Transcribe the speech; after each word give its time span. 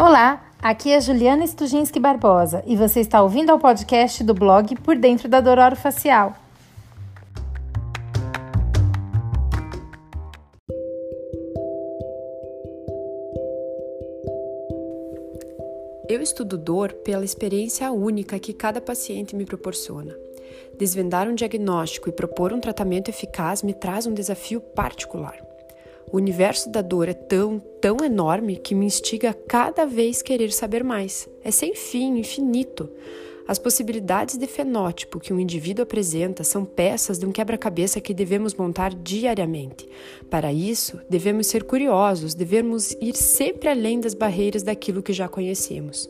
Olá, 0.00 0.50
aqui 0.62 0.90
é 0.90 0.98
Juliana 0.98 1.46
Stujinski 1.46 2.00
Barbosa 2.00 2.64
e 2.66 2.74
você 2.74 3.00
está 3.00 3.22
ouvindo 3.22 3.50
ao 3.50 3.58
podcast 3.58 4.24
do 4.24 4.32
blog 4.32 4.74
Por 4.76 4.96
Dentro 4.96 5.28
da 5.28 5.42
Dor 5.42 5.76
Facial. 5.76 6.34
Eu 16.08 16.22
estudo 16.22 16.56
dor 16.56 16.94
pela 17.04 17.22
experiência 17.22 17.92
única 17.92 18.38
que 18.38 18.54
cada 18.54 18.80
paciente 18.80 19.36
me 19.36 19.44
proporciona. 19.44 20.16
Desvendar 20.78 21.28
um 21.28 21.34
diagnóstico 21.34 22.08
e 22.08 22.12
propor 22.12 22.54
um 22.54 22.58
tratamento 22.58 23.10
eficaz 23.10 23.62
me 23.62 23.74
traz 23.74 24.06
um 24.06 24.14
desafio 24.14 24.62
particular. 24.62 25.49
O 26.12 26.16
universo 26.16 26.68
da 26.70 26.82
dor 26.82 27.08
é 27.08 27.14
tão, 27.14 27.60
tão 27.80 27.98
enorme 28.04 28.56
que 28.56 28.74
me 28.74 28.86
instiga 28.86 29.30
a 29.30 29.34
cada 29.34 29.84
vez 29.86 30.22
querer 30.22 30.52
saber 30.52 30.82
mais. 30.82 31.28
É 31.44 31.50
sem 31.50 31.74
fim, 31.74 32.18
infinito. 32.18 32.90
As 33.46 33.58
possibilidades 33.58 34.36
de 34.36 34.46
fenótipo 34.46 35.18
que 35.18 35.32
um 35.32 35.40
indivíduo 35.40 35.82
apresenta 35.82 36.44
são 36.44 36.64
peças 36.64 37.18
de 37.18 37.26
um 37.26 37.32
quebra-cabeça 37.32 38.00
que 38.00 38.14
devemos 38.14 38.54
montar 38.54 38.94
diariamente. 38.94 39.88
Para 40.28 40.52
isso, 40.52 41.00
devemos 41.08 41.46
ser 41.48 41.64
curiosos, 41.64 42.34
devemos 42.34 42.92
ir 43.00 43.16
sempre 43.16 43.68
além 43.68 44.00
das 44.00 44.14
barreiras 44.14 44.62
daquilo 44.62 45.02
que 45.02 45.12
já 45.12 45.28
conhecemos. 45.28 46.08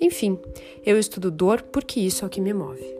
Enfim, 0.00 0.38
eu 0.84 0.98
estudo 0.98 1.30
dor 1.30 1.62
porque 1.62 2.00
isso 2.00 2.24
é 2.24 2.26
o 2.26 2.30
que 2.30 2.40
me 2.40 2.52
move. 2.52 2.97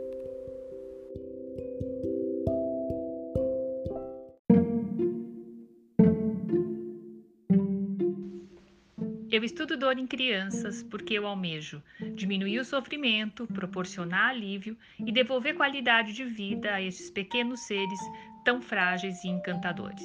Eu 9.38 9.44
estudo 9.44 9.76
dor 9.76 9.96
em 9.96 10.04
crianças 10.04 10.82
porque 10.82 11.14
eu 11.14 11.24
almejo 11.24 11.80
diminuir 12.16 12.58
o 12.58 12.64
sofrimento, 12.64 13.46
proporcionar 13.46 14.30
alívio 14.30 14.76
e 14.98 15.12
devolver 15.12 15.54
qualidade 15.54 16.12
de 16.12 16.24
vida 16.24 16.74
a 16.74 16.82
estes 16.82 17.08
pequenos 17.08 17.60
seres 17.60 18.00
tão 18.44 18.60
frágeis 18.60 19.22
e 19.22 19.28
encantadores. 19.28 20.04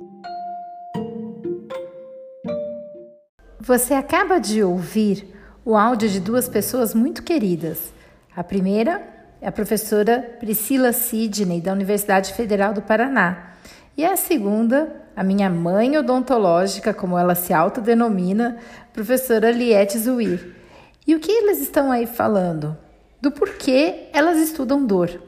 Você 3.60 3.96
acaba 3.96 4.38
de 4.38 4.62
ouvir 4.62 5.26
o 5.66 5.76
áudio 5.76 6.10
de 6.10 6.20
duas 6.20 6.48
pessoas 6.48 6.94
muito 6.94 7.24
queridas. 7.24 7.92
A 8.36 8.44
primeira 8.44 9.02
é 9.42 9.48
a 9.48 9.52
professora 9.52 10.38
Priscila 10.40 10.94
Sidney, 10.94 11.60
da 11.60 11.74
Universidade 11.74 12.36
Federal 12.36 12.72
do 12.72 12.84
Paraná. 12.84 13.56
E 13.96 14.04
a 14.04 14.16
segunda 14.16 15.04
a 15.16 15.24
minha 15.24 15.50
mãe 15.50 15.96
odontológica, 15.98 16.94
como 16.94 17.18
ela 17.18 17.36
se 17.36 17.54
autodenomina, 17.54 18.58
professora 18.92 19.52
Liette 19.52 20.00
Zuir. 20.00 20.56
E 21.06 21.14
o 21.14 21.20
que 21.20 21.32
eles 21.32 21.62
estão 21.62 21.92
aí 21.92 22.08
falando? 22.08 22.76
Do 23.22 23.32
porquê 23.32 24.08
elas 24.12 24.40
estudam 24.40 24.86
dor. 24.86 25.22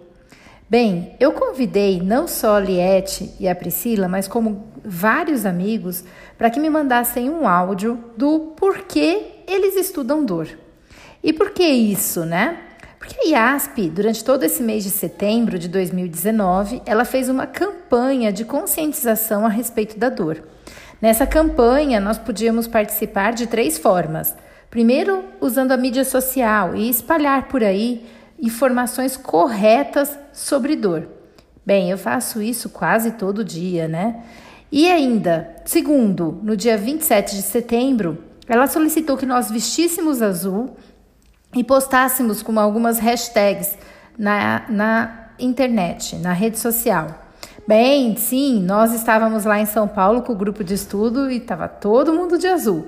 Bem, 0.68 1.16
eu 1.20 1.32
convidei 1.32 2.02
não 2.02 2.28
só 2.28 2.56
a 2.56 2.60
Liette 2.60 3.32
e 3.40 3.48
a 3.48 3.54
Priscila, 3.54 4.08
mas 4.08 4.28
como 4.28 4.66
vários 4.84 5.46
amigos, 5.46 6.04
para 6.36 6.50
que 6.50 6.60
me 6.60 6.70
mandassem 6.70 7.30
um 7.30 7.48
áudio 7.48 8.04
do 8.18 8.54
porquê 8.58 9.44
eles 9.48 9.76
estudam 9.76 10.26
dor. 10.26 10.48
E 11.24 11.32
por 11.32 11.52
que 11.52 11.64
isso, 11.64 12.26
né? 12.26 12.65
Porque 13.06 13.36
a 13.36 13.54
IASP, 13.54 13.88
durante 13.90 14.24
todo 14.24 14.44
esse 14.44 14.64
mês 14.64 14.84
de 14.84 14.90
setembro 14.90 15.60
de 15.60 15.68
2019, 15.68 16.82
ela 16.88 17.06
fez 17.06 17.30
uma 17.30 17.46
campanha 17.46 18.34
de 18.34 18.44
conscientização 18.44 19.46
a 19.46 19.50
respeito 19.50 20.00
da 20.00 20.10
dor. 20.10 20.42
Nessa 21.00 21.28
campanha, 21.28 22.00
nós 22.00 22.18
podíamos 22.18 22.68
participar 22.68 23.34
de 23.34 23.46
três 23.46 23.78
formas. 23.78 24.36
Primeiro, 24.72 25.24
usando 25.40 25.72
a 25.72 25.78
mídia 25.78 26.04
social 26.04 26.76
e 26.76 26.90
espalhar 26.90 27.48
por 27.48 27.64
aí 27.64 28.04
informações 28.42 29.16
corretas 29.16 30.18
sobre 30.34 30.76
dor. 30.76 31.08
Bem, 31.64 31.92
eu 31.92 32.00
faço 32.00 32.42
isso 32.42 32.70
quase 32.70 33.12
todo 33.12 33.44
dia, 33.44 33.88
né? 33.88 34.24
E 34.72 34.90
ainda, 34.90 35.56
segundo, 35.64 36.40
no 36.42 36.58
dia 36.58 36.76
27 36.76 37.36
de 37.36 37.44
setembro, 37.44 38.18
ela 38.48 38.66
solicitou 38.66 39.16
que 39.16 39.28
nós 39.28 39.52
vestíssemos 39.52 40.24
azul 40.24 40.76
e 41.56 41.64
postássemos 41.64 42.44
com 42.44 42.60
algumas 42.60 43.00
hashtags 43.00 43.78
na, 44.18 44.66
na 44.70 45.30
internet, 45.40 46.16
na 46.18 46.34
rede 46.34 46.60
social. 46.60 47.24
Bem, 47.68 48.16
sim, 48.16 48.62
nós 48.62 48.94
estávamos 48.94 49.46
lá 49.46 49.60
em 49.60 49.66
São 49.66 49.88
Paulo 49.88 50.22
com 50.22 50.34
o 50.34 50.36
grupo 50.36 50.64
de 50.64 50.74
estudo 50.76 51.32
e 51.32 51.38
estava 51.38 51.68
todo 51.68 52.14
mundo 52.14 52.38
de 52.38 52.48
azul. 52.48 52.86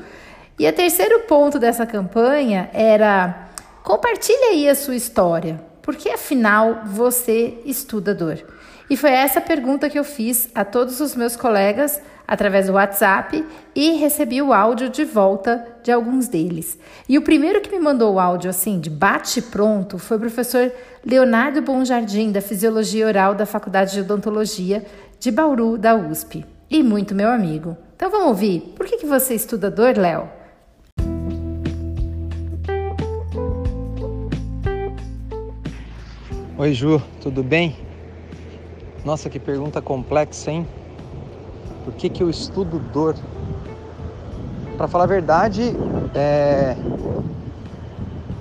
E 0.59 0.67
o 0.67 0.73
terceiro 0.73 1.21
ponto 1.21 1.57
dessa 1.57 1.85
campanha 1.85 2.69
era 2.73 3.47
compartilhe 3.83 4.43
aí 4.51 4.69
a 4.69 4.75
sua 4.75 4.95
história, 4.95 5.59
porque 5.81 6.09
afinal 6.09 6.81
você 6.85 7.57
estuda 7.65 8.13
dor. 8.13 8.43
E 8.89 8.95
foi 8.95 9.11
essa 9.11 9.41
pergunta 9.41 9.89
que 9.89 9.97
eu 9.97 10.03
fiz 10.03 10.49
a 10.53 10.63
todos 10.63 10.99
os 10.99 11.15
meus 11.15 11.35
colegas 11.35 12.01
através 12.27 12.67
do 12.67 12.73
WhatsApp 12.73 13.43
e 13.73 13.91
recebi 13.93 14.41
o 14.41 14.51
áudio 14.51 14.89
de 14.89 15.05
volta 15.05 15.65
de 15.81 15.91
alguns 15.91 16.27
deles. 16.27 16.77
E 17.07 17.17
o 17.17 17.21
primeiro 17.21 17.61
que 17.61 17.71
me 17.71 17.79
mandou 17.79 18.15
o 18.15 18.19
áudio 18.19 18.49
assim, 18.49 18.79
de 18.79 18.89
bate-pronto, 18.89 19.97
foi 19.97 20.17
o 20.17 20.19
professor 20.19 20.71
Leonardo 21.05 21.61
Bonjardim, 21.61 22.31
da 22.31 22.41
Fisiologia 22.41 23.07
Oral 23.07 23.33
da 23.33 23.45
Faculdade 23.45 23.93
de 23.93 24.01
Odontologia 24.01 24.85
de 25.19 25.31
Bauru, 25.31 25.77
da 25.77 25.95
USP. 25.95 26.45
E 26.69 26.83
muito 26.83 27.15
meu 27.15 27.29
amigo. 27.29 27.77
Então 27.95 28.11
vamos 28.11 28.27
ouvir. 28.27 28.73
Por 28.75 28.85
que, 28.85 28.97
que 28.97 29.05
você 29.05 29.33
estuda 29.33 29.71
dor, 29.71 29.97
Léo? 29.97 30.29
Oi, 36.57 36.73
Ju, 36.73 37.01
tudo 37.21 37.43
bem? 37.43 37.77
Nossa, 39.05 39.29
que 39.29 39.39
pergunta 39.39 39.81
complexa, 39.81 40.51
hein? 40.51 40.67
Por 41.87 41.93
que, 41.93 42.09
que 42.09 42.21
eu 42.21 42.29
estudo 42.29 42.79
dor? 42.91 43.15
Para 44.75 44.89
falar 44.89 45.05
a 45.05 45.07
verdade, 45.07 45.73
é... 46.13 46.75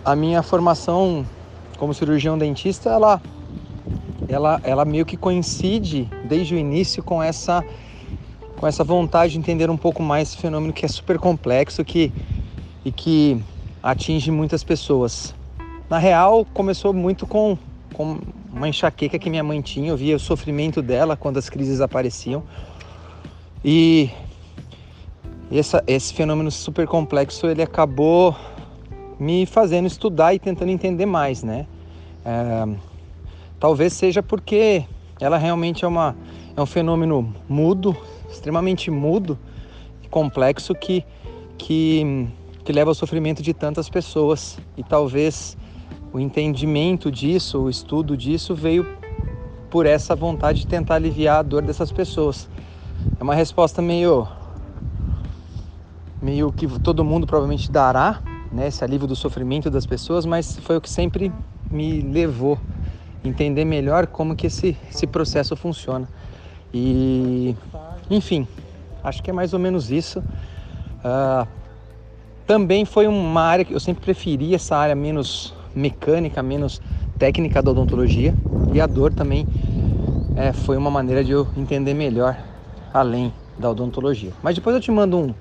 a 0.05 0.17
minha 0.17 0.43
formação 0.43 1.25
como 1.79 1.95
cirurgião 1.95 2.37
dentista, 2.37 2.91
ela, 2.91 3.23
ela, 4.29 4.61
ela 4.65 4.85
meio 4.85 5.07
que 5.07 5.17
coincide 5.17 6.11
desde 6.25 6.57
o 6.57 6.59
início 6.59 7.05
com 7.05 7.23
essa, 7.23 7.65
com 8.57 8.67
essa 8.67 8.83
vontade 8.83 9.35
de 9.35 9.39
entender 9.39 9.71
um 9.71 9.77
pouco 9.77 10.03
mais 10.03 10.31
esse 10.31 10.39
fenômeno 10.39 10.73
que 10.73 10.85
é 10.85 10.89
super 10.89 11.17
complexo 11.17 11.85
que, 11.85 12.13
e 12.85 12.91
que 12.91 13.41
atinge 13.81 14.29
muitas 14.33 14.65
pessoas. 14.65 15.37
Na 15.89 15.99
real, 15.99 16.45
começou 16.53 16.93
muito 16.93 17.29
com, 17.29 17.57
com 17.95 18.19
uma 18.53 18.69
enxaqueca 18.69 19.21
que 19.21 19.31
minha 19.31 19.45
mãe 19.45 19.61
tinha, 19.61 19.91
eu 19.91 19.97
via 19.97 20.17
o 20.17 20.19
sofrimento 20.19 20.83
dela 20.83 21.17
quando 21.17 21.37
as 21.37 21.49
crises 21.49 21.81
apareciam. 21.81 22.43
E 23.65 24.11
essa, 25.51 25.83
esse 25.87 26.13
fenômeno 26.13 26.51
super 26.51 26.87
complexo 26.87 27.47
ele 27.47 27.63
acabou 27.63 28.35
me 29.19 29.47
fazendo 29.47 29.87
estudar 29.87 30.35
e 30.35 30.39
tentando 30.39 30.71
entender 30.71 31.07
mais, 31.07 31.43
né? 31.43 31.67
É, 32.25 32.69
talvez 33.59 33.93
seja 33.93 34.23
porque 34.23 34.85
ela 35.21 35.39
realmente 35.39 35.85
é, 35.85 35.89
uma, 35.89 36.17
é 36.57 36.61
um 36.61 36.67
fenômeno 36.67 37.35
mudo, 37.49 37.97
extremamente 38.31 38.91
mudo 38.91 39.39
complexo 40.11 40.75
que, 40.75 41.05
que, 41.57 42.27
que 42.65 42.73
leva 42.73 42.91
ao 42.91 42.95
sofrimento 42.95 43.43
de 43.43 43.55
tantas 43.55 43.89
pessoas. 43.89 44.59
E 44.77 44.83
talvez 44.83 45.57
o 46.13 46.21
entendimento 46.21 47.11
disso, 47.11 47.61
o 47.61 47.71
estudo 47.71 48.17
disso 48.17 48.55
veio 48.55 48.87
por 49.71 49.87
essa 49.87 50.15
vontade 50.15 50.61
de 50.61 50.67
tentar 50.67 50.97
aliviar 50.97 51.39
a 51.39 51.43
dor 51.43 51.63
dessas 51.63 51.91
pessoas. 51.91 52.49
É 53.19 53.23
uma 53.23 53.35
resposta 53.35 53.81
meio 53.81 54.29
meio 56.21 56.51
que 56.51 56.67
todo 56.81 57.05
mundo 57.05 57.27
provavelmente 57.27 57.71
dará, 57.71 58.21
né, 58.51 58.69
esse 58.69 58.83
alívio 58.83 59.07
do 59.07 59.15
sofrimento 59.15 59.71
das 59.71 59.87
pessoas, 59.87 60.25
mas 60.25 60.59
foi 60.59 60.77
o 60.77 60.81
que 60.81 60.89
sempre 60.89 61.33
me 61.71 62.01
levou 62.01 62.59
a 63.25 63.29
entender 63.29 63.65
melhor 63.65 64.07
como 64.07 64.35
que 64.35 64.47
esse, 64.47 64.77
esse 64.91 65.07
processo 65.07 65.55
funciona. 65.57 66.09
E, 66.73 67.55
enfim, 68.11 68.47
acho 69.05 69.23
que 69.23 69.31
é 69.31 69.33
mais 69.33 69.53
ou 69.53 69.59
menos 69.59 69.91
isso. 69.91 70.21
Uh, 70.21 71.47
também 72.47 72.85
foi 72.85 73.07
uma 73.07 73.43
área 73.43 73.65
que 73.65 73.73
eu 73.73 73.81
sempre 73.81 74.03
preferi, 74.03 74.55
essa 74.55 74.77
área 74.77 74.95
menos 74.95 75.55
mecânica, 75.75 76.43
menos 76.43 76.81
técnica 77.19 77.63
da 77.63 77.71
odontologia. 77.71 78.35
E 78.73 78.81
a 78.81 78.87
dor 78.87 79.13
também 79.13 79.47
é, 80.37 80.53
foi 80.53 80.77
uma 80.77 80.91
maneira 80.91 81.25
de 81.25 81.33
eu 81.33 81.47
entender 81.57 81.95
melhor 81.95 82.37
além 82.97 83.33
da 83.59 83.71
odontologia. 83.71 84.33
Mas 84.43 84.55
depois 84.55 84.75
eu 84.75 84.81
te 84.81 84.91
mando 84.91 85.19
um, 85.19 85.35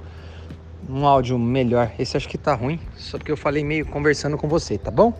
um 0.89 1.05
áudio 1.05 1.39
melhor. 1.39 1.91
Esse 1.97 2.17
acho 2.17 2.27
que 2.27 2.37
tá 2.37 2.53
ruim, 2.53 2.79
só 2.95 3.17
porque 3.17 3.31
eu 3.31 3.37
falei 3.37 3.63
meio 3.63 3.85
conversando 3.85 4.37
com 4.37 4.47
você, 4.47 4.77
tá 4.77 4.91
bom? 4.91 5.13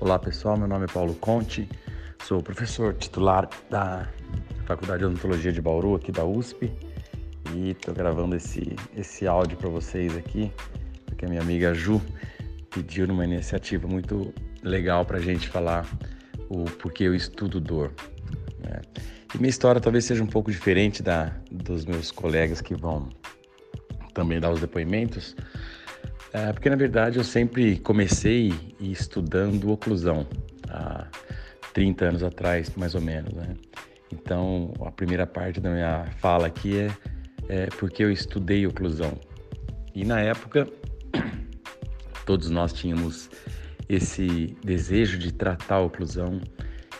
Olá 0.00 0.18
pessoal, 0.18 0.56
meu 0.56 0.66
nome 0.66 0.86
é 0.86 0.88
Paulo 0.88 1.14
Conte, 1.14 1.68
sou 2.24 2.42
professor 2.42 2.92
titular 2.94 3.48
da 3.70 4.08
Faculdade 4.66 4.98
de 4.98 5.04
Odontologia 5.04 5.52
de 5.52 5.62
Bauru, 5.62 5.94
aqui 5.94 6.10
da 6.10 6.24
USP, 6.24 6.72
e 7.54 7.70
estou 7.70 7.94
gravando 7.94 8.34
esse, 8.34 8.74
esse 8.96 9.28
áudio 9.28 9.56
para 9.56 9.68
vocês 9.68 10.16
aqui, 10.16 10.52
porque 11.06 11.24
a 11.24 11.28
minha 11.28 11.40
amiga 11.40 11.72
Ju 11.72 12.02
pediu 12.72 13.06
numa 13.06 13.24
iniciativa 13.24 13.86
muito 13.86 14.32
legal 14.62 15.04
para 15.04 15.18
a 15.18 15.20
gente 15.20 15.48
falar 15.48 15.86
o 16.48 16.64
porquê 16.64 17.04
eu 17.04 17.14
estudo 17.14 17.60
dor. 17.60 17.92
Né? 18.58 18.80
E 19.34 19.38
minha 19.38 19.50
história 19.50 19.80
talvez 19.80 20.04
seja 20.04 20.22
um 20.22 20.26
pouco 20.26 20.50
diferente 20.50 21.02
da 21.02 21.32
dos 21.50 21.84
meus 21.84 22.10
colegas 22.10 22.60
que 22.60 22.74
vão 22.74 23.08
também 24.14 24.38
dar 24.38 24.50
os 24.50 24.60
depoimentos, 24.60 25.34
é, 26.32 26.52
porque 26.52 26.68
na 26.68 26.76
verdade 26.76 27.18
eu 27.18 27.24
sempre 27.24 27.78
comecei 27.78 28.52
estudando 28.80 29.70
oclusão 29.70 30.26
há 30.68 31.06
30 31.72 32.04
anos 32.04 32.22
atrás, 32.22 32.74
mais 32.76 32.94
ou 32.94 33.00
menos. 33.00 33.32
Né? 33.32 33.54
Então 34.12 34.72
a 34.84 34.90
primeira 34.90 35.26
parte 35.26 35.60
da 35.60 35.70
minha 35.70 36.06
fala 36.18 36.46
aqui 36.46 36.78
é, 36.78 36.90
é 37.48 37.66
porque 37.66 38.04
eu 38.04 38.10
estudei 38.10 38.66
oclusão. 38.66 39.18
E 39.94 40.04
na 40.04 40.20
época 40.20 40.68
todos 42.24 42.50
nós 42.50 42.72
tínhamos 42.72 43.30
esse 43.88 44.56
desejo 44.64 45.18
de 45.18 45.32
tratar 45.32 45.76
a 45.76 45.80
oclusão 45.80 46.40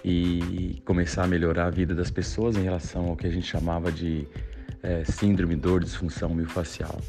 e 0.04 0.82
começar 0.84 1.24
a 1.24 1.26
melhorar 1.26 1.66
a 1.66 1.70
vida 1.70 1.94
das 1.94 2.10
pessoas 2.10 2.56
em 2.56 2.62
relação 2.62 3.08
ao 3.08 3.16
que 3.16 3.26
a 3.26 3.30
gente 3.30 3.46
chamava 3.46 3.90
de 3.90 4.26
é, 4.82 5.04
síndrome, 5.04 5.54
dor, 5.54 5.82
disfunção 5.82 6.28
miofascial. 6.34 7.00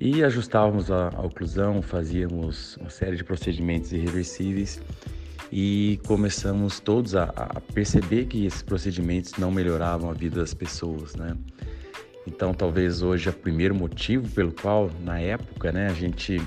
E 0.00 0.24
ajustávamos 0.24 0.90
a, 0.90 1.10
a 1.14 1.22
oclusão, 1.22 1.80
fazíamos 1.80 2.76
uma 2.78 2.90
série 2.90 3.16
de 3.16 3.24
procedimentos 3.24 3.92
irreversíveis 3.92 4.82
e 5.52 6.00
começamos 6.06 6.80
todos 6.80 7.14
a, 7.14 7.24
a, 7.24 7.60
perceber 7.60 8.26
que 8.26 8.44
esses 8.44 8.62
procedimentos 8.62 9.34
não 9.38 9.52
melhoravam 9.52 10.10
a 10.10 10.12
vida 10.12 10.40
das 10.40 10.52
pessoas, 10.52 11.14
né? 11.14 11.36
Então, 12.26 12.52
talvez 12.52 13.02
hoje 13.02 13.28
é 13.28 13.30
o 13.30 13.34
primeiro 13.34 13.74
motivo 13.74 14.28
pelo 14.30 14.50
qual, 14.50 14.90
na 15.04 15.20
época, 15.20 15.70
né, 15.70 15.88
a 15.88 15.92
gente 15.92 16.40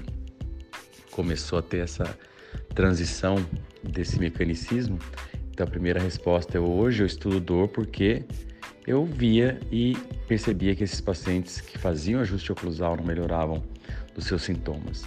começou 1.17 1.57
a 1.57 1.63
ter 1.63 1.79
essa 1.79 2.15
transição 2.75 3.43
desse 3.83 4.19
mecanicismo. 4.19 4.99
Então, 5.49 5.65
a 5.65 5.69
primeira 5.69 5.99
resposta 5.99 6.59
é 6.59 6.61
hoje 6.61 7.01
eu 7.01 7.07
estudo 7.07 7.39
dor 7.39 7.69
porque 7.69 8.23
eu 8.85 9.03
via 9.03 9.59
e 9.71 9.97
percebia 10.27 10.75
que 10.75 10.83
esses 10.83 11.01
pacientes 11.01 11.59
que 11.59 11.75
faziam 11.75 12.21
ajuste 12.21 12.51
oclusal 12.51 12.95
não 12.95 13.03
melhoravam 13.03 13.63
dos 14.13 14.25
seus 14.25 14.43
sintomas. 14.43 15.03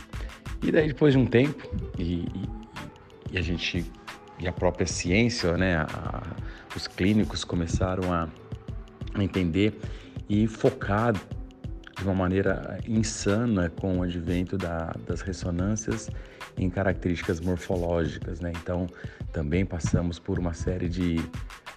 E 0.61 0.73
daí, 0.73 0.89
depois 0.89 1.13
de 1.13 1.19
um 1.21 1.27
tempo, 1.27 1.71
e, 1.97 2.25
e, 2.25 2.49
e 3.31 3.39
a 3.39 3.41
gente, 3.41 3.87
e 4.41 4.49
a 4.49 4.53
própria 4.53 4.89
ciência, 4.89 5.57
né, 5.57 5.77
a, 5.77 6.23
os 6.75 6.89
clínicos 6.89 7.45
começaram 7.45 8.13
a, 8.13 8.29
a 9.15 9.23
entender 9.23 9.79
e 10.29 10.49
focar 10.49 11.15
de 12.01 12.07
uma 12.07 12.15
maneira 12.15 12.79
insana 12.89 13.69
com 13.69 13.99
o 13.99 14.03
advento 14.03 14.57
da, 14.57 14.95
das 15.07 15.21
ressonâncias 15.21 16.11
em 16.57 16.71
características 16.71 17.41
morfológicas, 17.41 18.41
né? 18.41 18.53
Então, 18.63 18.87
também 19.33 19.67
passamos 19.67 20.19
por 20.19 20.39
uma 20.39 20.55
série 20.55 20.89
de 20.89 21.17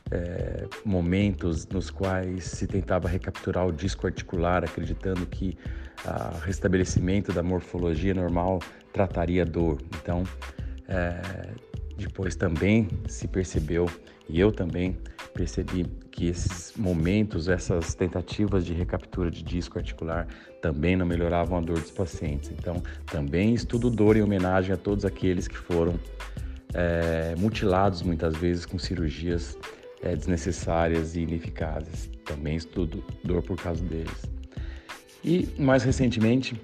é, 0.09 0.65
momentos 0.85 1.67
nos 1.67 1.89
quais 1.89 2.45
se 2.45 2.65
tentava 2.67 3.09
recapturar 3.09 3.67
o 3.67 3.71
disco 3.71 4.07
articular, 4.07 4.63
acreditando 4.63 5.25
que 5.25 5.57
o 6.05 6.39
restabelecimento 6.39 7.33
da 7.33 7.43
morfologia 7.43 8.13
normal 8.13 8.59
trataria 8.93 9.45
dor. 9.45 9.81
Então, 10.01 10.23
é, 10.87 11.21
depois 11.97 12.35
também 12.35 12.87
se 13.07 13.27
percebeu, 13.27 13.89
e 14.27 14.39
eu 14.39 14.51
também 14.51 14.97
percebi 15.33 15.85
que 16.11 16.27
esses 16.27 16.73
momentos, 16.77 17.47
essas 17.49 17.93
tentativas 17.93 18.65
de 18.65 18.73
recaptura 18.73 19.29
de 19.29 19.43
disco 19.43 19.77
articular 19.77 20.27
também 20.61 20.95
não 20.95 21.05
melhoravam 21.05 21.57
a 21.57 21.61
dor 21.61 21.79
dos 21.79 21.91
pacientes. 21.91 22.51
Então, 22.51 22.81
também 23.07 23.53
estudo 23.53 23.89
dor 23.89 24.15
em 24.15 24.21
homenagem 24.21 24.73
a 24.73 24.77
todos 24.77 25.03
aqueles 25.05 25.47
que 25.47 25.57
foram 25.57 25.99
é, 26.73 27.35
mutilados 27.37 28.01
muitas 28.01 28.35
vezes 28.37 28.65
com 28.65 28.79
cirurgias 28.79 29.57
é, 30.01 30.15
desnecessárias 30.15 31.15
e 31.15 31.21
ineficazes. 31.21 32.09
Também 32.25 32.55
estudo 32.55 33.03
dor 33.23 33.43
por 33.43 33.57
causa 33.57 33.83
deles. 33.83 34.23
E 35.23 35.49
mais 35.57 35.83
recentemente, 35.83 36.55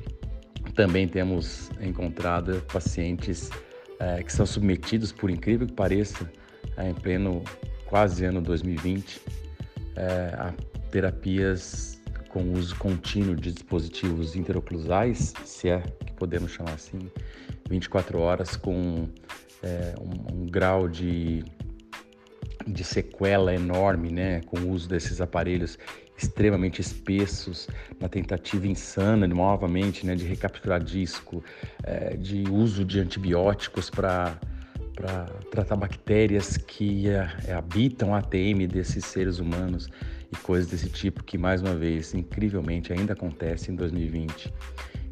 também 0.75 1.07
temos 1.07 1.69
encontrado 1.81 2.61
pacientes 2.71 3.49
é, 3.99 4.23
que 4.23 4.31
são 4.31 4.45
submetidos, 4.45 5.11
por 5.11 5.29
incrível 5.29 5.67
que 5.67 5.73
pareça, 5.73 6.31
é, 6.77 6.89
em 6.89 6.93
pleno 6.93 7.43
quase 7.85 8.25
ano 8.25 8.41
2020, 8.41 9.21
é, 9.95 10.35
a 10.37 10.53
terapias 10.89 11.99
com 12.29 12.53
uso 12.53 12.75
contínuo 12.75 13.35
de 13.35 13.51
dispositivos 13.51 14.35
interoclusais, 14.35 15.33
se 15.43 15.69
é 15.69 15.81
que 16.05 16.13
podemos 16.13 16.51
chamar 16.51 16.73
assim, 16.73 16.99
24 17.69 18.19
horas 18.19 18.55
com 18.55 19.09
é, 19.63 19.95
um, 19.99 20.43
um, 20.43 20.45
grau 20.45 20.87
de, 20.87 21.43
de 22.67 22.83
sequela 22.83 23.53
enorme, 23.53 24.11
né, 24.11 24.41
com 24.41 24.59
o 24.59 24.69
uso 24.69 24.87
desses 24.87 25.19
aparelhos 25.19 25.77
extremamente 26.19 26.81
espessos, 26.81 27.67
na 27.99 28.09
tentativa 28.09 28.67
insana, 28.67 29.27
novamente, 29.27 30.05
né, 30.05 30.15
de 30.15 30.25
recapturar 30.25 30.83
disco, 30.83 31.43
é, 31.83 32.15
de 32.17 32.43
uso 32.49 32.83
de 32.83 32.99
antibióticos 32.99 33.89
para 33.89 34.37
tratar 35.49 35.77
bactérias 35.77 36.57
que 36.57 37.07
é, 37.07 37.53
habitam 37.53 38.13
a 38.13 38.19
ATM 38.19 38.67
desses 38.67 39.05
seres 39.05 39.39
humanos 39.39 39.87
e 40.31 40.35
coisas 40.35 40.69
desse 40.69 40.89
tipo 40.89 41.23
que, 41.23 41.37
mais 41.37 41.61
uma 41.61 41.73
vez, 41.73 42.13
incrivelmente 42.13 42.91
ainda 42.91 43.13
acontece 43.13 43.71
em 43.71 43.75
2020. 43.75 44.53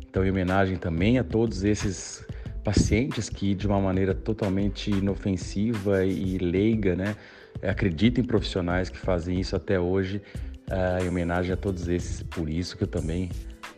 Então, 0.10 0.26
em 0.26 0.30
homenagem 0.30 0.78
também 0.78 1.18
a 1.20 1.24
todos 1.24 1.64
esses 1.64 2.26
pacientes 2.64 3.30
que, 3.30 3.56
de 3.56 3.66
uma 3.66 3.80
maneira 3.80 4.14
totalmente 4.14 4.92
inofensiva 4.92 6.04
e 6.04 6.38
leiga, 6.38 6.96
né, 6.96 7.16
acreditam 7.64 8.24
em 8.24 8.28
profissionais 8.28 8.90
que 8.90 8.98
fazem 8.98 9.40
isso 9.40 9.56
até 9.56 9.80
hoje, 9.80 10.22
uh, 10.72 11.04
em 11.04 11.10
homenagem 11.10 11.54
a 11.54 11.58
todos 11.58 11.88
esses. 11.88 12.24
Por 12.24 12.50
isso 12.50 12.78
que 12.78 12.84
eu 12.84 12.88
também 12.88 13.30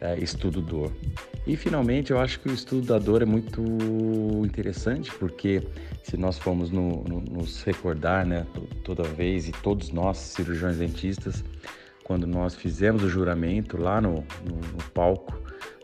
uh, 0.01 0.21
estudo 0.21 0.61
dor. 0.61 0.91
E 1.47 1.55
finalmente, 1.55 2.11
eu 2.11 2.19
acho 2.19 2.39
que 2.39 2.49
o 2.49 2.53
estudo 2.53 2.85
da 2.85 2.99
dor 2.99 3.21
é 3.21 3.25
muito 3.25 3.61
interessante, 4.45 5.11
porque 5.15 5.63
se 6.03 6.17
nós 6.17 6.37
formos 6.37 6.69
no, 6.69 7.03
no, 7.03 7.21
nos 7.21 7.63
recordar, 7.63 8.25
né, 8.25 8.45
toda 8.83 9.03
vez, 9.03 9.47
e 9.47 9.51
todos 9.51 9.91
nós, 9.91 10.17
cirurgiões 10.17 10.77
dentistas, 10.77 11.43
quando 12.03 12.25
nós 12.25 12.55
fizemos 12.55 13.03
o 13.03 13.09
juramento 13.09 13.77
lá 13.77 14.01
no, 14.01 14.15
no, 14.43 14.83
palco 14.93 15.39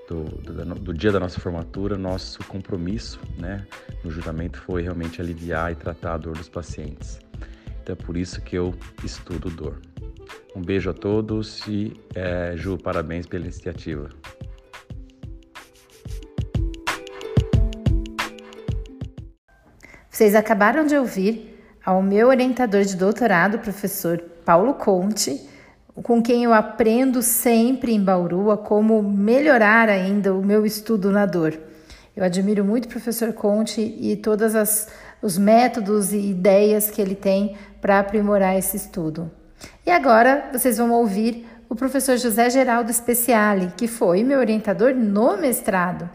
do, 0.08 0.24
do, 0.24 0.75
do, 0.75 0.94
dia 0.94 1.12
da 1.12 1.20
nossa 1.20 1.39
formatura, 1.39 1.98
nosso 1.98 2.39
compromisso 2.46 3.20
né, 3.38 3.65
no 4.03 4.10
juramento 4.10 4.60
foi 4.60 4.82
realmente 4.82 5.22
aliviar 5.22 5.72
e 5.72 5.75
tratar 5.75 6.13
a 6.13 6.18
dor 6.18 6.36
dos 6.36 6.50
pacientes. 6.50 7.20
Então 7.86 7.94
é 7.94 8.04
por 8.04 8.18
isso 8.18 8.42
que 8.42 8.58
eu 8.58 8.74
estudo 9.04 9.48
dor. 9.48 9.80
Um 10.56 10.62
beijo 10.62 10.89
a 10.89 10.94
todos 10.94 11.62
e, 11.68 11.94
é, 12.15 12.54
Ju, 12.56 12.80
parabéns 12.80 13.27
pela 13.27 13.44
iniciativa. 13.44 14.10
Vocês 20.10 20.34
acabaram 20.34 20.88
de 20.88 20.96
ouvir 20.98 21.62
ao 21.86 22.01
meu 22.01 22.30
orientador 22.30 22.82
de 22.82 22.96
doutorado, 22.96 23.60
professor 23.60 24.20
Paulo 24.44 24.74
Conte, 24.74 25.48
com 25.94 26.24
quem 26.24 26.44
eu 26.44 26.54
aprendo 26.54 27.22
sempre 27.22 27.94
em 27.94 28.04
Bauru 28.04 28.50
a 28.50 28.58
como 28.58 29.04
melhorar 29.04 29.89
ainda 29.89 30.34
o 30.34 30.44
meu 30.44 30.65
estudo 30.65 31.12
na 31.12 31.27
dor. 31.27 31.56
Eu 32.15 32.24
admiro 32.24 32.65
muito 32.65 32.86
o 32.86 32.89
professor 32.89 33.32
Conte 33.32 33.82
e 33.82 34.15
todos 34.15 34.56
os 35.22 35.38
métodos 35.38 36.13
e 36.13 36.32
ideias 36.32 36.89
que 36.89 37.01
ele 37.01 37.13
tem 37.13 37.56
para 37.86 38.00
aprimorar 38.00 38.58
esse 38.58 38.75
estudo. 38.75 39.30
E 39.86 39.92
agora 39.92 40.50
vocês 40.51 40.80
vão 40.80 40.89
ouvir 40.89 41.46
o 41.70 41.75
professor 41.75 42.18
José 42.18 42.50
Geraldo 42.50 42.92
Speciale, 42.92 43.72
que 43.77 43.88
foi 43.88 44.24
meu 44.24 44.39
orientador 44.39 44.96
no 44.96 45.38
mestrado. 45.38 46.10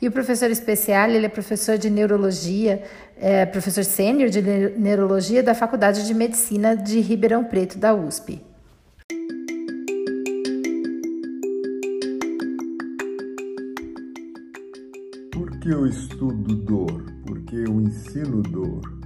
E 0.00 0.06
o 0.06 0.12
professor 0.12 0.54
Speciale, 0.54 1.16
ele 1.16 1.26
é 1.26 1.28
professor 1.28 1.76
de 1.78 1.90
neurologia, 1.90 2.80
é 3.18 3.44
professor 3.44 3.82
sênior 3.82 4.30
de 4.30 4.40
neurologia 4.40 5.42
da 5.42 5.52
Faculdade 5.52 6.06
de 6.06 6.14
Medicina 6.14 6.76
de 6.76 7.00
Ribeirão 7.00 7.42
Preto, 7.42 7.76
da 7.76 7.92
USP. 7.92 8.40
Por 15.32 15.58
que 15.58 15.70
eu 15.70 15.88
estudo 15.88 16.54
dor? 16.54 17.04
Por 17.26 17.40
que 17.46 17.56
eu 17.56 17.80
ensino 17.80 18.42
dor? 18.42 19.05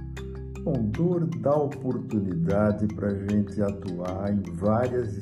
Bom, 0.63 0.73
dor 0.91 1.25
dá 1.39 1.55
oportunidade 1.55 2.85
para 2.93 3.07
a 3.07 3.15
gente 3.15 3.59
atuar 3.63 4.31
em 4.31 4.43
várias, 4.57 5.17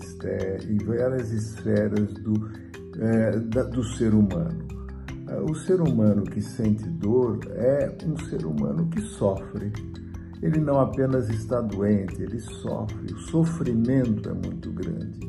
em 0.68 0.78
várias 0.80 1.32
esferas 1.32 2.14
do, 2.16 2.52
é, 3.00 3.40
da, 3.40 3.64
do 3.64 3.82
ser 3.82 4.14
humano. 4.14 4.68
É, 5.30 5.40
o 5.40 5.56
ser 5.56 5.80
humano 5.80 6.24
que 6.24 6.42
sente 6.42 6.84
dor 6.90 7.40
é 7.52 7.98
um 8.06 8.18
ser 8.26 8.46
humano 8.46 8.90
que 8.90 9.00
sofre. 9.00 9.72
ele 10.42 10.60
não 10.60 10.78
apenas 10.78 11.30
está 11.30 11.62
doente, 11.62 12.22
ele 12.22 12.42
sofre. 12.42 13.14
O 13.14 13.20
sofrimento 13.20 14.28
é 14.28 14.34
muito 14.34 14.70
grande. 14.74 15.20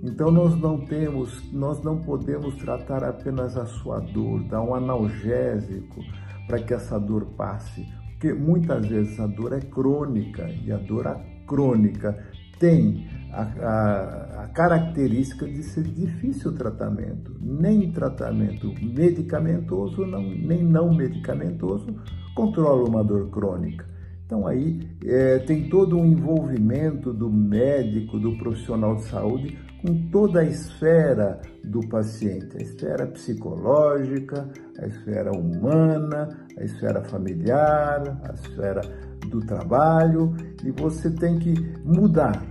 Então 0.00 0.30
nós 0.30 0.56
não 0.60 0.84
temos, 0.84 1.52
nós 1.52 1.82
não 1.82 1.98
podemos 2.02 2.54
tratar 2.54 3.02
apenas 3.02 3.56
a 3.56 3.66
sua 3.66 3.98
dor, 3.98 4.44
dar 4.44 4.62
um 4.62 4.76
analgésico 4.76 6.00
para 6.46 6.62
que 6.62 6.72
essa 6.72 7.00
dor 7.00 7.24
passe, 7.36 7.84
porque 8.18 8.32
muitas 8.32 8.86
vezes 8.86 9.20
a 9.20 9.26
dor 9.26 9.52
é 9.52 9.60
crônica 9.60 10.48
e 10.64 10.72
a 10.72 10.78
dor 10.78 11.20
crônica 11.46 12.16
tem 12.58 13.06
a, 13.30 13.42
a, 13.42 14.44
a, 14.44 14.48
característica 14.48 15.46
de 15.46 15.62
ser 15.62 15.82
difícil 15.82 16.50
o 16.50 16.54
tratamento. 16.54 17.36
Nem 17.38 17.92
tratamento 17.92 18.72
medicamentoso, 18.82 20.06
não, 20.06 20.22
nem 20.22 20.64
não 20.64 20.94
medicamentoso 20.94 21.94
controla 22.34 22.88
uma 22.88 23.04
dor 23.04 23.28
crônica. 23.28 23.84
Então 24.24 24.46
aí 24.46 24.80
é, 25.04 25.38
tem 25.40 25.68
todo 25.68 25.98
um 25.98 26.06
envolvimento 26.06 27.12
do 27.12 27.30
médico, 27.30 28.18
do 28.18 28.38
profissional 28.38 28.96
de 28.96 29.02
saúde 29.02 29.58
com 29.82 30.08
toda 30.10 30.40
a 30.40 30.44
esfera 30.44 31.40
do 31.66 31.80
paciente, 31.88 32.56
a 32.56 32.62
esfera 32.62 33.06
psicológica, 33.06 34.48
a 34.78 34.86
esfera 34.86 35.32
humana, 35.32 36.28
a 36.58 36.64
esfera 36.64 37.02
familiar, 37.04 38.20
a 38.24 38.34
esfera 38.34 38.80
do 39.28 39.40
trabalho, 39.40 40.34
e 40.64 40.70
você 40.70 41.10
tem 41.10 41.38
que 41.38 41.54
mudar 41.84 42.42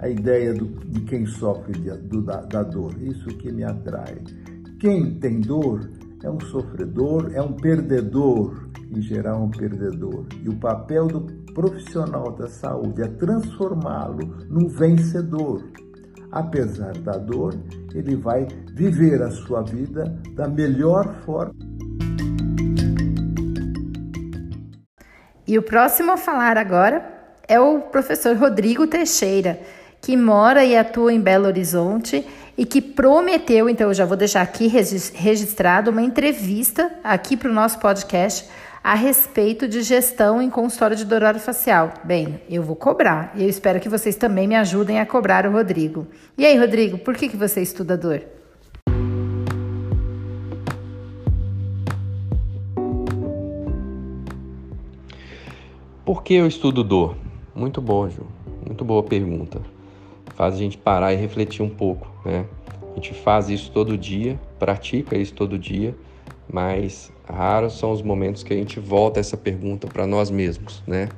a 0.00 0.08
ideia 0.08 0.52
do, 0.52 0.66
de 0.66 1.00
quem 1.02 1.24
sofre 1.26 1.78
de, 1.78 1.90
do, 1.90 2.22
da, 2.22 2.40
da 2.40 2.62
dor. 2.62 2.94
Isso 3.00 3.28
que 3.28 3.52
me 3.52 3.62
atrai. 3.62 4.16
Quem 4.80 5.14
tem 5.18 5.40
dor 5.40 5.88
é 6.24 6.30
um 6.30 6.40
sofredor, 6.40 7.30
é 7.34 7.40
um 7.40 7.52
perdedor, 7.52 8.68
em 8.90 9.00
geral, 9.00 9.44
um 9.44 9.50
perdedor. 9.50 10.26
E 10.42 10.48
o 10.48 10.56
papel 10.56 11.06
do 11.06 11.20
profissional 11.52 12.32
da 12.32 12.48
saúde 12.48 13.02
é 13.02 13.08
transformá-lo 13.08 14.46
num 14.48 14.68
vencedor. 14.68 15.62
Apesar 16.32 16.96
da 16.96 17.12
dor, 17.12 17.54
ele 17.94 18.16
vai 18.16 18.48
viver 18.74 19.20
a 19.20 19.30
sua 19.30 19.60
vida 19.60 20.18
da 20.34 20.48
melhor 20.48 21.14
forma. 21.26 21.52
E 25.46 25.58
o 25.58 25.62
próximo 25.62 26.12
a 26.12 26.16
falar 26.16 26.56
agora 26.56 27.04
é 27.46 27.60
o 27.60 27.80
professor 27.80 28.34
Rodrigo 28.34 28.86
Teixeira, 28.86 29.60
que 30.00 30.16
mora 30.16 30.64
e 30.64 30.74
atua 30.74 31.12
em 31.12 31.20
Belo 31.20 31.46
Horizonte 31.46 32.26
e 32.56 32.64
que 32.64 32.80
prometeu, 32.80 33.68
então 33.68 33.88
eu 33.88 33.94
já 33.94 34.06
vou 34.06 34.16
deixar 34.16 34.40
aqui 34.40 34.66
registrado 34.66 35.90
uma 35.90 36.00
entrevista 36.00 36.90
aqui 37.04 37.36
para 37.36 37.50
o 37.50 37.52
nosso 37.52 37.78
podcast 37.78 38.48
a 38.82 38.94
respeito 38.94 39.68
de 39.68 39.82
gestão 39.82 40.42
em 40.42 40.50
consultório 40.50 40.96
de 40.96 41.04
dor 41.04 41.22
facial. 41.38 41.94
Bem, 42.02 42.40
eu 42.50 42.62
vou 42.62 42.74
cobrar 42.74 43.32
e 43.36 43.42
eu 43.42 43.48
espero 43.48 43.78
que 43.78 43.88
vocês 43.88 44.16
também 44.16 44.48
me 44.48 44.56
ajudem 44.56 44.98
a 44.98 45.06
cobrar 45.06 45.46
o 45.46 45.52
Rodrigo. 45.52 46.06
E 46.36 46.44
aí, 46.44 46.58
Rodrigo, 46.58 46.98
por 46.98 47.14
que, 47.14 47.28
que 47.28 47.36
você 47.36 47.62
estuda 47.62 47.96
dor? 47.96 48.24
Por 56.04 56.24
que 56.24 56.34
eu 56.34 56.48
estudo 56.48 56.82
dor? 56.82 57.16
Muito 57.54 57.80
bom, 57.80 58.08
Ju. 58.08 58.26
Muito 58.66 58.84
boa 58.84 59.04
pergunta. 59.04 59.60
Faz 60.34 60.54
a 60.54 60.58
gente 60.58 60.76
parar 60.76 61.12
e 61.12 61.16
refletir 61.16 61.62
um 61.62 61.70
pouco, 61.70 62.10
né? 62.24 62.46
A 62.90 62.94
gente 62.96 63.14
faz 63.14 63.48
isso 63.48 63.70
todo 63.70 63.96
dia, 63.96 64.38
pratica 64.58 65.16
isso 65.16 65.32
todo 65.32 65.56
dia, 65.56 65.94
mas 66.50 67.12
raros 67.24 67.78
são 67.78 67.92
os 67.92 68.02
momentos 68.02 68.42
que 68.42 68.52
a 68.52 68.56
gente 68.56 68.78
volta 68.80 69.20
essa 69.20 69.36
pergunta 69.36 69.86
para 69.86 70.06
nós 70.06 70.30
mesmos, 70.30 70.82
né? 70.86 71.08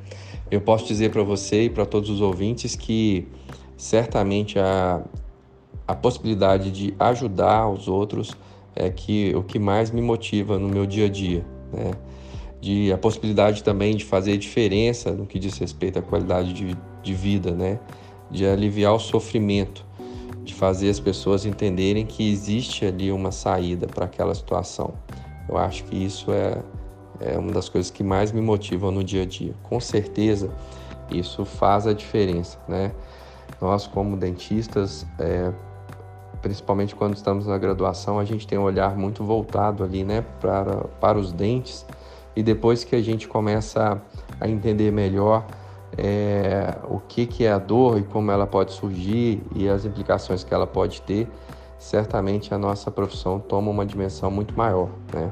Eu 0.51 0.61
posso 0.61 0.87
dizer 0.87 1.11
para 1.11 1.23
você 1.23 1.65
e 1.65 1.71
para 1.71 1.87
todos 1.87 2.11
os 2.11 2.21
ouvintes 2.21 2.77
que 2.77 3.27
certamente 3.77 4.59
a, 4.59 5.03
a 5.87 5.95
possibilidade 5.95 6.71
de 6.71 6.95
ajudar 6.99 7.69
os 7.69 7.89
outros 7.89 8.37
é 8.77 8.91
que 8.91 9.35
o 9.35 9.43
que 9.43 9.59
mais 9.59 9.91
me 9.91 10.01
motiva 10.01 10.59
no 10.59 10.69
meu 10.69 10.87
dia 10.87 11.07
a 11.07 11.09
dia, 11.09 11.45
né? 11.73 11.93
de 12.65 12.91
a 12.91 12.97
possibilidade 12.97 13.63
também 13.63 13.95
de 13.95 14.07
fazer 14.07 14.39
diferença 14.39 15.13
no 15.13 15.27
que 15.27 15.39
diz 15.39 15.59
respeito 15.59 15.99
à 15.99 16.03
qualidade 16.03 16.55
de, 16.55 16.75
de 17.03 17.13
vida, 17.13 17.51
né? 17.51 17.79
De 18.31 18.47
aliviar 18.47 18.95
o 18.95 18.99
sofrimento, 18.99 19.85
de 20.43 20.55
fazer 20.55 20.89
as 20.89 20.99
pessoas 20.99 21.45
entenderem 21.45 22.07
que 22.07 22.27
existe 22.33 22.87
ali 22.87 23.13
uma 23.13 23.31
saída 23.31 23.87
para 23.87 24.07
aquela 24.07 24.35
situação. 24.35 24.95
Eu 25.49 25.59
acho 25.59 25.85
que 25.85 25.97
isso 25.97 26.33
é, 26.33 26.63
é 27.21 27.39
uma 27.39 27.53
das 27.53 27.69
coisas 27.69 27.91
que 27.91 28.03
mais 28.03 28.33
me 28.33 28.41
motivam 28.41 28.91
no 28.91 29.05
dia 29.05 29.23
a 29.23 29.27
dia. 29.27 29.55
Com 29.63 29.79
certeza, 29.81 30.51
isso 31.11 31.45
faz 31.45 31.87
a 31.87 31.93
diferença, 31.93 32.59
né? 32.67 32.93
Nós, 33.61 33.87
como 33.87 34.17
dentistas, 34.17 35.07
é, 35.19 35.53
principalmente 36.43 36.95
quando 36.95 37.15
estamos 37.15 37.47
na 37.47 37.57
graduação, 37.57 38.19
a 38.19 38.25
gente 38.25 38.47
tem 38.47 38.59
um 38.59 38.63
olhar 38.63 38.97
muito 38.97 39.25
voltado 39.25 39.83
ali, 39.83 40.05
né, 40.05 40.25
para, 40.41 40.85
para 41.01 41.19
os 41.19 41.33
dentes 41.33 41.87
e 42.37 42.43
depois 42.43 42.85
que 42.85 42.95
a 42.95 43.03
gente 43.03 43.27
começa 43.27 44.01
a 44.41 44.49
entender 44.49 44.91
melhor 44.91 45.47
é, 45.97 46.77
o 46.89 46.99
que, 46.99 47.27
que 47.27 47.45
é 47.45 47.53
a 47.53 47.59
dor 47.59 47.99
e 47.99 48.03
como 48.03 48.31
ela 48.31 48.47
pode 48.47 48.73
surgir 48.73 49.43
e 49.55 49.69
as 49.69 49.85
implicações 49.85 50.43
que 50.43 50.53
ela 50.53 50.67
pode 50.67 51.01
ter, 51.03 51.29
certamente 51.85 52.55
a 52.55 52.59
nossa 52.59 52.91
profissão 52.91 53.39
toma 53.39 53.71
uma 53.71 53.85
dimensão 53.85 54.31
muito 54.31 54.57
maior. 54.57 54.89
Né? 55.13 55.31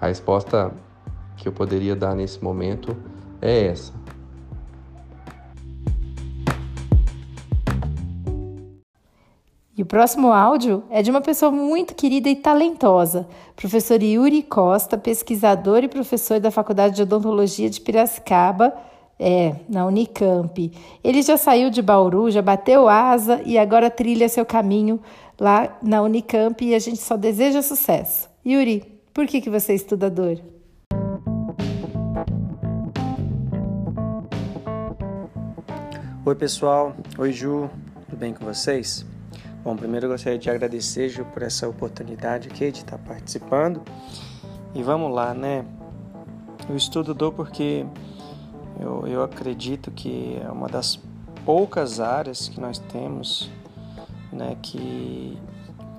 A 0.00 0.08
resposta 0.08 0.72
que 1.36 1.46
eu 1.46 1.52
poderia 1.52 1.94
dar 1.94 2.14
nesse 2.16 2.42
momento 2.42 2.96
é 3.40 3.66
essa. 3.66 3.92
E 9.76 9.82
o 9.82 9.86
próximo 9.86 10.32
áudio 10.32 10.82
é 10.90 11.02
de 11.02 11.10
uma 11.10 11.20
pessoa 11.20 11.52
muito 11.52 11.94
querida 11.94 12.28
e 12.28 12.34
talentosa, 12.34 13.28
professor 13.54 14.02
Yuri 14.02 14.42
Costa, 14.42 14.98
pesquisador 14.98 15.84
e 15.84 15.88
professor 15.88 16.40
da 16.40 16.50
Faculdade 16.50 16.96
de 16.96 17.02
Odontologia 17.02 17.70
de 17.70 17.80
Piracicaba, 17.80 18.74
é, 19.18 19.54
na 19.68 19.86
Unicamp. 19.86 20.72
Ele 21.02 21.22
já 21.22 21.36
saiu 21.36 21.70
de 21.70 21.80
Bauru, 21.80 22.28
já 22.28 22.42
bateu 22.42 22.88
asa 22.88 23.40
e 23.46 23.56
agora 23.56 23.88
trilha 23.88 24.28
seu 24.28 24.44
caminho 24.44 25.00
lá 25.42 25.76
na 25.82 26.00
Unicamp 26.00 26.64
e 26.64 26.72
a 26.72 26.78
gente 26.78 27.02
só 27.02 27.16
deseja 27.16 27.62
sucesso. 27.62 28.30
Yuri, 28.46 29.02
por 29.12 29.26
que, 29.26 29.40
que 29.40 29.50
você 29.50 29.72
é 29.72 29.74
estudador? 29.74 30.38
Oi, 36.24 36.34
pessoal. 36.36 36.94
Oi, 37.18 37.32
Ju. 37.32 37.68
Tudo 38.08 38.16
bem 38.16 38.32
com 38.32 38.44
vocês? 38.44 39.04
Bom, 39.64 39.74
primeiro 39.74 40.06
eu 40.06 40.10
gostaria 40.10 40.38
de 40.38 40.48
agradecer, 40.48 41.08
Ju, 41.08 41.24
por 41.24 41.42
essa 41.42 41.68
oportunidade 41.68 42.48
aqui 42.48 42.70
de 42.70 42.78
estar 42.78 42.98
participando. 42.98 43.82
E 44.72 44.80
vamos 44.80 45.12
lá, 45.12 45.34
né? 45.34 45.64
Eu 46.68 46.76
estudo 46.76 47.12
dor 47.12 47.32
porque 47.32 47.84
eu, 48.78 49.08
eu 49.08 49.24
acredito 49.24 49.90
que 49.90 50.40
é 50.40 50.48
uma 50.48 50.68
das 50.68 51.00
poucas 51.44 51.98
áreas 51.98 52.48
que 52.48 52.60
nós 52.60 52.78
temos, 52.78 53.50
né, 54.32 54.56
que 54.62 55.38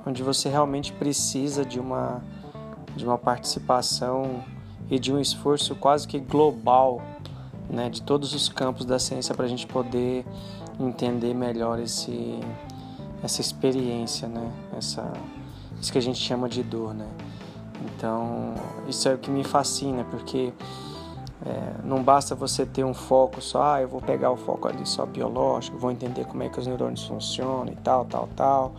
onde 0.06 0.24
você 0.24 0.50
realmente 0.50 0.92
precisa 0.94 1.64
de 1.64 1.80
uma 1.80 2.22
de 2.96 3.06
uma 3.06 3.18
participação 3.18 4.44
e 4.90 5.00
de 5.00 5.12
um 5.12 5.20
esforço 5.20 5.76
quase 5.76 6.08
que 6.08 6.20
global, 6.20 7.02
né, 7.70 7.90
de 7.90 8.02
todos 8.02 8.34
os 8.36 8.48
campos 8.48 8.86
da 8.86 9.00
ciência 9.00 9.34
para 9.34 9.46
a 9.46 9.48
gente 9.48 9.66
poder 9.66 10.26
entender 10.80 11.34
melhor 11.34 11.80
esse 11.80 12.40
essa 13.24 13.40
experiência, 13.40 14.28
né? 14.28 14.52
Essa, 14.78 15.12
isso 15.82 15.92
que 15.92 15.98
a 15.98 16.02
gente 16.02 16.20
chama 16.20 16.50
de 16.50 16.62
dor, 16.62 16.94
né? 16.94 17.08
Então, 17.86 18.54
isso 18.88 19.08
é 19.08 19.14
o 19.14 19.18
que 19.18 19.32
me 19.32 19.44
fascina, 19.44 20.04
porque 20.04 20.54
é, 21.46 21.74
não 21.84 22.02
basta 22.02 22.34
você 22.34 22.66
ter 22.66 22.84
um 22.86 22.94
foco 22.94 23.42
só, 23.42 23.74
ah, 23.74 23.82
eu 23.82 23.88
vou 23.88 24.02
pegar 24.02 24.32
o 24.32 24.38
foco 24.38 24.68
ali 24.68 24.86
só 24.86 25.06
biológico, 25.06 25.78
vou 25.78 25.92
entender 25.92 26.26
como 26.26 26.42
é 26.44 26.50
que 26.50 26.58
os 26.58 26.66
neurônios 26.66 27.06
funcionam 27.06 27.72
e 27.72 27.76
tal, 27.76 28.06
tal, 28.06 28.30
tal, 28.36 28.74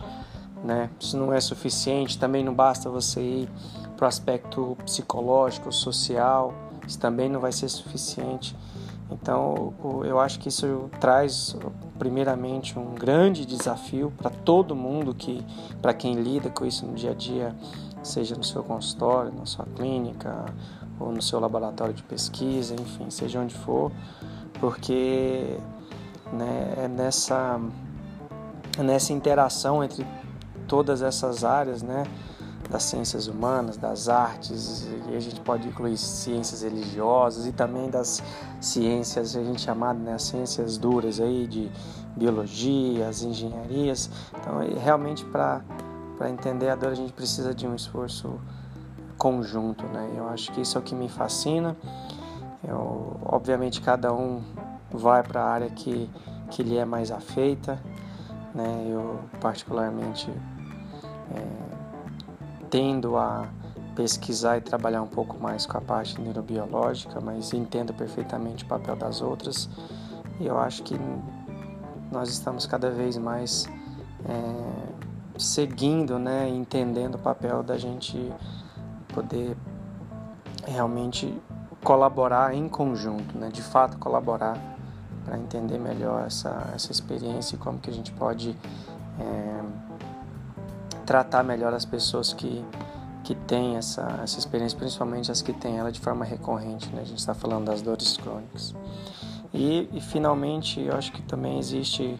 né? 0.63 0.89
Isso 0.99 1.15
não 1.15 1.31
é 1.31 1.39
suficiente, 1.39 2.17
também 2.17 2.43
não 2.43 2.53
basta 2.53 2.89
você 2.89 3.21
ir 3.21 3.49
para 3.95 4.05
o 4.05 4.07
aspecto 4.07 4.75
psicológico, 4.83 5.71
social, 5.71 6.53
isso 6.87 6.99
também 6.99 7.29
não 7.29 7.39
vai 7.39 7.51
ser 7.51 7.69
suficiente. 7.69 8.55
Então, 9.09 9.73
eu 10.03 10.19
acho 10.19 10.39
que 10.39 10.49
isso 10.49 10.89
traz, 10.99 11.55
primeiramente, 11.99 12.77
um 12.77 12.95
grande 12.95 13.45
desafio 13.45 14.11
para 14.17 14.29
todo 14.29 14.75
mundo 14.75 15.13
que, 15.13 15.45
para 15.81 15.93
quem 15.93 16.15
lida 16.15 16.49
com 16.49 16.65
isso 16.65 16.85
no 16.85 16.93
dia 16.93 17.11
a 17.11 17.13
dia, 17.13 17.55
seja 18.01 18.35
no 18.35 18.43
seu 18.43 18.63
consultório, 18.63 19.31
na 19.31 19.45
sua 19.45 19.65
clínica 19.65 20.45
ou 20.99 21.11
no 21.11 21.21
seu 21.21 21.39
laboratório 21.39 21.93
de 21.93 22.03
pesquisa, 22.03 22.73
enfim, 22.73 23.09
seja 23.09 23.39
onde 23.39 23.53
for, 23.53 23.91
porque 24.59 25.57
né, 26.31 26.73
é 26.77 26.87
nessa, 26.87 27.59
nessa 28.77 29.13
interação 29.13 29.83
entre 29.83 30.05
todas 30.67 31.01
essas 31.01 31.43
áreas, 31.43 31.83
né, 31.83 32.05
das 32.75 32.83
ciências 32.83 33.27
humanas, 33.27 33.77
das 33.77 34.09
artes, 34.09 34.85
e 35.09 35.15
a 35.15 35.19
gente 35.21 35.39
pode 35.39 35.65
incluir 35.65 35.95
ciências 35.95 36.61
religiosas 36.61 37.47
e 37.47 37.53
também 37.53 37.89
das 37.89 38.21
ciências, 38.59 39.33
a 39.37 39.41
gente 39.41 39.61
chamada, 39.61 39.97
né, 39.97 40.13
as 40.13 40.23
ciências 40.23 40.77
duras 40.77 41.21
aí 41.21 41.47
de 41.47 41.71
biologia, 42.17 43.07
as 43.07 43.21
engenharias. 43.21 44.09
Então, 44.37 44.59
realmente 44.77 45.23
para 45.23 45.61
para 46.17 46.29
entender 46.29 46.69
a 46.69 46.75
dor 46.75 46.91
a 46.91 46.95
gente 46.95 47.11
precisa 47.11 47.53
de 47.53 47.65
um 47.67 47.75
esforço 47.75 48.39
conjunto, 49.17 49.85
né? 49.87 50.13
Eu 50.15 50.29
acho 50.29 50.51
que 50.53 50.61
isso 50.61 50.77
é 50.77 50.79
o 50.79 50.83
que 50.83 50.95
me 50.95 51.09
fascina. 51.09 51.75
Eu, 52.65 53.17
obviamente 53.25 53.81
cada 53.81 54.13
um 54.13 54.41
vai 54.91 55.23
para 55.23 55.41
a 55.41 55.49
área 55.49 55.69
que 55.69 56.09
que 56.49 56.61
lhe 56.61 56.77
é 56.77 56.85
mais 56.85 57.09
afeita, 57.09 57.81
né? 58.53 58.85
Eu 58.89 59.19
particularmente 59.39 60.29
é, 61.33 61.64
tendo 62.69 63.17
a 63.17 63.47
pesquisar 63.95 64.57
e 64.57 64.61
trabalhar 64.61 65.01
um 65.01 65.07
pouco 65.07 65.37
mais 65.41 65.65
com 65.65 65.77
a 65.77 65.81
parte 65.81 66.19
neurobiológica, 66.19 67.19
mas 67.21 67.53
entendo 67.53 67.93
perfeitamente 67.93 68.63
o 68.63 68.67
papel 68.67 68.95
das 68.95 69.21
outras. 69.21 69.69
E 70.39 70.45
eu 70.45 70.59
acho 70.59 70.83
que 70.83 70.99
nós 72.11 72.29
estamos 72.29 72.65
cada 72.65 72.91
vez 72.91 73.17
mais 73.17 73.67
é, 74.27 75.39
seguindo, 75.39 76.19
né, 76.19 76.49
entendendo 76.49 77.15
o 77.15 77.19
papel 77.19 77.63
da 77.63 77.77
gente 77.77 78.31
poder 79.13 79.55
realmente 80.65 81.33
colaborar 81.83 82.53
em 82.53 82.67
conjunto, 82.67 83.37
né, 83.37 83.49
de 83.49 83.61
fato 83.61 83.97
colaborar 83.97 84.57
para 85.23 85.37
entender 85.37 85.79
melhor 85.79 86.25
essa, 86.25 86.69
essa 86.73 86.91
experiência 86.91 87.55
e 87.55 87.59
como 87.59 87.79
que 87.79 87.89
a 87.89 87.93
gente 87.93 88.11
pode 88.11 88.55
é, 89.19 89.61
tratar 91.05 91.43
melhor 91.43 91.73
as 91.73 91.85
pessoas 91.85 92.33
que, 92.33 92.63
que 93.23 93.35
têm 93.35 93.77
essa, 93.77 94.19
essa 94.23 94.39
experiência, 94.39 94.77
principalmente 94.77 95.31
as 95.31 95.41
que 95.41 95.53
têm 95.53 95.77
ela 95.77 95.91
de 95.91 95.99
forma 95.99 96.25
recorrente. 96.25 96.89
Né? 96.89 97.01
A 97.01 97.05
gente 97.05 97.19
está 97.19 97.33
falando 97.33 97.65
das 97.65 97.81
dores 97.81 98.17
crônicas. 98.17 98.75
E, 99.53 99.89
e 99.93 100.01
finalmente, 100.01 100.81
eu 100.81 100.95
acho 100.95 101.11
que 101.11 101.21
também 101.21 101.59
existe, 101.59 102.19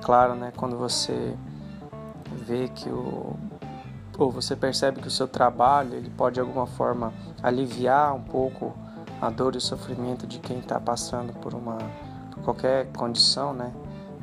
claro, 0.00 0.34
né, 0.34 0.52
quando 0.56 0.78
você 0.78 1.36
vê 2.46 2.68
que 2.68 2.88
o 2.88 3.36
ou 4.18 4.30
você 4.30 4.54
percebe 4.54 5.00
que 5.00 5.08
o 5.08 5.10
seu 5.10 5.26
trabalho 5.26 5.94
ele 5.94 6.10
pode 6.10 6.34
de 6.34 6.40
alguma 6.40 6.66
forma 6.66 7.10
aliviar 7.42 8.14
um 8.14 8.22
pouco 8.22 8.74
a 9.18 9.30
dor 9.30 9.54
e 9.54 9.58
o 9.58 9.60
sofrimento 9.62 10.26
de 10.26 10.38
quem 10.38 10.58
está 10.58 10.78
passando 10.78 11.32
por 11.32 11.54
uma 11.54 11.78
por 12.30 12.44
qualquer 12.44 12.92
condição, 12.92 13.54
né, 13.54 13.72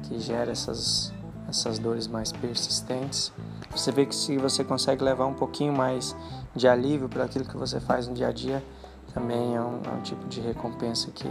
que 0.03 0.19
gera 0.19 0.51
essas 0.51 1.11
essas 1.47 1.79
dores 1.79 2.07
mais 2.07 2.31
persistentes. 2.31 3.31
Você 3.71 3.91
vê 3.91 4.05
que 4.05 4.15
se 4.15 4.37
você 4.37 4.63
consegue 4.63 5.03
levar 5.03 5.25
um 5.25 5.33
pouquinho 5.33 5.73
mais 5.73 6.15
de 6.55 6.67
alívio 6.67 7.07
para 7.07 7.23
aquilo 7.23 7.45
que 7.45 7.55
você 7.55 7.79
faz 7.79 8.07
no 8.07 8.13
dia 8.13 8.27
a 8.27 8.31
dia, 8.31 8.63
também 9.13 9.55
é 9.55 9.61
um, 9.61 9.81
é 9.83 9.89
um 9.89 10.01
tipo 10.01 10.27
de 10.27 10.41
recompensa 10.41 11.09
que, 11.11 11.29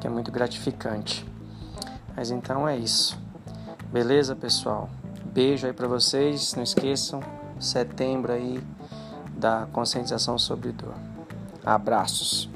que 0.00 0.06
é 0.06 0.10
muito 0.10 0.30
gratificante. 0.30 1.26
Mas 2.16 2.30
então 2.30 2.68
é 2.68 2.76
isso. 2.76 3.18
Beleza, 3.92 4.34
pessoal? 4.34 4.88
Beijo 5.32 5.66
aí 5.66 5.72
para 5.72 5.86
vocês. 5.86 6.54
Não 6.54 6.62
esqueçam, 6.62 7.22
setembro 7.60 8.32
aí 8.32 8.60
da 9.36 9.68
conscientização 9.72 10.36
sobre 10.38 10.72
dor. 10.72 10.94
Abraços. 11.64 12.50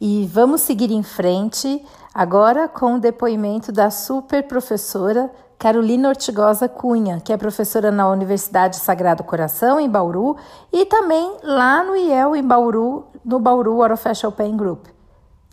E 0.00 0.26
vamos 0.26 0.60
seguir 0.60 0.92
em 0.92 1.02
frente 1.02 1.84
agora 2.18 2.66
com 2.66 2.96
o 2.96 2.98
depoimento 2.98 3.70
da 3.70 3.92
super 3.92 4.42
professora 4.42 5.30
Carolina 5.56 6.08
Ortigosa 6.08 6.68
Cunha, 6.68 7.20
que 7.20 7.32
é 7.32 7.36
professora 7.36 7.92
na 7.92 8.10
Universidade 8.10 8.74
Sagrado 8.74 9.22
Coração, 9.22 9.78
em 9.78 9.88
Bauru, 9.88 10.36
e 10.72 10.84
também 10.84 11.36
lá 11.44 11.84
no 11.84 11.94
IEL, 11.94 12.34
em 12.34 12.42
Bauru, 12.42 13.06
no 13.24 13.38
Bauru 13.38 13.76
Orofacial 13.76 14.32
Pain 14.32 14.56
Group. 14.56 14.86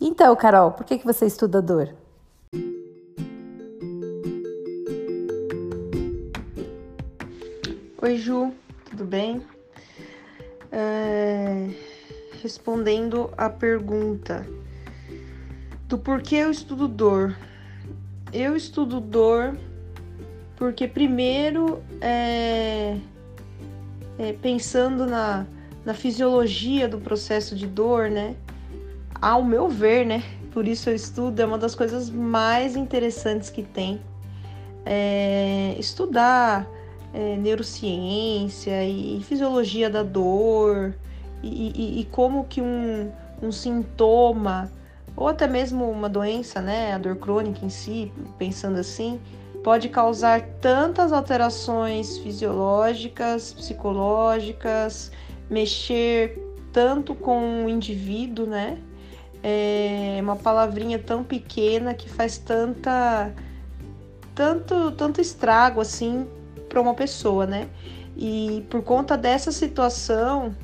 Então, 0.00 0.34
Carol, 0.34 0.72
por 0.72 0.84
que, 0.84 0.98
que 0.98 1.06
você 1.06 1.26
estuda 1.26 1.62
dor? 1.62 1.94
Oi, 8.02 8.16
Ju, 8.16 8.52
tudo 8.90 9.04
bem? 9.04 9.40
É... 10.72 11.70
Respondendo 12.42 13.30
a 13.38 13.48
pergunta 13.48 14.44
do 15.88 15.98
porquê 15.98 16.36
eu 16.36 16.50
estudo 16.50 16.88
dor. 16.88 17.36
Eu 18.32 18.56
estudo 18.56 19.00
dor 19.00 19.56
porque, 20.56 20.88
primeiro, 20.88 21.82
é... 22.00 22.96
É, 24.18 24.32
pensando 24.32 25.04
na, 25.04 25.46
na 25.84 25.92
fisiologia 25.92 26.88
do 26.88 26.98
processo 26.98 27.54
de 27.54 27.66
dor, 27.66 28.10
né? 28.10 28.34
Ao 29.20 29.44
meu 29.44 29.68
ver, 29.68 30.06
né? 30.06 30.22
Por 30.52 30.66
isso 30.66 30.88
eu 30.88 30.94
estudo, 30.94 31.38
é 31.38 31.44
uma 31.44 31.58
das 31.58 31.74
coisas 31.74 32.08
mais 32.08 32.76
interessantes 32.76 33.50
que 33.50 33.62
tem. 33.62 34.00
É, 34.86 35.76
estudar 35.78 36.66
é, 37.12 37.36
neurociência 37.36 38.84
e 38.84 39.20
fisiologia 39.22 39.90
da 39.90 40.02
dor 40.02 40.94
e, 41.42 41.72
e, 41.74 42.00
e 42.00 42.04
como 42.06 42.44
que 42.44 42.62
um, 42.62 43.12
um 43.42 43.52
sintoma 43.52 44.70
ou 45.16 45.28
até 45.28 45.46
mesmo 45.46 45.90
uma 45.90 46.08
doença, 46.08 46.60
né, 46.60 46.92
a 46.92 46.98
dor 46.98 47.16
crônica 47.16 47.64
em 47.64 47.70
si, 47.70 48.12
pensando 48.38 48.78
assim, 48.78 49.18
pode 49.64 49.88
causar 49.88 50.42
tantas 50.60 51.12
alterações 51.12 52.18
fisiológicas, 52.18 53.52
psicológicas, 53.52 55.10
mexer 55.50 56.38
tanto 56.72 57.14
com 57.14 57.64
o 57.64 57.68
indivíduo, 57.68 58.46
né? 58.46 58.78
É 59.42 60.18
uma 60.20 60.36
palavrinha 60.36 60.98
tão 60.98 61.24
pequena 61.24 61.94
que 61.94 62.08
faz 62.08 62.36
tanta 62.36 63.32
tanto 64.34 64.92
tanto 64.92 65.20
estrago 65.20 65.80
assim 65.80 66.26
para 66.68 66.80
uma 66.80 66.94
pessoa, 66.94 67.46
né? 67.46 67.68
E 68.16 68.64
por 68.70 68.82
conta 68.82 69.16
dessa 69.16 69.50
situação 69.50 70.54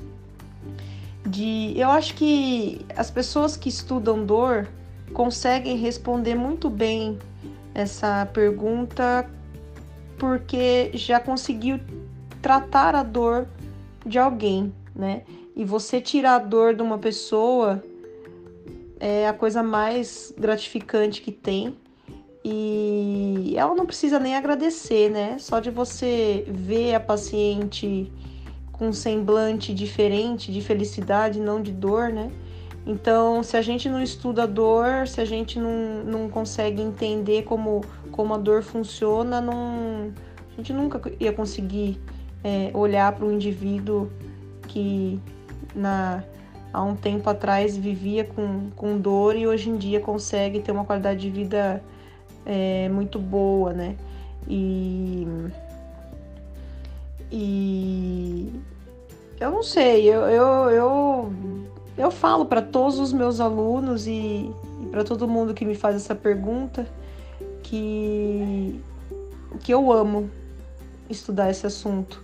de 1.33 1.73
eu 1.77 1.89
acho 1.91 2.15
que 2.15 2.85
as 2.95 3.11
pessoas 3.11 3.57
que 3.57 3.69
estudam 3.71 4.25
dor 4.25 4.69
conseguem 5.15 5.79
responder 5.79 6.35
muito 6.35 6.69
bem 6.69 7.19
essa 7.75 8.27
pergunta 8.27 9.29
porque 10.19 10.91
já 10.93 11.19
conseguiu 11.19 11.81
tratar 12.43 12.95
a 12.95 13.03
dor 13.03 13.49
de 14.05 14.19
alguém, 14.19 14.73
né? 14.95 15.23
E 15.57 15.65
você 15.65 16.01
tirar 16.03 16.35
a 16.35 16.39
dor 16.39 16.75
de 16.75 16.83
uma 16.83 16.99
pessoa 16.99 17.83
é 19.01 19.27
a 19.27 19.33
coisa 19.33 19.63
mais 19.63 20.35
gratificante 20.39 21.23
que 21.23 21.33
tem. 21.33 21.75
E 22.45 23.55
ela 23.57 23.75
não 23.75 23.87
precisa 23.87 24.19
nem 24.19 24.37
agradecer, 24.37 25.11
né? 25.11 25.39
Só 25.39 25.61
de 25.61 25.71
você 25.71 26.45
ver 26.49 26.95
a 26.95 27.01
paciente 27.01 28.13
um 28.83 28.93
semblante 28.93 29.73
diferente, 29.73 30.53
de 30.53 30.61
felicidade, 30.61 31.41
não 31.41 31.63
de 31.63 31.73
dor, 31.73 32.09
né? 32.09 32.31
Então, 32.85 33.43
se 33.43 33.57
a 33.57 33.63
gente 33.63 33.89
não 33.89 34.03
estuda 34.03 34.43
a 34.43 34.47
dor, 34.47 35.07
se 35.07 35.21
a 35.21 35.25
gente 35.25 35.59
não, 35.59 36.03
não 36.05 36.29
consegue 36.29 36.83
entender 36.83 37.45
como, 37.45 37.83
como 38.11 38.35
a 38.35 38.39
dor 38.39 38.63
funciona, 38.63 39.41
não, 39.41 40.13
a 40.53 40.57
gente 40.57 40.73
nunca 40.73 41.01
ia 41.21 41.33
conseguir 41.33 42.01
é, 42.43 42.71
olhar 42.75 43.13
para 43.13 43.25
um 43.25 43.31
indivíduo 43.31 44.11
que 44.67 45.21
na, 45.77 46.25
há 46.73 46.83
um 46.83 46.97
tempo 46.97 47.31
atrás 47.31 47.77
vivia 47.77 48.25
com, 48.25 48.71
com 48.75 48.99
dor 48.99 49.37
e 49.37 49.47
hoje 49.47 49.71
em 49.71 49.77
dia 49.77 50.01
consegue 50.01 50.59
ter 50.59 50.73
uma 50.73 50.85
qualidade 50.85 51.21
de 51.21 51.31
vida 51.31 51.81
é, 52.45 52.89
muito 52.89 53.17
boa, 53.19 53.73
né? 53.73 53.97
E, 54.49 55.25
e 57.33 58.53
eu 59.41 59.51
não 59.51 59.63
sei, 59.63 60.07
eu, 60.07 60.21
eu, 60.21 60.71
eu, 60.71 61.33
eu 61.97 62.11
falo 62.11 62.45
para 62.45 62.61
todos 62.61 62.99
os 62.99 63.11
meus 63.11 63.41
alunos 63.41 64.07
e, 64.07 64.53
e 64.83 64.87
para 64.91 65.03
todo 65.03 65.27
mundo 65.27 65.55
que 65.55 65.65
me 65.65 65.75
faz 65.75 65.97
essa 65.97 66.15
pergunta 66.15 66.87
que, 67.63 68.79
que 69.61 69.73
eu 69.73 69.91
amo 69.91 70.31
estudar 71.09 71.51
esse 71.51 71.67
assunto. 71.67 72.23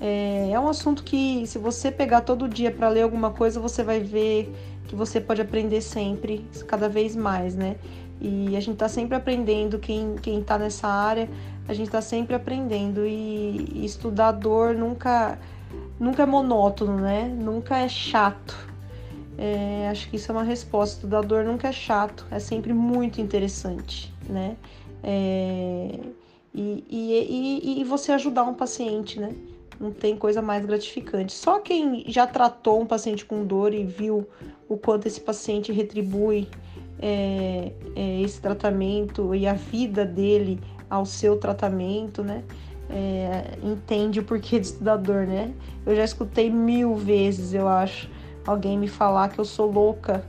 É, 0.00 0.50
é 0.50 0.58
um 0.58 0.68
assunto 0.68 1.04
que, 1.04 1.46
se 1.46 1.58
você 1.58 1.90
pegar 1.90 2.22
todo 2.22 2.48
dia 2.48 2.70
para 2.70 2.88
ler 2.88 3.02
alguma 3.02 3.30
coisa, 3.30 3.60
você 3.60 3.84
vai 3.84 4.00
ver 4.00 4.52
que 4.88 4.94
você 4.94 5.20
pode 5.20 5.42
aprender 5.42 5.82
sempre, 5.82 6.46
cada 6.66 6.88
vez 6.88 7.14
mais, 7.14 7.54
né? 7.54 7.76
E 8.20 8.56
a 8.56 8.60
gente 8.60 8.74
está 8.74 8.88
sempre 8.88 9.16
aprendendo, 9.16 9.78
quem, 9.78 10.16
quem 10.16 10.42
tá 10.42 10.58
nessa 10.58 10.88
área, 10.88 11.28
a 11.68 11.74
gente 11.74 11.86
está 11.86 12.00
sempre 12.00 12.34
aprendendo. 12.34 13.06
E, 13.06 13.68
e 13.74 13.84
estudar 13.84 14.32
dor 14.32 14.74
nunca, 14.74 15.38
nunca 16.00 16.22
é 16.22 16.26
monótono, 16.26 16.96
né? 16.96 17.28
Nunca 17.28 17.78
é 17.78 17.88
chato. 17.88 18.56
É, 19.38 19.88
acho 19.90 20.08
que 20.08 20.16
isso 20.16 20.32
é 20.32 20.34
uma 20.34 20.44
resposta. 20.44 20.96
Estudar 20.96 21.22
dor 21.22 21.44
nunca 21.44 21.68
é 21.68 21.72
chato, 21.72 22.26
é 22.30 22.38
sempre 22.38 22.72
muito 22.72 23.20
interessante, 23.20 24.12
né? 24.28 24.56
É, 25.02 26.00
e, 26.54 26.84
e, 26.88 27.78
e, 27.78 27.80
e 27.80 27.84
você 27.84 28.12
ajudar 28.12 28.44
um 28.44 28.54
paciente, 28.54 29.20
né? 29.20 29.34
Não 29.78 29.92
tem 29.92 30.16
coisa 30.16 30.40
mais 30.40 30.64
gratificante. 30.64 31.34
Só 31.34 31.60
quem 31.60 32.04
já 32.08 32.26
tratou 32.26 32.80
um 32.80 32.86
paciente 32.86 33.26
com 33.26 33.44
dor 33.44 33.74
e 33.74 33.84
viu 33.84 34.26
o 34.66 34.78
quanto 34.78 35.06
esse 35.06 35.20
paciente 35.20 35.70
retribui 35.70 36.48
é, 36.98 37.72
é, 37.94 38.20
esse 38.20 38.40
tratamento 38.40 39.34
e 39.34 39.46
a 39.46 39.52
vida 39.52 40.04
dele 40.04 40.60
ao 40.88 41.04
seu 41.04 41.36
tratamento, 41.36 42.22
né? 42.22 42.42
É, 42.88 43.58
entende 43.62 44.20
o 44.20 44.24
porquê 44.24 44.60
de 44.60 44.66
estudador, 44.66 45.26
né? 45.26 45.52
Eu 45.84 45.96
já 45.96 46.04
escutei 46.04 46.50
mil 46.50 46.94
vezes, 46.94 47.52
eu 47.52 47.68
acho, 47.68 48.08
alguém 48.46 48.78
me 48.78 48.88
falar 48.88 49.28
que 49.28 49.38
eu 49.38 49.44
sou 49.44 49.70
louca 49.70 50.24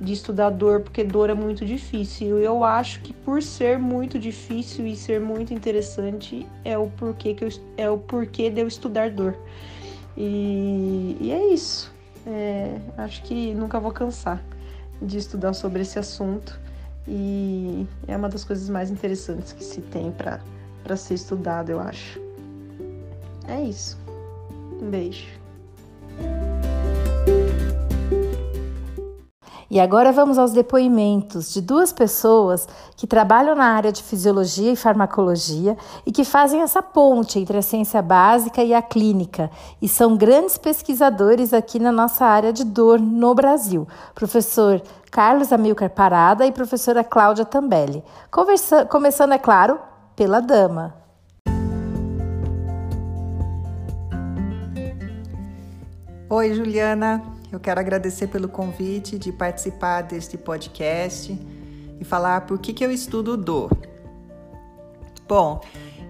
de 0.00 0.12
estudar 0.12 0.50
dor, 0.50 0.80
porque 0.80 1.04
dor 1.04 1.30
é 1.30 1.34
muito 1.34 1.64
difícil. 1.64 2.38
Eu 2.38 2.64
acho 2.64 3.00
que 3.02 3.12
por 3.12 3.42
ser 3.42 3.78
muito 3.78 4.18
difícil 4.18 4.86
e 4.86 4.96
ser 4.96 5.20
muito 5.20 5.54
interessante 5.54 6.46
é 6.64 6.76
o 6.76 6.88
porquê, 6.88 7.34
que 7.34 7.44
eu, 7.44 7.48
é 7.76 7.88
o 7.88 7.98
porquê 7.98 8.50
de 8.50 8.60
eu 8.60 8.66
estudar 8.66 9.10
dor. 9.10 9.36
E, 10.16 11.16
e 11.20 11.30
é 11.30 11.52
isso. 11.52 11.94
É, 12.26 12.76
acho 12.98 13.22
que 13.22 13.54
nunca 13.54 13.78
vou 13.78 13.92
cansar 13.92 14.42
de 15.00 15.18
estudar 15.18 15.52
sobre 15.54 15.82
esse 15.82 15.98
assunto. 15.98 16.58
E 17.06 17.86
é 18.06 18.16
uma 18.16 18.28
das 18.28 18.44
coisas 18.44 18.68
mais 18.68 18.90
interessantes 18.90 19.52
que 19.52 19.64
se 19.64 19.80
tem 19.80 20.12
para 20.12 20.96
ser 20.96 21.14
estudado, 21.14 21.70
eu 21.70 21.80
acho. 21.80 22.20
É 23.48 23.60
isso. 23.62 23.98
Um 24.80 24.90
beijo. 24.90 25.26
E 29.70 29.78
agora 29.78 30.10
vamos 30.10 30.36
aos 30.36 30.50
depoimentos 30.50 31.52
de 31.52 31.60
duas 31.60 31.92
pessoas 31.92 32.66
que 32.96 33.06
trabalham 33.06 33.54
na 33.54 33.66
área 33.66 33.92
de 33.92 34.02
fisiologia 34.02 34.72
e 34.72 34.76
farmacologia 34.76 35.76
e 36.04 36.10
que 36.10 36.24
fazem 36.24 36.60
essa 36.60 36.82
ponte 36.82 37.38
entre 37.38 37.56
a 37.56 37.62
ciência 37.62 38.02
básica 38.02 38.64
e 38.64 38.74
a 38.74 38.82
clínica 38.82 39.48
e 39.80 39.86
são 39.86 40.16
grandes 40.16 40.58
pesquisadores 40.58 41.54
aqui 41.54 41.78
na 41.78 41.92
nossa 41.92 42.24
área 42.24 42.52
de 42.52 42.64
dor 42.64 42.98
no 42.98 43.32
Brasil. 43.32 43.86
Professor 44.12 44.82
Carlos 45.08 45.52
Amilcar 45.52 45.90
Parada 45.90 46.44
e 46.44 46.50
professora 46.50 47.04
Cláudia 47.04 47.44
Tambelli. 47.44 48.02
Conversa 48.28 48.84
começando, 48.84 49.34
é 49.34 49.38
claro, 49.38 49.78
pela 50.16 50.40
dama. 50.40 50.96
Oi, 56.28 56.54
Juliana. 56.54 57.39
Eu 57.52 57.58
quero 57.58 57.80
agradecer 57.80 58.28
pelo 58.28 58.48
convite 58.48 59.18
de 59.18 59.32
participar 59.32 60.02
deste 60.02 60.38
podcast 60.38 61.36
e 62.00 62.04
falar 62.04 62.42
por 62.42 62.58
que, 62.60 62.72
que 62.72 62.84
eu 62.84 62.92
estudo 62.92 63.36
dor. 63.36 63.70
Bom, 65.26 65.60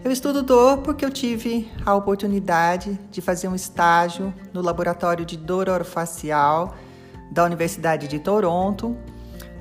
eu 0.04 0.10
estudo 0.10 0.42
dor 0.42 0.78
porque 0.78 1.02
eu 1.02 1.10
tive 1.10 1.70
a 1.86 1.94
oportunidade 1.94 2.98
de 3.10 3.22
fazer 3.22 3.48
um 3.48 3.54
estágio 3.54 4.34
no 4.52 4.60
laboratório 4.60 5.24
de 5.24 5.38
dor 5.38 5.70
orofacial 5.70 6.74
da 7.32 7.44
Universidade 7.44 8.06
de 8.06 8.18
Toronto, 8.18 8.94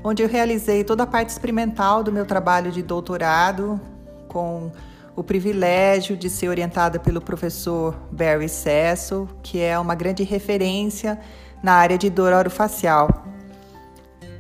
onde 0.04 0.22
eu 0.22 0.28
realizei 0.28 0.84
toda 0.84 1.04
a 1.04 1.08
parte 1.08 1.30
experimental 1.30 2.04
do 2.04 2.12
meu 2.12 2.26
trabalho 2.26 2.74
de 2.74 2.84
doutorado 2.84 3.80
com 4.28 4.70
o 5.16 5.24
privilégio 5.24 6.16
de 6.16 6.30
ser 6.30 6.50
orientada 6.50 7.00
pelo 7.00 7.22
professor 7.22 7.96
Barry 8.12 8.50
Cecil, 8.50 9.30
que 9.44 9.62
é 9.62 9.78
uma 9.80 9.96
grande 9.96 10.24
referência 10.24 11.20
na 11.62 11.74
área 11.74 11.98
de 11.98 12.10
dor 12.10 12.34
orofacial. 12.34 13.26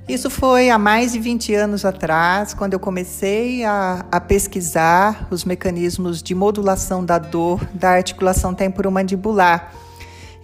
Isso 0.10 0.28
foi 0.28 0.72
há 0.72 0.80
mais 0.80 1.12
de 1.12 1.20
20 1.20 1.54
anos 1.54 1.86
atrás, 1.86 2.54
quando 2.56 2.74
eu 2.74 2.80
comecei 2.80 3.64
a, 3.64 4.04
a 4.12 4.20
pesquisar 4.20 5.28
os 5.30 5.46
mecanismos 5.46 6.24
de 6.24 6.34
modulação 6.34 7.06
da 7.06 7.20
dor 7.20 7.64
da 7.74 7.92
articulação 7.92 8.56
temporomandibular. 8.56 9.72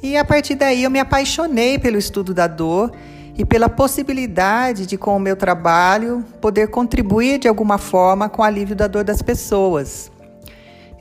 E 0.03 0.15
a 0.17 0.23
partir 0.23 0.53
daí 0.53 0.83
eu 0.83 0.91
me 0.91 0.99
apaixonei 0.99 1.79
pelo 1.79 1.97
estudo 1.97 2.31
da 2.31 2.45
dor 2.45 2.91
e 3.35 3.43
pela 3.43 3.67
possibilidade 3.67 4.85
de, 4.85 4.97
com 4.97 5.17
o 5.17 5.19
meu 5.19 5.35
trabalho, 5.35 6.23
poder 6.39 6.67
contribuir 6.67 7.39
de 7.39 7.47
alguma 7.47 7.79
forma 7.79 8.29
com 8.29 8.43
o 8.43 8.45
alívio 8.45 8.75
da 8.75 8.85
dor 8.85 9.03
das 9.03 9.23
pessoas. 9.23 10.11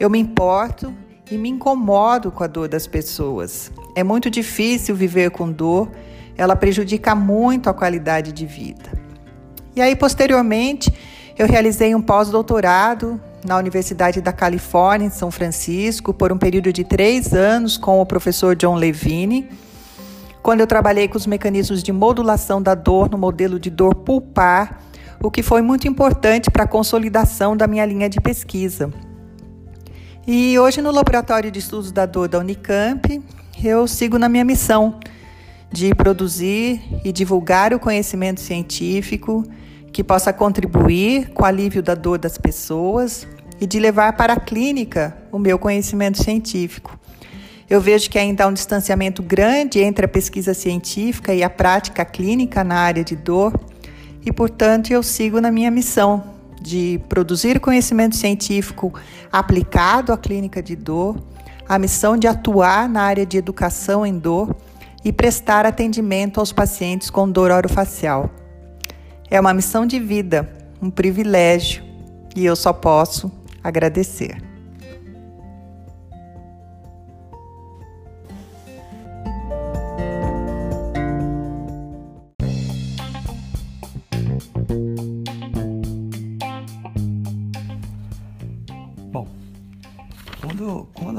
Eu 0.01 0.09
me 0.09 0.19
importo 0.19 0.91
e 1.31 1.37
me 1.37 1.51
incomodo 1.51 2.31
com 2.31 2.43
a 2.43 2.47
dor 2.47 2.67
das 2.67 2.87
pessoas. 2.87 3.71
É 3.95 4.03
muito 4.03 4.29
difícil 4.29 4.95
viver 4.97 5.31
com 5.31 5.51
dor, 5.51 5.91
ela 6.37 6.57
prejudica 6.57 7.15
muito 7.15 7.71
a 7.71 7.75
qualidade 7.75 8.33
de 8.33 8.45
vida. 8.45 8.93
E 9.77 9.81
aí, 9.81 9.95
posteriormente, 9.95 10.93
eu 11.39 11.47
realizei 11.47 11.95
um 11.95 12.03
pós-doutorado 12.03 13.21
na 13.45 13.57
Universidade 13.57 14.21
da 14.21 14.33
Califórnia, 14.33 15.07
em 15.07 15.11
São 15.11 15.31
Francisco, 15.31 16.15
por 16.15 16.33
um 16.33 16.39
período 16.39 16.73
de 16.73 16.83
três 16.83 17.35
anos 17.35 17.77
com 17.77 18.01
o 18.01 18.07
professor 18.07 18.57
John 18.57 18.75
Levine, 18.75 19.49
quando 20.43 20.61
eu 20.61 20.67
trabalhei 20.67 21.09
com 21.09 21.17
os 21.17 21.27
mecanismos 21.27 21.83
de 21.83 21.93
modulação 21.93 22.61
da 22.61 22.75
dor 22.75 23.11
no 23.11 23.19
modelo 23.19 23.59
de 23.59 23.71
dor 23.71 23.95
pulpar, 23.95 24.81
o 25.23 25.31
que 25.31 25.43
foi 25.43 25.63
muito 25.63 25.89
importante 25.89 26.51
para 26.51 26.65
a 26.65 26.67
consolidação 26.67 27.57
da 27.57 27.67
minha 27.67 27.85
linha 27.87 28.09
de 28.09 28.21
pesquisa. 28.21 28.91
E 30.27 30.59
hoje, 30.59 30.83
no 30.83 30.91
Laboratório 30.91 31.51
de 31.51 31.59
Estudos 31.59 31.93
da 31.93 32.07
Dor 32.07 32.29
da 32.29 32.39
Unicamp, 32.39 33.23
eu 33.63 33.87
sigo 33.87 34.19
na 34.19 34.29
minha 34.29 34.45
missão 34.45 34.99
de 35.71 35.95
produzir 35.95 36.81
e 37.05 37.13
divulgar 37.13 37.75
o 37.75 37.79
conhecimento 37.79 38.41
científico 38.41 39.45
que 39.93 40.03
possa 40.03 40.33
contribuir 40.33 41.31
com 41.31 41.43
o 41.43 41.47
alívio 41.47 41.83
da 41.83 41.95
dor 41.95 42.19
das 42.19 42.39
pessoas 42.39 43.27
e 43.61 43.67
de 43.67 43.79
levar 43.79 44.17
para 44.17 44.35
a 44.35 44.41
clínica 44.41 45.17
o 45.31 45.39
meu 45.39 45.59
conhecimento 45.59 46.23
científico. 46.23 46.99
Eu 47.69 47.81
vejo 47.81 48.11
que 48.11 48.19
ainda 48.19 48.45
há 48.45 48.47
um 48.47 48.53
distanciamento 48.53 49.23
grande 49.23 49.81
entre 49.81 50.05
a 50.05 50.09
pesquisa 50.09 50.53
científica 50.53 51.35
e 51.35 51.43
a 51.43 51.51
prática 51.51 52.05
clínica 52.05 52.63
na 52.63 52.77
área 52.77 53.03
de 53.03 53.17
dor, 53.17 53.59
e, 54.25 54.33
portanto, 54.33 54.91
eu 54.91 55.03
sigo 55.03 55.41
na 55.41 55.51
minha 55.51 55.71
missão 55.71 56.25
de 56.61 57.01
produzir 57.09 57.61
conhecimento 57.61 58.17
científico 58.17 58.93
aplicado 59.31 60.13
à 60.13 60.19
clínica 60.19 60.63
de 60.63 60.75
dor 60.77 61.17
a 61.69 61.79
missão 61.79 62.17
de 62.17 62.27
atuar 62.27 62.89
na 62.89 63.03
área 63.03 63.25
de 63.25 63.37
educação 63.37 64.05
em 64.05 64.19
dor 64.19 64.55
e 65.05 65.13
prestar 65.13 65.67
atendimento 65.67 66.41
aos 66.41 66.53
pacientes 66.53 67.11
com 67.11 67.31
dor 67.31 67.51
orofacial. 67.51 68.31
É 69.31 69.41
uma 69.41 69.55
missão 69.55 69.87
de 69.87 69.99
vida, 69.99 70.49
um 70.81 70.91
privilégio, 70.91 71.83
e 72.37 72.45
eu 72.45 72.57
só 72.57 72.73
posso 72.73 73.31
agradecer. 73.63 74.54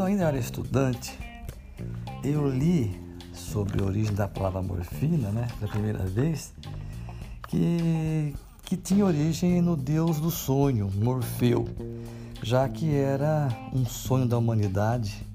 Ainda 0.06 0.26
era 0.26 0.38
estudante, 0.38 1.18
eu 2.24 2.48
li 2.48 3.00
sobre 3.34 3.82
a 3.82 3.86
origem 3.86 4.13
da 4.13 4.28
palavra 4.28 4.62
morfina, 4.62 5.30
né, 5.32 5.48
pela 5.60 5.72
primeira 5.72 6.06
vez, 6.06 6.54
que, 7.48 8.34
que 8.63 8.78
tinha 8.78 9.06
origem 9.06 9.62
no 9.62 9.76
deus 9.76 10.20
do 10.20 10.32
sonho, 10.32 10.89
Morfeu, 10.96 11.68
já 12.41 12.68
que 12.70 12.94
era 12.94 13.50
um 13.74 13.86
sonho 13.86 14.26
da 14.26 14.38
humanidade 14.38 15.26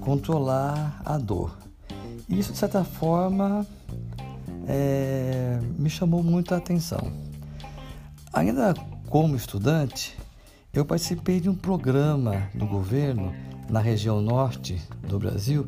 controlar 0.00 1.00
a 1.04 1.18
dor. 1.18 1.58
Isso, 2.28 2.52
de 2.52 2.58
certa 2.58 2.84
forma, 2.84 3.66
é, 4.66 5.58
me 5.78 5.88
chamou 5.88 6.22
muito 6.22 6.54
a 6.54 6.58
atenção. 6.58 7.12
Ainda 8.32 8.74
como 9.08 9.34
estudante, 9.34 10.16
eu 10.72 10.84
participei 10.84 11.40
de 11.40 11.48
um 11.48 11.54
programa 11.54 12.48
do 12.54 12.66
governo 12.66 13.34
na 13.68 13.80
região 13.80 14.20
norte 14.20 14.80
do 15.06 15.18
Brasil 15.18 15.66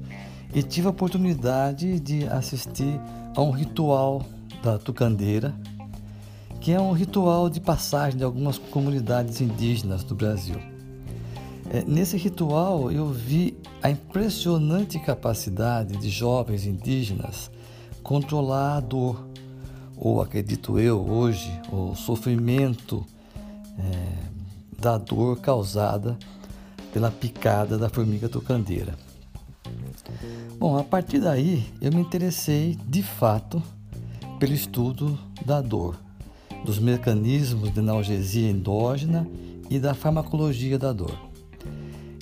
e 0.55 0.63
tive 0.63 0.87
a 0.87 0.91
oportunidade 0.91 2.01
de 2.01 2.25
assistir 2.27 3.01
a 3.37 3.43
um 3.43 3.51
ritual 3.51 4.25
da 4.63 4.79
tucandeira, 4.79 5.55
que 6.61 6.73
é 6.73 6.81
um 6.81 6.93
ritual 6.93 7.49
de 7.49 7.61
passagem 7.61 8.19
de 8.19 8.25
algumas 8.25 8.59
comunidades 8.59 9.41
indígenas 9.41 10.03
do 10.03 10.15
Brasil. 10.15 10.57
É, 11.73 11.85
nesse 11.85 12.17
ritual 12.17 12.91
eu 12.91 13.07
vi 13.07 13.57
a 13.83 13.91
impressionante 13.91 14.99
capacidade 14.99 15.97
de 15.97 16.11
jovens 16.11 16.67
indígenas 16.67 17.51
controlar 18.03 18.79
a 18.79 18.81
dor, 18.81 19.25
ou 19.97 20.21
acredito 20.21 20.79
eu 20.79 21.01
hoje, 21.01 21.51
o 21.71 21.95
sofrimento 21.95 23.07
é, 23.79 24.31
da 24.81 24.99
dor 24.99 25.39
causada 25.39 26.19
pela 26.93 27.11
picada 27.11 27.79
da 27.79 27.89
formiga 27.89 28.29
tocandeira. 28.29 28.95
Bom, 30.59 30.77
a 30.77 30.85
partir 30.85 31.21
daí 31.21 31.65
eu 31.81 31.93
me 31.93 32.01
interessei 32.01 32.77
de 32.87 33.03
fato 33.03 33.63
pelo 34.39 34.53
estudo 34.53 35.19
da 35.45 35.61
dor, 35.61 35.97
dos 36.65 36.79
mecanismos 36.79 37.73
de 37.73 37.81
analgesia 37.81 38.51
endógena 38.51 39.27
e 39.69 39.79
da 39.79 39.95
farmacologia 39.95 40.79
da 40.79 40.93
dor. 40.93 41.17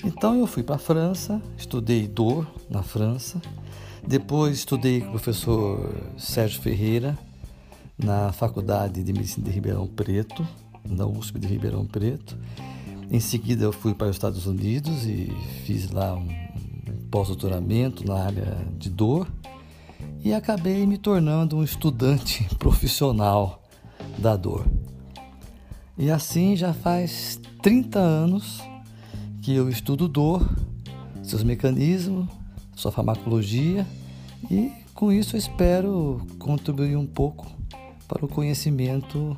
Então 0.03 0.35
eu 0.35 0.47
fui 0.47 0.63
para 0.63 0.75
a 0.75 0.79
França, 0.79 1.41
estudei 1.57 2.07
dor 2.07 2.47
na 2.69 2.83
França, 2.83 3.41
depois 4.07 4.57
estudei 4.57 5.01
com 5.01 5.07
o 5.07 5.11
professor 5.11 5.93
Sérgio 6.17 6.61
Ferreira 6.61 7.17
na 7.97 8.31
Faculdade 8.31 9.03
de 9.03 9.11
Medicina 9.11 9.45
de 9.45 9.51
Ribeirão 9.51 9.85
Preto, 9.87 10.47
na 10.85 11.05
USP 11.05 11.37
de 11.37 11.47
Ribeirão 11.47 11.85
Preto. 11.85 12.37
Em 13.11 13.19
seguida 13.19 13.63
eu 13.63 13.73
fui 13.73 13.95
para 13.95 14.07
os 14.07 14.15
Estados 14.15 14.45
Unidos 14.45 15.05
e 15.05 15.31
fiz 15.65 15.89
lá 15.89 16.15
um 16.15 16.27
pós-doutoramento 17.09 18.05
na 18.05 18.23
área 18.23 18.67
de 18.77 18.87
dor 18.87 19.27
e 20.23 20.31
acabei 20.31 20.85
me 20.85 20.95
tornando 20.95 21.57
um 21.57 21.63
estudante 21.63 22.47
profissional 22.59 23.63
da 24.19 24.35
dor. 24.35 24.67
E 25.97 26.11
assim 26.11 26.55
já 26.55 26.71
faz 26.71 27.41
30 27.63 27.97
anos 27.97 28.61
que 29.41 29.55
eu 29.55 29.69
estudo 29.69 30.07
dor, 30.07 30.47
seus 31.23 31.41
mecanismos, 31.41 32.27
sua 32.75 32.91
farmacologia 32.91 33.87
e 34.51 34.71
com 34.93 35.11
isso 35.11 35.35
espero 35.35 36.21
contribuir 36.37 36.95
um 36.95 37.07
pouco 37.07 37.47
para 38.07 38.23
o 38.23 38.27
conhecimento 38.27 39.35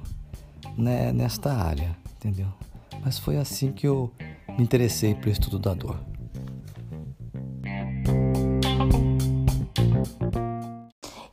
né, 0.78 1.14
nesta 1.14 1.54
área, 1.54 1.96
entendeu? 2.18 2.61
Mas 3.04 3.18
foi 3.18 3.38
assim 3.38 3.72
que 3.72 3.88
eu 3.88 4.12
me 4.58 4.64
interessei 4.64 5.16
pelo 5.16 5.32
estudo 5.32 5.58
da 5.58 5.74
dor. 5.74 5.98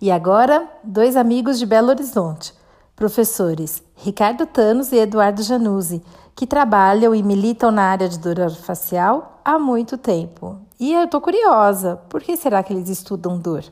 E 0.00 0.10
agora, 0.10 0.66
dois 0.84 1.16
amigos 1.16 1.58
de 1.58 1.66
Belo 1.66 1.88
Horizonte, 1.88 2.54
professores 2.94 3.82
Ricardo 3.96 4.46
Tanos 4.46 4.92
e 4.92 4.96
Eduardo 4.96 5.42
Januzzi, 5.42 6.02
que 6.36 6.46
trabalham 6.46 7.14
e 7.14 7.22
militam 7.22 7.72
na 7.72 7.82
área 7.82 8.08
de 8.08 8.18
dor 8.18 8.50
facial 8.50 9.40
há 9.44 9.58
muito 9.58 9.98
tempo. 9.98 10.56
E 10.78 10.92
eu 10.92 11.04
estou 11.04 11.20
curiosa, 11.20 11.96
por 12.08 12.22
que 12.22 12.36
será 12.36 12.62
que 12.62 12.72
eles 12.72 12.88
estudam 12.88 13.38
dor? 13.38 13.64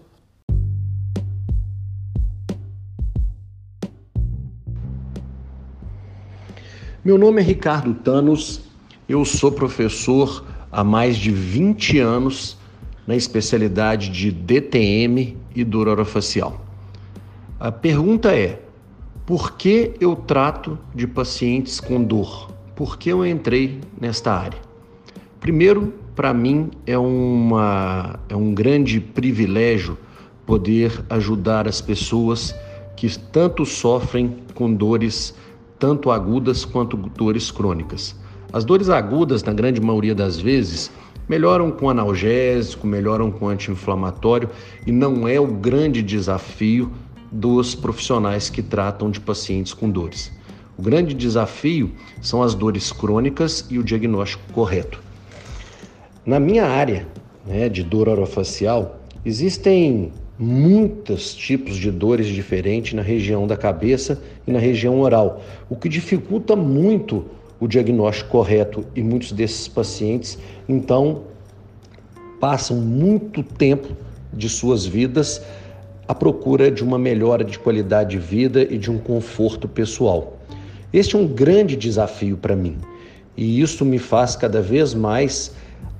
Meu 7.06 7.16
nome 7.16 7.40
é 7.40 7.44
Ricardo 7.44 7.94
Tanos, 7.94 8.62
eu 9.08 9.24
sou 9.24 9.52
professor 9.52 10.44
há 10.72 10.82
mais 10.82 11.16
de 11.16 11.30
20 11.30 12.00
anos 12.00 12.58
na 13.06 13.14
especialidade 13.14 14.08
de 14.08 14.32
DTM 14.32 15.36
e 15.54 15.62
dor 15.62 15.86
orofacial. 15.86 16.60
A 17.60 17.70
pergunta 17.70 18.34
é: 18.34 18.60
por 19.24 19.52
que 19.52 19.92
eu 20.00 20.16
trato 20.16 20.76
de 20.92 21.06
pacientes 21.06 21.78
com 21.78 22.02
dor? 22.02 22.50
Por 22.74 22.98
que 22.98 23.08
eu 23.08 23.24
entrei 23.24 23.80
nesta 24.00 24.32
área? 24.32 24.58
Primeiro, 25.38 25.94
para 26.16 26.34
mim 26.34 26.72
é, 26.84 26.98
uma, 26.98 28.18
é 28.28 28.34
um 28.34 28.52
grande 28.52 28.98
privilégio 28.98 29.96
poder 30.44 31.04
ajudar 31.08 31.68
as 31.68 31.80
pessoas 31.80 32.52
que 32.96 33.16
tanto 33.16 33.64
sofrem 33.64 34.38
com 34.56 34.74
dores 34.74 35.32
tanto 35.78 36.10
agudas 36.10 36.64
quanto 36.64 36.96
dores 36.96 37.50
crônicas. 37.50 38.14
As 38.52 38.64
dores 38.64 38.88
agudas, 38.88 39.42
na 39.42 39.52
grande 39.52 39.80
maioria 39.80 40.14
das 40.14 40.38
vezes, 40.38 40.90
melhoram 41.28 41.70
com 41.70 41.90
analgésico, 41.90 42.86
melhoram 42.86 43.30
com 43.30 43.48
anti-inflamatório 43.48 44.48
e 44.86 44.92
não 44.92 45.26
é 45.26 45.38
o 45.40 45.46
grande 45.46 46.02
desafio 46.02 46.90
dos 47.30 47.74
profissionais 47.74 48.48
que 48.48 48.62
tratam 48.62 49.10
de 49.10 49.20
pacientes 49.20 49.74
com 49.74 49.90
dores. 49.90 50.32
O 50.78 50.82
grande 50.82 51.14
desafio 51.14 51.90
são 52.20 52.42
as 52.42 52.54
dores 52.54 52.92
crônicas 52.92 53.66
e 53.70 53.78
o 53.78 53.82
diagnóstico 53.82 54.44
correto. 54.52 55.00
Na 56.24 56.38
minha 56.38 56.66
área 56.66 57.06
né, 57.46 57.68
de 57.68 57.82
dor 57.82 58.08
orofacial, 58.08 59.00
existem 59.24 60.12
muitos 60.38 61.34
tipos 61.34 61.76
de 61.76 61.90
dores 61.90 62.26
diferentes 62.26 62.92
na 62.92 63.02
região 63.02 63.46
da 63.46 63.56
cabeça 63.56 64.22
e 64.46 64.52
na 64.52 64.58
região 64.58 65.00
oral, 65.00 65.42
o 65.68 65.76
que 65.76 65.88
dificulta 65.88 66.54
muito 66.54 67.24
o 67.58 67.66
diagnóstico 67.66 68.30
correto 68.30 68.84
e 68.94 69.02
muitos 69.02 69.32
desses 69.32 69.66
pacientes 69.66 70.38
então 70.68 71.22
passam 72.38 72.76
muito 72.76 73.42
tempo 73.42 73.96
de 74.32 74.48
suas 74.48 74.84
vidas 74.84 75.40
à 76.06 76.14
procura 76.14 76.70
de 76.70 76.84
uma 76.84 76.98
melhora 76.98 77.42
de 77.42 77.58
qualidade 77.58 78.10
de 78.10 78.18
vida 78.18 78.62
e 78.62 78.76
de 78.76 78.90
um 78.90 78.98
conforto 78.98 79.66
pessoal. 79.66 80.38
Este 80.92 81.16
é 81.16 81.18
um 81.18 81.26
grande 81.26 81.76
desafio 81.76 82.36
para 82.36 82.54
mim 82.54 82.76
e 83.36 83.60
isso 83.60 83.84
me 83.84 83.98
faz 83.98 84.36
cada 84.36 84.60
vez 84.60 84.92
mais 84.92 85.54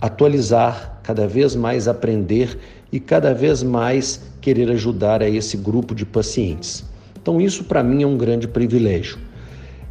atualizar, 0.07 1.01
cada 1.03 1.27
vez 1.27 1.55
mais 1.55 1.87
aprender 1.89 2.59
e 2.91 2.99
cada 2.99 3.35
vez 3.35 3.63
mais 3.63 4.23
querer 4.41 4.71
ajudar 4.71 5.23
a 5.23 5.29
esse 5.29 5.57
grupo 5.57 5.95
de 5.95 6.05
pacientes. 6.05 6.85
Então, 7.21 7.41
isso 7.41 7.65
para 7.65 7.83
mim 7.83 8.03
é 8.03 8.07
um 8.07 8.17
grande 8.17 8.47
privilégio. 8.47 9.19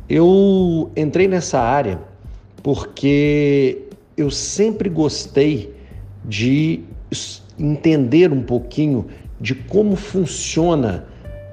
Eu 0.09 0.91
entrei 0.95 1.27
nessa 1.27 1.59
área 1.59 1.99
porque 2.63 3.83
eu 4.15 4.31
sempre 4.31 4.89
gostei 4.89 5.73
de 6.23 6.81
entender 7.59 8.31
um 8.31 8.41
pouquinho 8.41 9.05
de 9.39 9.53
como 9.53 9.95
funciona 9.95 11.05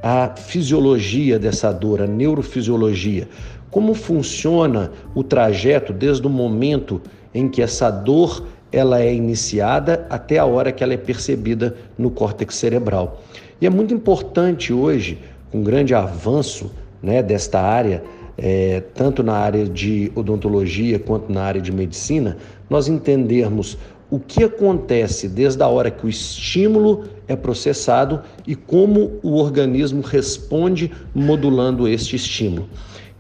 a 0.02 0.34
fisiologia 0.36 1.38
dessa 1.38 1.72
dor, 1.72 2.02
a 2.02 2.06
neurofisiologia, 2.06 3.28
como 3.70 3.94
funciona 3.94 4.92
o 5.14 5.22
trajeto 5.22 5.92
desde 5.92 6.26
o 6.26 6.30
momento 6.30 7.00
em 7.34 7.48
que 7.48 7.62
essa 7.62 7.90
dor 7.90 8.46
ela 8.70 9.00
é 9.02 9.12
iniciada 9.12 10.06
até 10.08 10.38
a 10.38 10.46
hora 10.46 10.72
que 10.72 10.82
ela 10.82 10.94
é 10.94 10.96
percebida 10.96 11.76
no 11.98 12.10
córtex 12.10 12.54
cerebral. 12.54 13.22
E 13.60 13.66
é 13.66 13.70
muito 13.70 13.92
importante 13.92 14.72
hoje, 14.72 15.18
com 15.50 15.58
um 15.58 15.62
grande 15.62 15.94
avanço 15.94 16.70
né, 17.02 17.22
desta 17.22 17.60
área, 17.60 18.02
é, 18.38 18.82
tanto 18.94 19.22
na 19.22 19.34
área 19.34 19.66
de 19.66 20.10
odontologia 20.14 20.98
quanto 20.98 21.30
na 21.30 21.42
área 21.42 21.60
de 21.60 21.70
medicina, 21.70 22.38
nós 22.70 22.88
entendermos 22.88 23.76
o 24.10 24.18
que 24.18 24.44
acontece 24.44 25.28
desde 25.28 25.62
a 25.62 25.68
hora 25.68 25.90
que 25.90 26.04
o 26.04 26.08
estímulo 26.08 27.04
é 27.26 27.34
processado 27.34 28.20
e 28.46 28.54
como 28.54 29.18
o 29.22 29.36
organismo 29.36 30.02
responde 30.02 30.90
modulando 31.14 31.88
este 31.88 32.16
estímulo. 32.16 32.68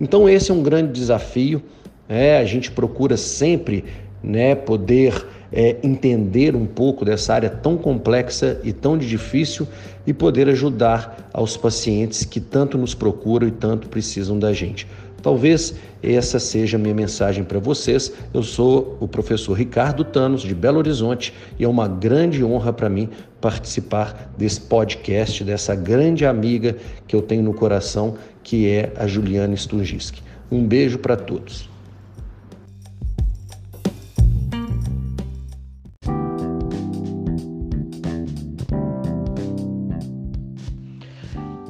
Então, 0.00 0.28
esse 0.28 0.50
é 0.50 0.54
um 0.54 0.62
grande 0.62 0.92
desafio. 0.92 1.62
É, 2.08 2.38
a 2.38 2.44
gente 2.44 2.70
procura 2.70 3.16
sempre 3.16 3.84
né, 4.22 4.54
poder 4.54 5.26
é, 5.52 5.76
entender 5.82 6.56
um 6.56 6.66
pouco 6.66 7.04
dessa 7.04 7.34
área 7.34 7.50
tão 7.50 7.76
complexa 7.76 8.60
e 8.64 8.72
tão 8.72 8.96
difícil 8.96 9.66
e 10.06 10.12
poder 10.12 10.48
ajudar 10.48 11.28
aos 11.32 11.56
pacientes 11.56 12.24
que 12.24 12.40
tanto 12.40 12.78
nos 12.78 12.94
procuram 12.94 13.46
e 13.46 13.50
tanto 13.50 13.88
precisam 13.88 14.38
da 14.38 14.52
gente. 14.52 14.86
Talvez 15.22 15.74
essa 16.02 16.40
seja 16.40 16.76
a 16.76 16.80
minha 16.80 16.94
mensagem 16.94 17.44
para 17.44 17.60
vocês. 17.60 18.12
Eu 18.34 18.42
sou 18.42 18.96
o 18.98 19.06
professor 19.06 19.52
Ricardo 19.52 20.02
Tanos, 20.02 20.42
de 20.42 20.52
Belo 20.52 20.78
Horizonte, 20.78 21.32
e 21.58 21.64
é 21.64 21.68
uma 21.68 21.86
grande 21.86 22.44
honra 22.44 22.72
para 22.72 22.88
mim 22.88 23.08
participar 23.40 24.34
desse 24.36 24.60
podcast, 24.62 25.44
dessa 25.44 25.76
grande 25.76 26.26
amiga 26.26 26.76
que 27.06 27.14
eu 27.14 27.22
tenho 27.22 27.42
no 27.42 27.54
coração, 27.54 28.16
que 28.42 28.68
é 28.68 28.92
a 28.96 29.06
Juliana 29.06 29.54
Sturgiski. 29.54 30.22
Um 30.50 30.66
beijo 30.66 30.98
para 30.98 31.16
todos. 31.16 31.71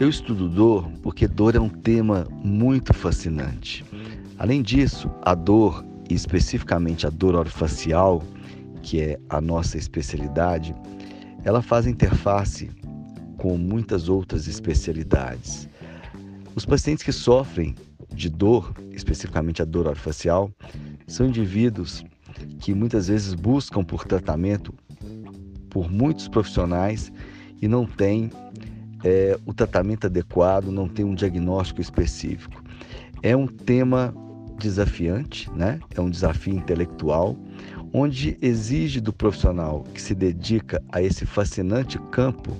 Eu 0.02 0.08
estudo 0.08 0.48
dor 0.48 0.90
porque 1.00 1.28
dor 1.28 1.54
é 1.54 1.60
um 1.60 1.68
tema 1.68 2.26
muito 2.42 2.92
fascinante. 2.92 3.84
Além 4.36 4.60
disso, 4.60 5.08
a 5.22 5.32
dor, 5.32 5.84
especificamente 6.10 7.06
a 7.06 7.08
dor 7.08 7.36
orofacial, 7.36 8.20
que 8.82 9.00
é 9.00 9.20
a 9.30 9.40
nossa 9.40 9.78
especialidade, 9.78 10.74
ela 11.44 11.62
faz 11.62 11.86
interface 11.86 12.68
com 13.38 13.56
muitas 13.56 14.08
outras 14.08 14.48
especialidades. 14.48 15.68
Os 16.56 16.66
pacientes 16.66 17.04
que 17.04 17.12
sofrem 17.12 17.76
de 18.12 18.28
dor, 18.28 18.74
especificamente 18.90 19.62
a 19.62 19.64
dor 19.64 19.86
orofacial, 19.86 20.50
são 21.06 21.26
indivíduos 21.26 22.04
que 22.58 22.74
muitas 22.74 23.06
vezes 23.06 23.34
buscam 23.34 23.84
por 23.84 24.04
tratamento 24.04 24.74
por 25.70 25.88
muitos 25.88 26.26
profissionais 26.26 27.12
e 27.62 27.68
não 27.68 27.86
têm 27.86 28.32
é, 29.04 29.38
o 29.46 29.52
tratamento 29.52 30.06
adequado, 30.06 30.66
não 30.66 30.88
tem 30.88 31.04
um 31.04 31.14
diagnóstico 31.14 31.80
específico. 31.80 32.62
É 33.22 33.36
um 33.36 33.46
tema 33.46 34.14
desafiante, 34.58 35.50
né? 35.52 35.80
é 35.94 36.00
um 36.00 36.10
desafio 36.10 36.54
intelectual, 36.54 37.36
onde 37.92 38.38
exige 38.40 39.00
do 39.00 39.12
profissional 39.12 39.84
que 39.94 40.00
se 40.00 40.14
dedica 40.14 40.82
a 40.90 41.02
esse 41.02 41.26
fascinante 41.26 41.98
campo 42.10 42.56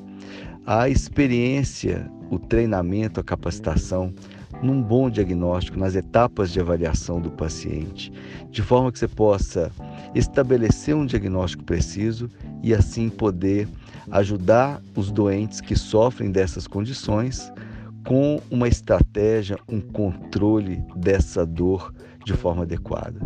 a 0.67 0.89
experiência, 0.89 2.09
o 2.31 2.39
treinamento, 2.39 3.21
a 3.21 3.25
capacitação 3.25 4.15
num 4.63 4.81
bom 4.81 5.11
diagnóstico, 5.11 5.79
nas 5.79 5.95
etapas 5.97 6.51
de 6.53 6.61
avaliação 6.61 7.21
do 7.21 7.31
paciente, 7.31 8.13
de 8.51 8.63
forma 8.63 8.93
que 8.93 8.99
você 8.99 9.09
possa 9.09 9.71
estabelecer 10.15 10.95
um 10.95 11.05
diagnóstico 11.05 11.65
preciso 11.65 12.31
e 12.63 12.73
assim 12.73 13.09
poder 13.09 13.69
ajudar 14.11 14.81
os 14.97 15.11
doentes 15.11 15.61
que 15.61 15.77
sofrem 15.77 16.31
dessas 16.31 16.67
condições 16.67 17.53
com 18.07 18.41
uma 18.51 18.69
estratégia, 18.69 19.59
um 19.69 19.81
controle 19.81 20.85
dessa 20.97 21.47
dor 21.47 21.93
de 22.25 22.33
forma 22.33 22.63
adequada. 22.63 23.21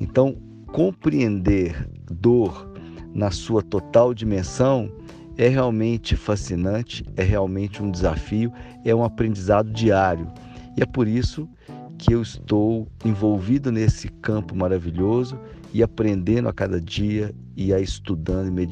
Então, 0.00 0.36
compreender 0.72 1.88
dor 2.10 2.72
na 3.14 3.30
sua 3.30 3.62
total 3.62 4.12
dimensão 4.12 4.90
é 5.36 5.48
realmente 5.48 6.16
fascinante, 6.16 7.04
é 7.16 7.22
realmente 7.22 7.82
um 7.82 7.90
desafio, 7.90 8.52
é 8.84 8.94
um 8.94 9.04
aprendizado 9.04 9.70
diário. 9.70 10.26
E 10.78 10.82
é 10.82 10.86
por 10.86 11.08
isso 11.08 11.48
que 11.98 12.14
eu 12.14 12.22
estou 12.22 12.86
envolvido 13.04 13.72
nesse 13.72 14.06
campo 14.06 14.54
maravilhoso 14.54 15.36
e 15.74 15.82
aprendendo 15.82 16.48
a 16.48 16.52
cada 16.52 16.80
dia 16.80 17.34
e 17.56 17.74
a 17.74 17.80
estudando, 17.80 18.52
me, 18.52 18.68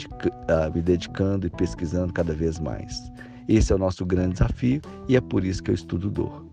me 0.73 0.83
dedicando 0.83 1.49
e 1.49 1.51
pesquisando 1.51 2.13
cada 2.13 2.33
vez 2.33 2.61
mais. 2.61 3.11
Esse 3.49 3.73
é 3.73 3.75
o 3.75 3.79
nosso 3.79 4.07
grande 4.07 4.35
desafio 4.35 4.81
e 5.09 5.17
é 5.17 5.21
por 5.21 5.45
isso 5.45 5.61
que 5.61 5.73
eu 5.73 5.75
estudo 5.75 6.09
dor. 6.09 6.47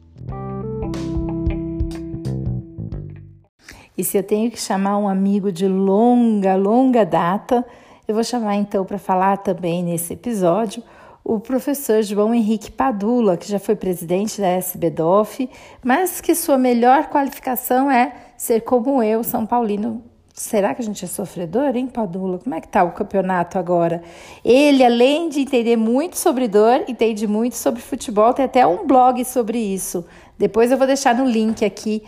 E 3.96 4.04
se 4.04 4.18
eu 4.18 4.24
tenho 4.24 4.50
que 4.50 4.60
chamar 4.60 4.98
um 4.98 5.08
amigo 5.08 5.52
de 5.52 5.68
longa, 5.68 6.56
longa 6.56 7.06
data, 7.06 7.64
eu 8.08 8.16
vou 8.16 8.24
chamar 8.24 8.56
então 8.56 8.84
para 8.84 8.98
falar 8.98 9.38
também 9.38 9.84
nesse 9.84 10.14
episódio 10.14 10.82
o 11.24 11.40
professor 11.40 12.04
João 12.04 12.34
Henrique 12.34 12.70
Padula, 12.70 13.38
que 13.38 13.50
já 13.50 13.58
foi 13.58 13.76
presidente 13.76 14.42
da 14.42 14.58
SBDOF, 14.58 15.50
mas 15.84 16.20
que 16.20 16.36
sua 16.36 16.58
melhor 16.58 17.08
qualificação 17.10 17.90
é 17.90 18.14
ser 18.36 18.62
como 18.62 19.02
eu, 19.02 19.24
São 19.24 19.46
Paulino. 19.46 20.04
Será 20.34 20.74
que 20.74 20.82
a 20.82 20.86
gente 20.86 21.06
é 21.06 21.08
sofredor, 21.08 21.76
hein, 21.76 21.88
Padula? 21.88 22.40
Como 22.40 22.56
é 22.56 22.60
que 22.60 22.68
tá 22.68 22.84
o 22.84 22.92
campeonato 22.92 23.60
agora? 23.60 24.02
Ele, 24.44 24.84
além 24.84 25.30
de 25.30 25.42
entender 25.42 25.78
muito 25.78 26.18
sobre 26.18 26.48
dor, 26.48 26.84
entende 26.88 27.28
muito 27.28 27.56
sobre 27.56 27.82
futebol, 27.82 28.34
tem 28.34 28.44
até 28.44 28.66
um 28.66 28.86
blog 28.86 29.24
sobre 29.24 29.60
isso. 29.60 30.04
Depois 30.38 30.72
eu 30.72 30.78
vou 30.78 30.88
deixar 30.88 31.16
no 31.16 31.26
link 31.26 31.64
aqui 31.64 32.04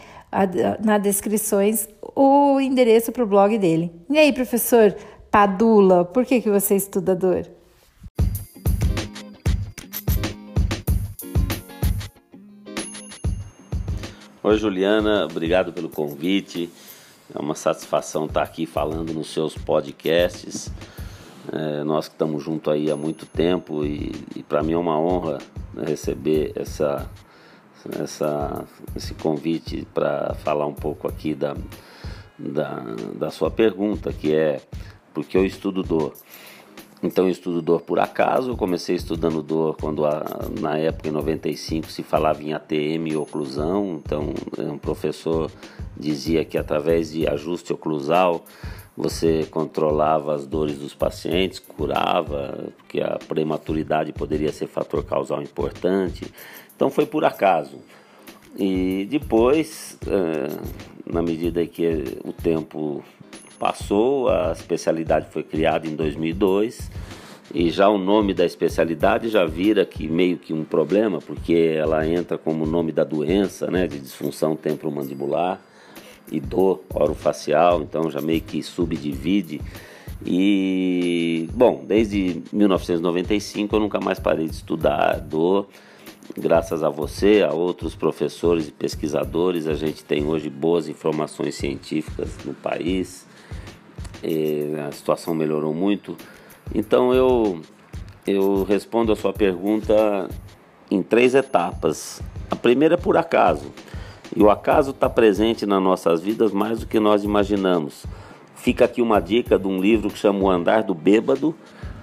na 0.84 0.98
descrições 0.98 1.88
o 2.16 2.60
endereço 2.60 3.12
para 3.12 3.24
o 3.24 3.28
blog 3.28 3.58
dele. 3.60 3.92
E 4.10 4.18
aí, 4.18 4.34
professor 4.34 4.96
Padula, 5.30 6.04
por 6.04 6.26
que, 6.26 6.42
que 6.42 6.50
você 6.50 6.76
estuda 6.76 7.16
dor? 7.16 7.46
Oi, 14.48 14.60
Juliana, 14.60 15.26
obrigado 15.26 15.74
pelo 15.74 15.90
convite. 15.90 16.70
É 17.34 17.40
uma 17.40 17.56
satisfação 17.56 18.26
estar 18.26 18.44
aqui 18.44 18.68
falando 18.68 19.12
nos 19.12 19.34
seus 19.34 19.58
podcasts. 19.58 20.72
É, 21.52 21.84
nós 21.84 22.08
que 22.08 22.14
estamos 22.14 22.44
juntos 22.44 22.72
aí 22.72 22.92
há 22.92 22.96
muito 22.96 23.26
tempo 23.26 23.84
e, 23.84 24.12
e 24.36 24.44
para 24.44 24.62
mim 24.62 24.74
é 24.74 24.78
uma 24.78 25.00
honra 25.00 25.40
receber 25.76 26.52
essa, 26.56 27.10
essa, 28.00 28.64
esse 28.96 29.16
convite 29.16 29.88
para 29.92 30.36
falar 30.36 30.68
um 30.68 30.76
pouco 30.76 31.08
aqui 31.08 31.34
da, 31.34 31.58
da, 32.38 32.84
da 33.16 33.32
sua 33.32 33.50
pergunta, 33.50 34.14
que 34.14 34.32
é 34.32 34.62
porque 35.12 35.36
eu 35.36 35.44
estudo 35.44 35.82
dor. 35.82 36.14
Então 37.04 37.26
eu 37.26 37.32
estudo 37.32 37.62
dor 37.62 37.82
por 37.82 38.00
acaso, 38.00 38.52
eu 38.52 38.58
comecei 38.58 38.96
estudando 38.96 39.42
dor 39.44 39.76
quando 39.80 40.06
a, 40.06 40.24
na 40.60 40.78
época 40.78 41.10
em 41.10 41.12
95 41.12 41.92
se 41.92 42.02
falava 42.02 42.42
em 42.42 42.54
ATM 42.54 43.08
e 43.12 43.16
oclusão, 43.16 44.02
então 44.04 44.34
um 44.58 44.78
professor 44.78 45.52
dizia 45.96 46.44
que 46.44 46.58
através 46.58 47.12
de 47.12 47.28
ajuste 47.28 47.74
oclusal 47.74 48.44
você 48.98 49.46
controlava 49.52 50.34
as 50.34 50.48
dores 50.48 50.78
dos 50.78 50.94
pacientes, 50.94 51.60
curava, 51.60 52.72
porque 52.78 53.02
a 53.02 53.20
prematuridade 53.28 54.14
poderia 54.14 54.54
ser 54.54 54.68
fator 54.68 55.04
causal 55.04 55.42
importante. 55.42 56.32
Então 56.76 56.90
foi 56.90 57.06
por 57.06 57.26
acaso. 57.26 57.78
E 58.58 59.06
depois, 59.10 59.98
eh, 60.08 60.58
na 61.06 61.22
medida 61.22 61.66
que 61.66 62.20
o 62.24 62.32
tempo 62.32 63.04
passou, 63.58 64.30
a 64.30 64.52
especialidade 64.52 65.28
foi 65.32 65.44
criada 65.44 65.88
em 65.88 65.96
2002 65.96 66.92
e 67.54 67.70
já 67.70 67.88
o 67.88 67.98
nome 67.98 68.34
da 68.34 68.46
especialidade 68.46 69.30
já 69.30 69.46
vira 69.46 69.86
que 69.86 70.08
meio 70.08 70.38
que 70.38 70.54
um 70.54 70.64
problema, 70.64 71.20
porque 71.20 71.54
ela 71.54 72.06
entra 72.08 72.38
como 72.38 72.66
nome 72.66 72.92
da 72.92 73.04
doença, 73.04 73.70
né, 73.70 73.88
de 73.88 74.00
disfunção 74.00 74.56
temporomandibular 74.56 75.62
e 76.32 76.40
dor 76.40 76.82
orofacial, 76.94 77.82
então 77.82 78.10
já 78.10 78.20
meio 78.20 78.42
que 78.42 78.64
subdivide. 78.64 79.62
E, 80.26 81.48
bom, 81.54 81.84
desde 81.88 82.42
1995 82.52 83.76
eu 83.76 83.80
nunca 83.80 84.00
mais 84.00 84.20
parei 84.20 84.48
de 84.48 84.56
estudar 84.56 85.20
dor. 85.20 85.68
Graças 86.36 86.84
a 86.84 86.90
você, 86.90 87.46
a 87.48 87.54
outros 87.54 87.96
professores 87.96 88.68
e 88.68 88.72
pesquisadores, 88.72 89.68
a 89.68 89.76
gente 89.76 90.04
tem 90.04 90.26
hoje 90.26 90.50
boas 90.50 90.90
informações 90.90 91.56
científicas 91.56 92.36
no 92.44 92.54
país 92.56 93.28
a 94.88 94.92
situação 94.92 95.34
melhorou 95.34 95.74
muito. 95.74 96.16
Então 96.74 97.14
eu, 97.14 97.62
eu 98.26 98.64
respondo 98.64 99.12
a 99.12 99.16
sua 99.16 99.34
pergunta 99.34 100.28
em 100.90 101.02
três 101.02 101.36
etapas. 101.36 102.22
A 102.50 102.56
primeira 102.56 102.96
é 102.96 102.98
por 102.98 103.18
acaso. 103.18 103.72
E 104.36 104.42
o 104.42 104.50
acaso 104.50 104.92
está 104.92 105.10
presente 105.10 105.66
nas 105.66 105.82
nossas 105.82 106.22
vidas 106.22 106.52
mais 106.52 106.80
do 106.80 106.88
que 106.88 107.00
nós 107.00 107.24
imaginamos. 107.24 108.06
Fica 108.56 108.86
aqui 108.86 109.02
uma 109.02 109.20
dica 109.20 109.60
de 109.60 109.68
um 109.68 109.80
livro 109.80 110.10
que 110.10 110.18
chama 110.18 110.40
O 110.40 110.50
Andar 110.50 110.84
do 110.84 110.94
Bêbado, 110.94 111.54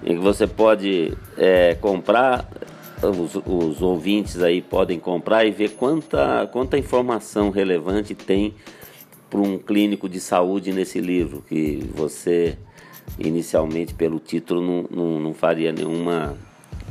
em 0.05 0.17
que 0.17 0.23
você 0.23 0.47
pode 0.47 1.17
é, 1.37 1.75
comprar, 1.75 2.49
os, 3.03 3.35
os 3.45 3.83
ouvintes 3.83 4.41
aí 4.43 4.63
podem 4.63 4.99
comprar 4.99 5.45
e 5.45 5.51
ver 5.51 5.71
quanta, 5.71 6.49
quanta 6.53 6.79
informação 6.79 7.51
relevante 7.51 8.15
tem 8.15 8.55
para 9.33 9.41
um 9.41 9.57
clínico 9.57 10.11
de 10.11 10.21
saúde 10.21 10.75
nesse 10.75 11.01
livro, 11.01 11.43
que 11.49 11.89
você 11.95 12.59
inicialmente 13.19 13.95
pelo 13.95 14.21
título 14.21 14.61
não, 14.61 14.89
não, 14.91 15.21
não, 15.21 15.33
faria 15.33 15.73
nenhuma, 15.73 16.37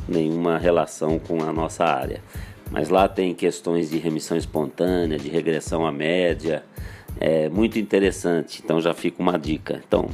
nenhuma 0.08 0.58
relação 0.58 1.20
com 1.20 1.40
a 1.40 1.52
nossa 1.52 1.84
área. 1.84 2.20
Mas 2.68 2.88
lá 2.88 3.06
tem 3.06 3.32
questões 3.32 3.90
de 3.90 3.98
remissão 3.98 4.36
espontânea, 4.36 5.20
de 5.20 5.28
regressão 5.28 5.86
à 5.86 5.92
média, 5.92 6.64
é 7.20 7.48
muito 7.48 7.78
interessante, 7.78 8.60
então 8.64 8.80
já 8.80 8.92
fica 8.92 9.22
uma 9.22 9.38
dica. 9.38 9.80
Então, 9.86 10.08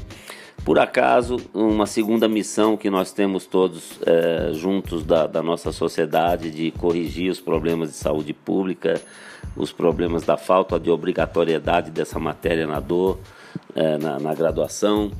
por 0.68 0.78
acaso, 0.78 1.38
uma 1.54 1.86
segunda 1.86 2.28
missão 2.28 2.76
que 2.76 2.90
nós 2.90 3.10
temos 3.10 3.46
todos 3.46 3.98
é, 4.04 4.52
juntos 4.52 5.02
da, 5.02 5.26
da 5.26 5.42
nossa 5.42 5.72
sociedade 5.72 6.50
de 6.50 6.70
corrigir 6.72 7.30
os 7.30 7.40
problemas 7.40 7.88
de 7.88 7.96
saúde 7.96 8.34
pública, 8.34 9.00
os 9.56 9.72
problemas 9.72 10.24
da 10.24 10.36
falta 10.36 10.78
de 10.78 10.90
obrigatoriedade 10.90 11.90
dessa 11.90 12.18
matéria 12.18 12.66
na 12.66 12.80
dor, 12.80 13.18
é, 13.74 13.96
na, 13.96 14.18
na, 14.18 14.34
graduação. 14.34 15.10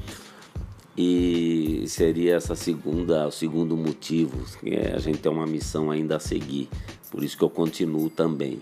E 0.94 1.82
seria 1.86 2.34
essa 2.34 2.54
segunda, 2.54 3.26
o 3.26 3.32
segundo 3.32 3.74
motivo, 3.74 4.44
que 4.60 4.74
é 4.74 4.92
a 4.94 4.98
gente 4.98 5.16
tem 5.16 5.32
uma 5.32 5.46
missão 5.46 5.90
ainda 5.90 6.16
a 6.16 6.20
seguir. 6.20 6.68
Por 7.10 7.24
isso 7.24 7.38
que 7.38 7.44
eu 7.44 7.48
continuo 7.48 8.10
também. 8.10 8.60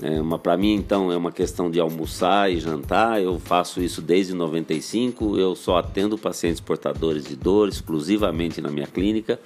É 0.00 0.38
para 0.38 0.56
mim 0.56 0.72
então 0.72 1.12
é 1.12 1.16
uma 1.16 1.30
questão 1.30 1.70
de 1.70 1.78
almoçar 1.78 2.50
e 2.50 2.58
jantar. 2.58 3.20
Eu 3.20 3.38
faço 3.38 3.82
isso 3.82 4.00
desde 4.00 4.34
95. 4.34 5.38
Eu 5.38 5.54
só 5.54 5.78
atendo 5.78 6.16
pacientes 6.16 6.60
portadores 6.60 7.24
de 7.24 7.36
dor 7.36 7.68
exclusivamente 7.68 8.60
na 8.60 8.70
minha 8.70 8.86
clínica. 8.86 9.38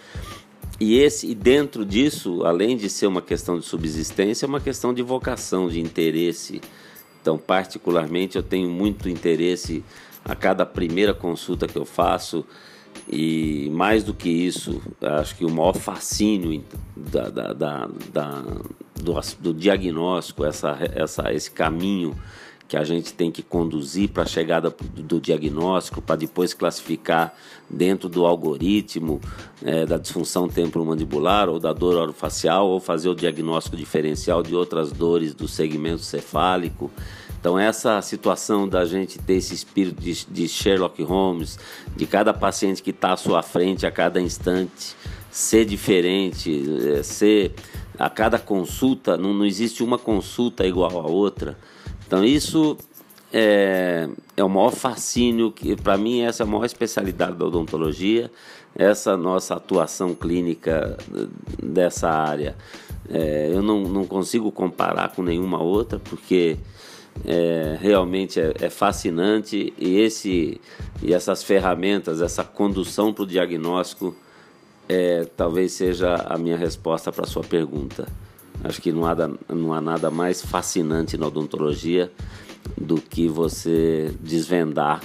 E 0.78 0.98
esse 0.98 1.26
e 1.26 1.34
dentro 1.34 1.84
disso, 1.84 2.44
além 2.44 2.76
de 2.76 2.88
ser 2.90 3.06
uma 3.06 3.22
questão 3.22 3.58
de 3.58 3.64
subsistência, 3.64 4.44
é 4.44 4.48
uma 4.48 4.60
questão 4.60 4.92
de 4.92 5.02
vocação, 5.02 5.68
de 5.68 5.80
interesse. 5.80 6.60
Então, 7.20 7.38
particularmente, 7.38 8.36
eu 8.36 8.42
tenho 8.42 8.68
muito 8.68 9.08
interesse 9.08 9.82
a 10.24 10.34
cada 10.34 10.66
primeira 10.66 11.14
consulta 11.14 11.66
que 11.66 11.76
eu 11.76 11.84
faço 11.84 12.44
e 13.08 13.70
mais 13.72 14.02
do 14.02 14.12
que 14.12 14.28
isso, 14.28 14.82
acho 15.00 15.36
que 15.36 15.44
o 15.44 15.50
maior 15.50 15.74
fascínio 15.74 16.64
da, 16.96 17.28
da, 17.28 17.52
da, 17.52 17.88
da 18.12 18.42
do, 19.00 19.14
do, 19.38 19.54
diagnóstico, 19.54 20.44
essa, 20.44 20.76
essa, 20.94 21.32
esse 21.32 21.50
caminho 21.50 22.16
que 22.68 22.76
a 22.76 22.82
gente 22.82 23.12
tem 23.12 23.30
que 23.30 23.42
conduzir 23.42 24.08
para 24.08 24.24
a 24.24 24.26
chegada 24.26 24.74
do 24.96 25.20
diagnóstico, 25.20 26.02
para 26.02 26.16
depois 26.16 26.52
classificar 26.52 27.32
dentro 27.70 28.08
do 28.08 28.26
algoritmo 28.26 29.20
é, 29.62 29.86
da 29.86 29.96
disfunção 29.96 30.48
temporomandibular 30.48 31.48
ou 31.48 31.60
da 31.60 31.72
dor 31.72 31.94
orofacial, 31.94 32.68
ou 32.68 32.80
fazer 32.80 33.08
o 33.08 33.14
diagnóstico 33.14 33.76
diferencial 33.76 34.42
de 34.42 34.54
outras 34.54 34.90
dores 34.90 35.32
do 35.32 35.46
segmento 35.46 36.02
cefálico. 36.02 36.90
Então, 37.46 37.56
essa 37.56 38.02
situação 38.02 38.68
da 38.68 38.84
gente 38.84 39.20
ter 39.20 39.34
esse 39.34 39.54
espírito 39.54 40.02
de, 40.02 40.26
de 40.28 40.48
Sherlock 40.48 41.00
Holmes, 41.04 41.56
de 41.94 42.04
cada 42.04 42.34
paciente 42.34 42.82
que 42.82 42.90
está 42.90 43.12
à 43.12 43.16
sua 43.16 43.40
frente 43.40 43.86
a 43.86 43.90
cada 43.92 44.20
instante, 44.20 44.96
ser 45.30 45.64
diferente, 45.64 46.60
é, 46.92 47.04
ser 47.04 47.54
a 47.96 48.10
cada 48.10 48.36
consulta, 48.36 49.16
não, 49.16 49.32
não 49.32 49.46
existe 49.46 49.84
uma 49.84 49.96
consulta 49.96 50.66
igual 50.66 50.98
a 50.98 51.06
outra. 51.06 51.56
Então 52.04 52.24
isso 52.24 52.76
é, 53.32 54.08
é 54.36 54.42
o 54.42 54.48
maior 54.48 54.72
fascínio, 54.72 55.52
que 55.52 55.76
para 55.76 55.96
mim 55.96 56.22
essa 56.22 56.42
é 56.42 56.44
a 56.44 56.48
maior 56.48 56.64
especialidade 56.64 57.36
da 57.36 57.44
odontologia, 57.44 58.28
essa 58.74 59.16
nossa 59.16 59.54
atuação 59.54 60.16
clínica 60.16 60.96
dessa 61.62 62.10
área. 62.10 62.56
É, 63.08 63.50
eu 63.52 63.62
não, 63.62 63.82
não 63.82 64.04
consigo 64.04 64.50
comparar 64.50 65.14
com 65.14 65.22
nenhuma 65.22 65.62
outra, 65.62 66.00
porque 66.00 66.56
é, 67.24 67.76
realmente 67.80 68.40
é, 68.40 68.52
é, 68.60 68.70
fascinante 68.70 69.72
e, 69.78 69.98
esse, 69.98 70.60
e 71.02 71.12
essas 71.12 71.42
ferramentas, 71.42 72.20
essa 72.20 72.44
condução 72.44 73.12
para 73.12 73.24
o 73.24 73.26
diagnóstico, 73.26 74.14
é, 74.88 75.24
talvez 75.36 75.72
seja 75.72 76.14
a 76.14 76.36
minha 76.36 76.56
resposta 76.56 77.10
para 77.10 77.24
a 77.24 77.28
sua 77.28 77.42
pergunta. 77.42 78.06
Acho 78.62 78.80
que 78.80 78.92
não 78.92 79.06
há, 79.06 79.14
não 79.48 79.72
há 79.72 79.80
nada 79.80 80.10
mais 80.10 80.42
fascinante 80.42 81.16
na 81.16 81.26
odontologia 81.26 82.10
do 82.76 83.00
que 83.00 83.28
você 83.28 84.12
desvendar 84.20 85.02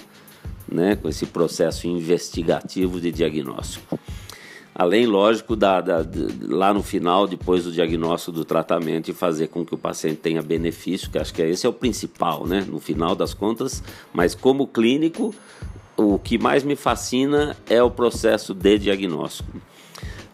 né, 0.68 0.96
com 0.96 1.10
esse 1.10 1.26
processo 1.26 1.88
investigativo 1.88 3.00
de 3.00 3.12
diagnóstico. 3.12 4.00
Além, 4.74 5.06
lógico, 5.06 5.56
da, 5.56 5.82
da, 5.82 6.02
de, 6.02 6.48
lá 6.48 6.74
no 6.74 6.82
final, 6.82 7.28
depois 7.28 7.66
do 7.66 7.72
diagnóstico 7.72 8.32
do 8.32 8.46
tratamento 8.46 9.10
e 9.10 9.14
fazer 9.14 9.48
com 9.48 9.66
que 9.66 9.76
o 9.76 9.78
paciente 9.78 10.18
tenha 10.18 10.42
benefício, 10.42 11.10
que 11.12 11.20
acho 11.20 11.34
que 11.34 11.42
esse 11.42 11.66
é 11.66 11.70
o 11.70 11.74
principal, 11.74 12.48
né? 12.48 12.66
No 12.68 12.80
final 12.80 13.14
das 13.14 13.34
contas, 13.34 13.84
mas 14.14 14.34
como 14.34 14.66
clínico, 14.66 15.36
o 15.98 16.18
que 16.18 16.38
mais 16.38 16.64
me 16.64 16.78
fascina 16.78 17.56
é 17.70 17.84
o 17.84 17.92
processo 17.92 18.54
de 18.54 18.80
diagnóstico. 18.80 19.52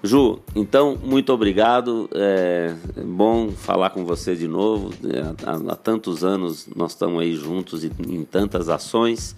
Ju, 0.04 0.40
então, 0.56 0.98
muito 1.04 1.34
obrigado. 1.34 2.08
É 2.14 2.76
bom 3.04 3.50
falar 3.50 3.90
com 3.90 4.06
você 4.06 4.36
de 4.36 4.48
novo. 4.48 4.94
É, 5.04 5.22
há, 5.46 5.74
há 5.74 5.76
tantos 5.76 6.24
anos 6.24 6.68
nós 6.76 6.92
estamos 6.92 7.20
aí 7.20 7.36
juntos 7.36 7.84
em 7.84 8.24
tantas 8.24 8.70
ações. 8.70 9.36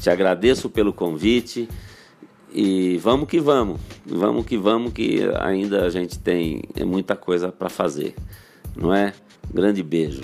Te 0.00 0.10
agradeço 0.10 0.68
pelo 0.68 0.92
convite. 0.92 1.66
E 2.54 2.98
vamos 2.98 3.28
que 3.28 3.40
vamos, 3.40 3.80
vamos 4.04 4.44
que 4.44 4.58
vamos, 4.58 4.92
que 4.92 5.22
ainda 5.40 5.86
a 5.86 5.90
gente 5.90 6.18
tem 6.18 6.62
muita 6.84 7.16
coisa 7.16 7.50
para 7.50 7.70
fazer, 7.70 8.14
não 8.76 8.92
é? 8.92 9.14
Grande 9.50 9.82
beijo. 9.82 10.20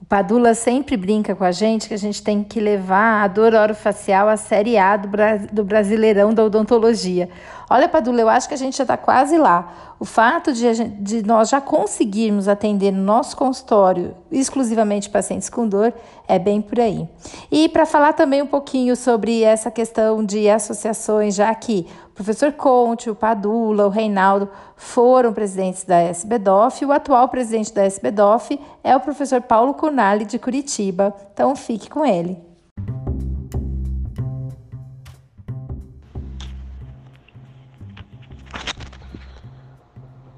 O 0.00 0.04
Padula 0.04 0.54
sempre 0.54 0.96
brinca 0.96 1.34
com 1.34 1.42
a 1.42 1.50
gente 1.50 1.88
que 1.88 1.94
a 1.94 1.98
gente 1.98 2.22
tem 2.22 2.44
que 2.44 2.60
levar 2.60 3.24
a 3.24 3.26
dor 3.26 3.54
orofacial 3.54 4.28
à 4.28 4.36
série 4.36 4.78
A 4.78 4.96
do, 4.96 5.08
do 5.52 5.64
Brasileirão 5.64 6.32
da 6.32 6.44
Odontologia. 6.44 7.30
Olha, 7.72 7.88
Padula, 7.88 8.20
eu 8.20 8.28
acho 8.28 8.46
que 8.48 8.52
a 8.52 8.58
gente 8.58 8.76
já 8.76 8.84
está 8.84 8.98
quase 8.98 9.38
lá. 9.38 9.94
O 9.98 10.04
fato 10.04 10.52
de, 10.52 10.84
de, 11.00 11.22
nós 11.26 11.48
já 11.48 11.58
conseguirmos 11.58 12.46
atender 12.46 12.92
no 12.92 13.02
nosso 13.02 13.34
consultório 13.34 14.14
exclusivamente 14.30 15.08
pacientes 15.08 15.48
com 15.48 15.66
dor 15.66 15.90
é 16.28 16.38
bem 16.38 16.60
por 16.60 16.78
aí. 16.78 17.08
E 17.50 17.70
para 17.70 17.86
falar 17.86 18.12
também 18.12 18.42
um 18.42 18.46
pouquinho 18.46 18.94
sobre 18.94 19.42
essa 19.42 19.70
questão 19.70 20.22
de 20.22 20.50
associações, 20.50 21.34
já 21.34 21.54
que 21.54 21.86
o 22.08 22.10
professor 22.10 22.52
Conte, 22.52 23.08
o 23.08 23.14
Padula, 23.14 23.86
o 23.86 23.90
Reinaldo 23.90 24.50
foram 24.76 25.32
presidentes 25.32 25.84
da 25.84 26.02
SBDOF, 26.02 26.84
o 26.84 26.92
atual 26.92 27.26
presidente 27.30 27.72
da 27.72 27.86
SBDOF 27.86 28.60
é 28.84 28.94
o 28.94 29.00
professor 29.00 29.40
Paulo 29.40 29.72
Conali 29.72 30.26
de 30.26 30.38
Curitiba. 30.38 31.16
Então 31.32 31.56
fique 31.56 31.88
com 31.88 32.04
ele. 32.04 32.38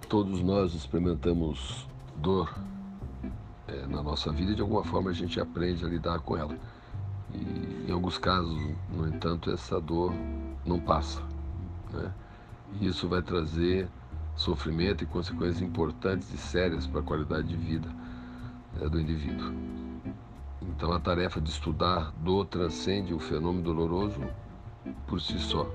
Todos 0.05 0.41
nós 0.43 0.75
experimentamos 0.75 1.87
dor 2.17 2.55
é, 3.67 3.87
na 3.87 4.03
nossa 4.03 4.31
vida 4.31 4.53
e 4.53 4.55
de 4.55 4.61
alguma 4.61 4.85
forma 4.85 5.11
a 5.11 5.13
gente 5.13 5.41
aprende 5.41 5.85
a 5.85 5.89
lidar 5.89 6.21
com 6.21 6.37
ela. 6.37 6.57
E 7.33 7.87
em 7.89 7.93
alguns 7.93 8.19
casos, 8.19 8.57
no 8.91 9.09
entanto, 9.09 9.51
essa 9.51 9.81
dor 9.81 10.13
não 10.65 10.79
passa. 10.79 11.23
Né? 11.93 12.13
E 12.81 12.87
isso 12.87 13.09
vai 13.09 13.23
trazer 13.23 13.89
sofrimento 14.37 15.05
e 15.05 15.07
consequências 15.07 15.63
importantes 15.63 16.33
e 16.33 16.39
sérias 16.39 16.87
para 16.87 17.01
a 17.01 17.03
qualidade 17.03 17.49
de 17.49 17.57
vida 17.57 17.89
é, 18.81 18.89
do 18.89 19.01
indivíduo. 19.01 19.53
Então 20.63 20.93
a 20.93 21.01
tarefa 21.01 21.41
de 21.41 21.51
estudar 21.51 22.13
dor 22.19 22.47
transcende 22.47 23.13
o 23.15 23.19
fenômeno 23.19 23.63
doloroso 23.63 24.21
por 25.07 25.21
si 25.21 25.39
só. 25.39 25.69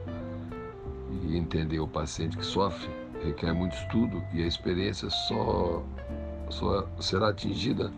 E 1.23 1.38
entender 1.38 1.80
o 1.80 1.88
paciente 1.88 2.38
que 2.38 2.45
sofre 2.45 2.99
requer 3.24 3.53
muito 3.53 3.76
estudo 3.76 4.24
e 4.34 4.43
a 4.43 4.47
experiência 4.47 5.09
só, 5.09 5.84
só 6.49 6.88
será 6.99 7.30
atingida 7.30 7.91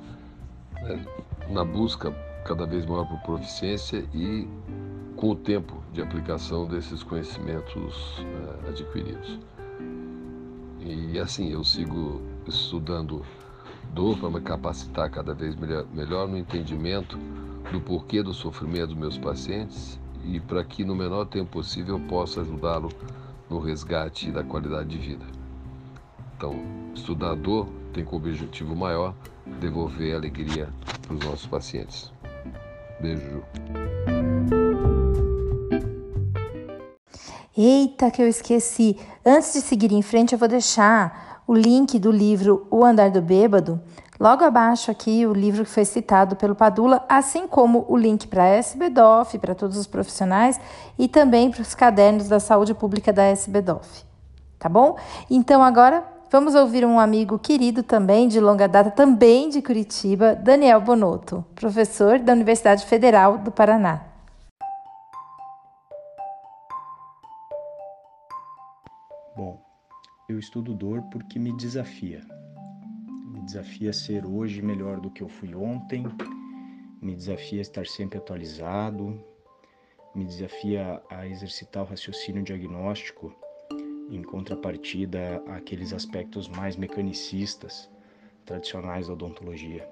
né, 0.81 1.05
na 1.49 1.63
busca 1.63 2.11
cada 2.45 2.65
vez 2.65 2.85
maior 2.85 3.05
por 3.07 3.19
proficiência 3.21 4.03
e 4.13 4.47
com 5.15 5.31
o 5.31 5.35
tempo 5.35 5.81
de 5.93 6.01
aplicação 6.01 6.65
desses 6.65 7.03
conhecimentos 7.03 8.17
uh, 8.19 8.69
adquiridos. 8.69 9.39
E 10.79 11.19
assim, 11.19 11.51
eu 11.51 11.63
sigo 11.63 12.21
estudando 12.47 13.23
dor 13.93 14.17
para 14.17 14.29
me 14.29 14.41
capacitar 14.41 15.11
cada 15.11 15.33
vez 15.33 15.55
melhor, 15.55 15.85
melhor 15.93 16.27
no 16.27 16.37
entendimento 16.37 17.19
do 17.71 17.79
porquê 17.79 18.23
do 18.23 18.33
sofrimento 18.33 18.87
dos 18.87 18.97
meus 18.97 19.17
pacientes 19.17 19.99
e 20.25 20.39
para 20.39 20.63
que 20.63 20.83
no 20.83 20.95
menor 20.95 21.25
tempo 21.25 21.51
possível 21.51 21.97
eu 21.97 22.07
possa 22.07 22.41
ajudá-lo 22.41 22.89
no 23.51 23.59
resgate 23.59 24.31
da 24.31 24.45
qualidade 24.45 24.87
de 24.87 24.97
vida. 24.97 25.25
Então, 26.37 26.55
estudar 26.95 27.31
a 27.31 27.35
dor 27.35 27.67
tem 27.93 28.05
como 28.05 28.25
objetivo 28.25 28.73
maior 28.73 29.13
devolver 29.59 30.15
alegria 30.15 30.69
para 31.01 31.15
os 31.15 31.25
nossos 31.25 31.45
pacientes. 31.47 32.13
Beijo. 33.01 33.43
Eita, 37.57 38.09
que 38.09 38.21
eu 38.21 38.27
esqueci. 38.29 38.97
Antes 39.25 39.51
de 39.51 39.59
seguir 39.59 39.91
em 39.91 40.01
frente, 40.01 40.31
eu 40.31 40.39
vou 40.39 40.47
deixar 40.47 41.43
o 41.45 41.53
link 41.53 41.99
do 41.99 42.09
livro 42.09 42.65
O 42.71 42.85
Andar 42.85 43.11
do 43.11 43.21
Bêbado. 43.21 43.81
Logo 44.21 44.43
abaixo 44.43 44.91
aqui, 44.91 45.25
o 45.25 45.33
livro 45.33 45.63
que 45.63 45.71
foi 45.71 45.83
citado 45.83 46.35
pelo 46.35 46.53
Padula, 46.53 47.03
assim 47.09 47.47
como 47.47 47.87
o 47.89 47.97
link 47.97 48.27
para 48.27 48.43
a 48.43 48.59
SBDOF, 48.59 49.39
para 49.39 49.55
todos 49.55 49.75
os 49.75 49.87
profissionais, 49.87 50.61
e 50.95 51.07
também 51.07 51.49
para 51.49 51.63
os 51.63 51.73
cadernos 51.73 52.27
da 52.27 52.39
saúde 52.39 52.75
pública 52.75 53.11
da 53.11 53.31
SBDOF. 53.31 54.05
Tá 54.59 54.69
bom? 54.69 54.95
Então 55.27 55.63
agora 55.63 56.03
vamos 56.29 56.53
ouvir 56.53 56.85
um 56.85 56.99
amigo 56.99 57.39
querido 57.39 57.81
também, 57.81 58.27
de 58.27 58.39
longa 58.39 58.67
data, 58.67 58.91
também 58.91 59.49
de 59.49 59.59
Curitiba, 59.59 60.35
Daniel 60.35 60.79
Bonotto, 60.81 61.43
professor 61.55 62.19
da 62.19 62.33
Universidade 62.33 62.85
Federal 62.85 63.39
do 63.39 63.49
Paraná. 63.49 64.01
Eu 70.29 70.37
estudo 70.37 70.75
dor 70.75 71.01
porque 71.11 71.39
me 71.39 71.51
desafia. 71.57 72.21
Me 73.41 73.47
desafia 73.47 73.89
a 73.89 73.93
ser 73.93 74.23
hoje 74.23 74.61
melhor 74.61 74.99
do 74.99 75.09
que 75.09 75.23
eu 75.23 75.27
fui 75.27 75.55
ontem, 75.55 76.05
me 77.01 77.15
desafia 77.15 77.57
a 77.57 77.63
estar 77.63 77.87
sempre 77.87 78.19
atualizado, 78.19 79.19
me 80.13 80.23
desafia 80.23 81.01
a 81.09 81.27
exercitar 81.27 81.81
o 81.81 81.87
raciocínio 81.87 82.43
diagnóstico 82.43 83.35
em 84.11 84.21
contrapartida 84.21 85.41
àqueles 85.47 85.91
aspectos 85.91 86.47
mais 86.47 86.75
mecanicistas 86.75 87.89
tradicionais 88.45 89.07
da 89.07 89.13
odontologia. 89.13 89.89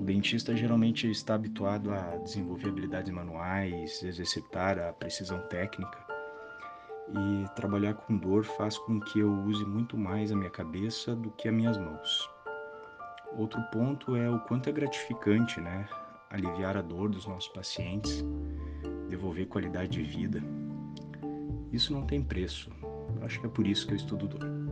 O 0.00 0.02
dentista 0.02 0.56
geralmente 0.56 1.08
está 1.08 1.36
habituado 1.36 1.92
a 1.92 2.16
desenvolver 2.16 2.70
habilidades 2.70 3.12
manuais, 3.12 4.02
exercitar 4.02 4.80
a 4.80 4.92
precisão 4.92 5.46
técnica, 5.46 6.04
e 7.08 7.48
trabalhar 7.54 7.94
com 7.94 8.16
dor 8.16 8.44
faz 8.44 8.76
com 8.78 9.00
que 9.00 9.20
eu 9.20 9.32
use 9.32 9.64
muito 9.64 9.96
mais 9.96 10.32
a 10.32 10.36
minha 10.36 10.50
cabeça 10.50 11.14
do 11.14 11.30
que 11.30 11.48
as 11.48 11.54
minhas 11.54 11.78
mãos. 11.78 12.30
Outro 13.36 13.60
ponto 13.72 14.16
é 14.16 14.28
o 14.30 14.40
quanto 14.40 14.68
é 14.68 14.72
gratificante, 14.72 15.60
né? 15.60 15.86
Aliviar 16.30 16.76
a 16.76 16.82
dor 16.82 17.08
dos 17.08 17.26
nossos 17.26 17.48
pacientes, 17.48 18.24
devolver 19.08 19.46
qualidade 19.46 19.90
de 19.90 20.02
vida. 20.02 20.42
Isso 21.72 21.92
não 21.92 22.02
tem 22.02 22.22
preço. 22.22 22.70
Acho 23.22 23.40
que 23.40 23.46
é 23.46 23.48
por 23.48 23.66
isso 23.66 23.86
que 23.86 23.92
eu 23.92 23.96
estudo 23.96 24.26
dor. 24.26 24.66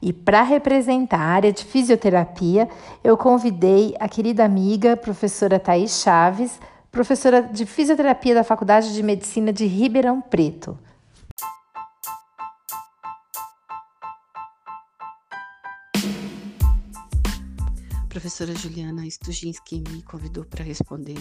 E 0.00 0.12
para 0.12 0.42
representar 0.42 1.18
a 1.18 1.24
área 1.24 1.52
de 1.52 1.64
fisioterapia, 1.64 2.68
eu 3.02 3.16
convidei 3.16 3.94
a 3.98 4.06
querida 4.06 4.44
amiga, 4.44 4.96
professora 4.96 5.58
Thais 5.58 6.02
Chaves, 6.02 6.60
professora 6.94 7.42
de 7.42 7.66
fisioterapia 7.66 8.36
da 8.36 8.44
Faculdade 8.44 8.94
de 8.94 9.02
Medicina 9.02 9.52
de 9.52 9.66
Ribeirão 9.66 10.20
Preto. 10.22 10.78
A 17.96 18.06
professora 18.08 18.54
Juliana 18.54 19.04
Stujinski 19.10 19.82
me 19.90 20.02
convidou 20.04 20.44
para 20.44 20.62
responder 20.62 21.18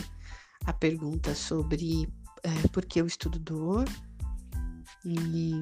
a 0.67 0.71
pergunta 0.71 1.33
sobre 1.33 2.07
é, 2.43 2.67
por 2.67 2.85
que 2.85 3.01
eu 3.01 3.07
estudo 3.07 3.39
dor. 3.39 3.85
E 5.03 5.53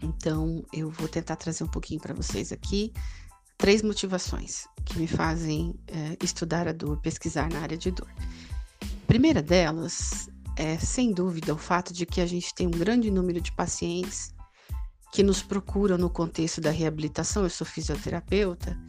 então 0.00 0.64
eu 0.72 0.88
vou 0.88 1.08
tentar 1.08 1.34
trazer 1.34 1.64
um 1.64 1.68
pouquinho 1.68 2.00
para 2.00 2.14
vocês 2.14 2.52
aqui 2.52 2.92
três 3.58 3.82
motivações 3.82 4.68
que 4.84 4.96
me 4.96 5.08
fazem 5.08 5.74
é, 5.88 6.16
estudar 6.22 6.68
a 6.68 6.72
dor, 6.72 7.00
pesquisar 7.00 7.50
na 7.50 7.58
área 7.58 7.76
de 7.76 7.90
dor. 7.90 8.08
A 9.04 9.06
primeira 9.06 9.42
delas 9.42 10.30
é, 10.56 10.78
sem 10.78 11.12
dúvida, 11.12 11.52
o 11.52 11.58
fato 11.58 11.92
de 11.92 12.06
que 12.06 12.22
a 12.22 12.26
gente 12.26 12.54
tem 12.54 12.66
um 12.66 12.70
grande 12.70 13.10
número 13.10 13.38
de 13.38 13.52
pacientes 13.52 14.34
que 15.12 15.22
nos 15.22 15.42
procuram 15.42 15.98
no 15.98 16.08
contexto 16.08 16.58
da 16.58 16.70
reabilitação. 16.70 17.42
Eu 17.42 17.50
sou 17.50 17.66
fisioterapeuta, 17.66 18.80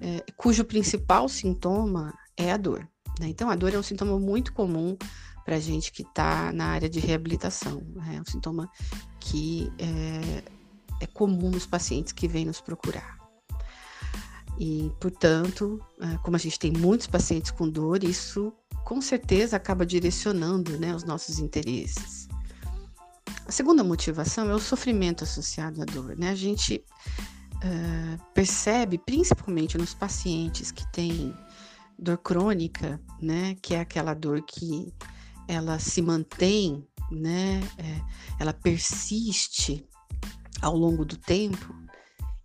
é, 0.00 0.24
cujo 0.36 0.64
principal 0.64 1.28
sintoma 1.28 2.14
é 2.36 2.52
a 2.52 2.56
dor. 2.56 2.88
Né? 3.18 3.26
Então, 3.26 3.50
a 3.50 3.56
dor 3.56 3.74
é 3.74 3.78
um 3.78 3.82
sintoma 3.82 4.16
muito 4.16 4.52
comum 4.52 4.96
para 5.44 5.58
gente 5.58 5.90
que 5.90 6.02
está 6.02 6.52
na 6.52 6.66
área 6.66 6.88
de 6.88 7.00
reabilitação. 7.00 7.82
Né? 7.96 8.14
É 8.14 8.20
um 8.20 8.24
sintoma 8.24 8.70
que 9.18 9.72
é, 9.76 10.44
é 11.00 11.06
comum 11.08 11.50
nos 11.50 11.66
pacientes 11.66 12.12
que 12.12 12.28
vêm 12.28 12.44
nos 12.44 12.60
procurar. 12.60 13.17
E, 14.58 14.90
portanto, 15.00 15.80
é, 16.00 16.18
como 16.18 16.36
a 16.36 16.38
gente 16.38 16.58
tem 16.58 16.72
muitos 16.72 17.06
pacientes 17.06 17.50
com 17.50 17.68
dor, 17.68 18.02
isso 18.02 18.52
com 18.84 19.00
certeza 19.00 19.56
acaba 19.56 19.86
direcionando 19.86 20.78
né, 20.78 20.94
os 20.94 21.04
nossos 21.04 21.38
interesses. 21.38 22.28
A 23.46 23.52
segunda 23.52 23.84
motivação 23.84 24.50
é 24.50 24.54
o 24.54 24.58
sofrimento 24.58 25.24
associado 25.24 25.80
à 25.80 25.84
dor. 25.84 26.16
Né? 26.16 26.30
A 26.30 26.34
gente 26.34 26.84
uh, 27.56 28.32
percebe, 28.34 28.98
principalmente 28.98 29.78
nos 29.78 29.94
pacientes 29.94 30.72
que 30.72 30.90
têm 30.92 31.34
dor 31.98 32.18
crônica, 32.18 33.00
né, 33.20 33.56
que 33.60 33.74
é 33.74 33.80
aquela 33.80 34.14
dor 34.14 34.42
que 34.42 34.92
ela 35.46 35.78
se 35.78 36.00
mantém, 36.00 36.86
né, 37.10 37.60
é, 37.78 38.00
ela 38.38 38.52
persiste 38.52 39.84
ao 40.60 40.76
longo 40.76 41.04
do 41.04 41.16
tempo, 41.16 41.74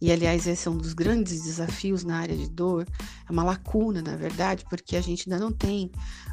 e, 0.03 0.11
aliás, 0.11 0.45
esse 0.47 0.67
é 0.67 0.71
um 0.71 0.75
dos 0.75 0.91
grandes 0.91 1.43
desafios 1.43 2.03
na 2.03 2.17
área 2.17 2.35
de 2.35 2.49
dor, 2.49 2.85
é 3.25 3.31
uma 3.31 3.41
lacuna, 3.41 4.01
na 4.01 4.17
verdade, 4.17 4.65
porque 4.69 4.97
a 4.97 5.01
gente 5.01 5.31
ainda 5.31 5.41
não 5.41 5.49
tem 5.49 5.89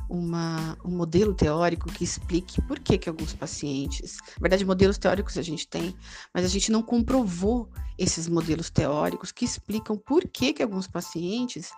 uma, 0.09 0.77
um 0.85 0.91
modelo 0.91 1.33
teórico 1.33 1.89
que 1.89 2.03
explique 2.03 2.61
por 2.62 2.81
que, 2.81 2.99
que 2.99 3.09
alguns 3.09 3.33
pacientes. 3.33 4.16
Na 4.16 4.41
verdade, 4.41 4.64
modelos 4.64 4.99
teóricos 4.99 5.39
a 5.39 5.43
gente 5.43 5.68
tem, 5.68 5.95
mas 6.35 6.45
a 6.45 6.49
gente 6.49 6.73
não 6.73 6.83
comprovou 6.83 7.71
esses 7.97 8.27
modelos 8.27 8.71
teóricos 8.71 9.31
que 9.31 9.45
explicam 9.45 9.97
por 9.97 10.27
que, 10.27 10.53
que 10.53 10.64
alguns 10.64 10.89
pacientes 10.89 11.71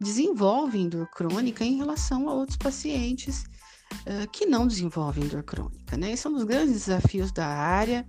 desenvolvem 0.00 0.88
dor 0.88 1.08
crônica 1.08 1.64
em 1.64 1.76
relação 1.76 2.28
a 2.28 2.34
outros 2.34 2.56
pacientes 2.56 3.44
uh, 3.92 4.28
que 4.32 4.44
não 4.44 4.66
desenvolvem 4.66 5.28
dor 5.28 5.44
crônica. 5.44 5.96
Né? 5.96 6.10
Esse 6.10 6.26
é 6.26 6.30
um 6.30 6.34
dos 6.34 6.42
grandes 6.42 6.86
desafios 6.86 7.30
da 7.30 7.46
área 7.46 8.04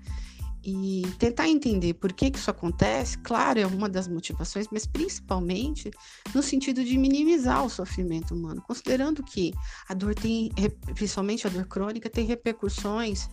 e 0.72 1.02
tentar 1.18 1.48
entender 1.48 1.94
por 1.96 2.14
que, 2.14 2.30
que 2.30 2.38
isso 2.38 2.52
acontece, 2.52 3.18
claro, 3.20 3.60
é 3.60 3.66
uma 3.66 3.90
das 3.90 4.08
motivações, 4.08 4.68
mas 4.72 4.86
principalmente 4.86 5.92
no 6.34 6.44
sentido 6.44 6.84
de 6.84 6.98
minimizar 6.98 7.66
o 7.66 7.70
sofrimento 7.70 8.34
humano, 8.34 8.62
considerando 8.66 9.24
que 9.24 9.54
a 9.88 9.94
dor 9.94 10.16
tem, 10.16 10.52
principalmente 10.94 11.48
a 11.48 11.50
dor 11.50 11.66
crônica, 11.66 12.10
tem 12.10 12.26
repercussões 12.26 13.30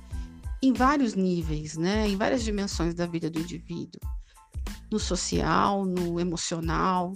em 0.62 0.72
vários 0.72 1.14
níveis, 1.14 1.76
né, 1.76 2.08
em 2.08 2.16
várias 2.16 2.42
dimensões 2.42 2.94
da 2.94 3.06
vida 3.06 3.28
do 3.28 3.40
indivíduo, 3.40 4.00
no 4.90 4.98
social, 4.98 5.84
no 5.84 6.18
emocional, 6.18 7.12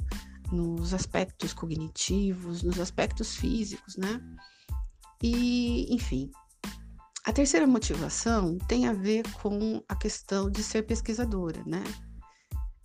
nos 0.52 0.92
aspectos 0.92 1.52
cognitivos, 1.52 2.62
nos 2.62 2.78
aspectos 2.78 3.36
físicos, 3.36 3.96
né? 3.96 4.20
E, 5.22 5.92
enfim, 5.94 6.30
a 7.24 7.32
terceira 7.32 7.66
motivação 7.66 8.56
tem 8.66 8.86
a 8.86 8.92
ver 8.92 9.22
com 9.42 9.82
a 9.88 9.94
questão 9.94 10.50
de 10.50 10.62
ser 10.62 10.82
pesquisadora, 10.82 11.62
né? 11.66 11.82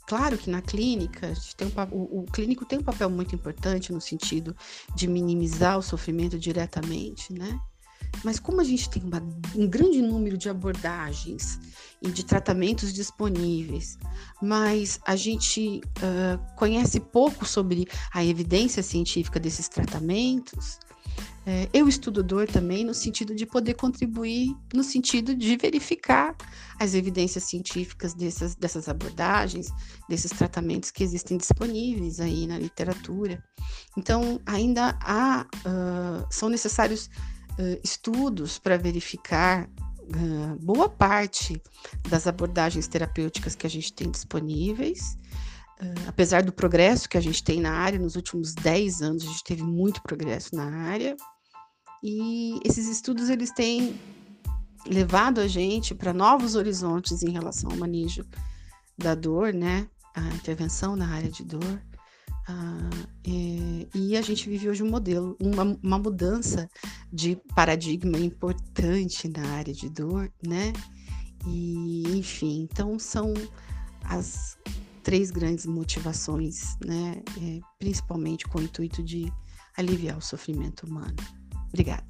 Claro 0.08 0.38
que 0.38 0.50
na 0.50 0.62
clínica, 0.62 1.34
um, 1.62 1.96
o, 1.96 2.20
o, 2.22 2.26
clínico 2.26 2.64
tem 2.66 2.80
um 2.80 2.84
papel 2.84 3.10
muito 3.10 3.34
importante 3.34 3.92
no 3.92 4.00
sentido 4.00 4.56
de 4.96 5.08
minimizar 5.08 5.80
o 5.80 5.82
sofrimento 5.82 6.38
diretamente, 6.38 7.34
né? 7.34 7.60
Mas 8.24 8.40
como 8.40 8.62
a 8.62 8.64
gente 8.64 8.90
tem 8.90 9.04
uma, 9.04 9.22
um 9.56 9.68
grande 9.68 10.02
número 10.02 10.38
de 10.38 10.48
abordagens 10.48 11.60
e 12.02 12.10
de 12.10 12.24
tratamentos 12.24 12.94
disponíveis, 12.94 13.98
mas 14.42 15.00
a 15.06 15.16
gente 15.16 15.82
uh, 15.98 16.56
conhece 16.56 17.00
pouco 17.00 17.46
sobre 17.46 17.88
a 18.14 18.24
evidência 18.24 18.84
científica 18.84 19.40
desses 19.40 19.68
tratamentos, 19.68 20.80
é, 21.48 21.70
eu 21.72 21.88
estudo 21.88 22.24
dor 22.24 22.48
também 22.48 22.84
no 22.84 22.94
sentido 22.94 23.36
de 23.36 23.46
poder 23.46 23.76
contribuir, 23.76 24.56
no 24.74 24.84
sentido 24.84 25.36
de 25.36 25.56
verificar 25.56 26.36
as 26.80 26.96
evidências 26.96 27.44
científicas 27.44 28.16
dessas, 28.16 28.56
dessas 28.56 28.90
abordagens, 28.90 29.72
desses 30.10 30.32
tratamentos 30.32 30.90
que 30.90 31.04
existem 31.04 31.38
disponíveis 31.38 32.20
aí 32.20 32.48
na 32.48 32.58
literatura. 32.58 33.44
Então, 33.96 34.42
ainda 34.46 34.98
há, 35.00 35.46
uh, 35.68 36.26
são 36.32 36.50
necessários 36.50 37.12
uh, 37.60 37.80
estudos 37.84 38.58
para 38.58 38.76
verificar 38.76 39.70
uh, 39.70 40.56
boa 40.60 40.90
parte 40.90 41.62
das 42.10 42.26
abordagens 42.26 42.88
terapêuticas 42.88 43.54
que 43.54 43.68
a 43.68 43.70
gente 43.70 43.94
tem 43.94 44.10
disponíveis. 44.10 45.16
Uh, 45.82 46.08
apesar 46.08 46.42
do 46.44 46.54
progresso 46.54 47.10
que 47.10 47.18
a 47.18 47.22
gente 47.22 47.44
tem 47.44 47.60
na 47.60 47.72
área, 47.72 48.00
nos 48.00 48.16
últimos 48.16 48.54
10 48.54 49.02
anos 49.02 49.24
a 49.24 49.28
gente 49.28 49.44
teve 49.44 49.64
muito 49.64 50.02
progresso 50.02 50.56
na 50.56 50.66
área, 50.66 51.16
e 52.04 52.60
esses 52.64 52.88
estudos 52.88 53.30
eles 53.30 53.52
têm 53.52 54.00
levado 54.88 55.42
a 55.42 55.48
gente 55.48 55.96
para 55.96 56.14
novos 56.14 56.56
horizontes 56.56 57.24
em 57.24 57.32
relação 57.32 57.72
ao 57.72 57.78
manejo 57.78 58.24
da 58.98 59.16
dor, 59.16 59.54
né? 59.54 59.88
A 60.16 60.22
intervenção 60.36 60.96
na 60.96 61.08
área 61.10 61.30
de 61.30 61.44
dor. 61.44 61.82
Uh, 62.48 63.08
e, 63.26 63.88
e, 63.96 64.16
a 64.16 64.22
gente 64.22 64.48
vive 64.48 64.70
hoje 64.70 64.84
um 64.84 64.90
modelo, 64.90 65.36
uma, 65.42 65.64
uma 65.82 65.98
mudança 65.98 66.70
de 67.12 67.36
paradigma 67.56 68.20
importante 68.20 69.28
na 69.28 69.44
área 69.54 69.74
de 69.74 69.90
dor, 69.90 70.32
né? 70.46 70.72
E, 71.48 72.04
enfim, 72.16 72.68
então 72.72 73.00
são 73.00 73.34
as 74.04 74.58
três 75.06 75.30
grandes 75.30 75.68
motivações, 75.68 76.76
né? 76.84 77.22
É, 77.40 77.60
principalmente 77.78 78.48
com 78.48 78.58
o 78.58 78.64
intuito 78.64 79.04
de 79.04 79.32
aliviar 79.78 80.18
o 80.18 80.22
sofrimento 80.22 80.88
humano. 80.88 81.16
Obrigada. 81.70 82.04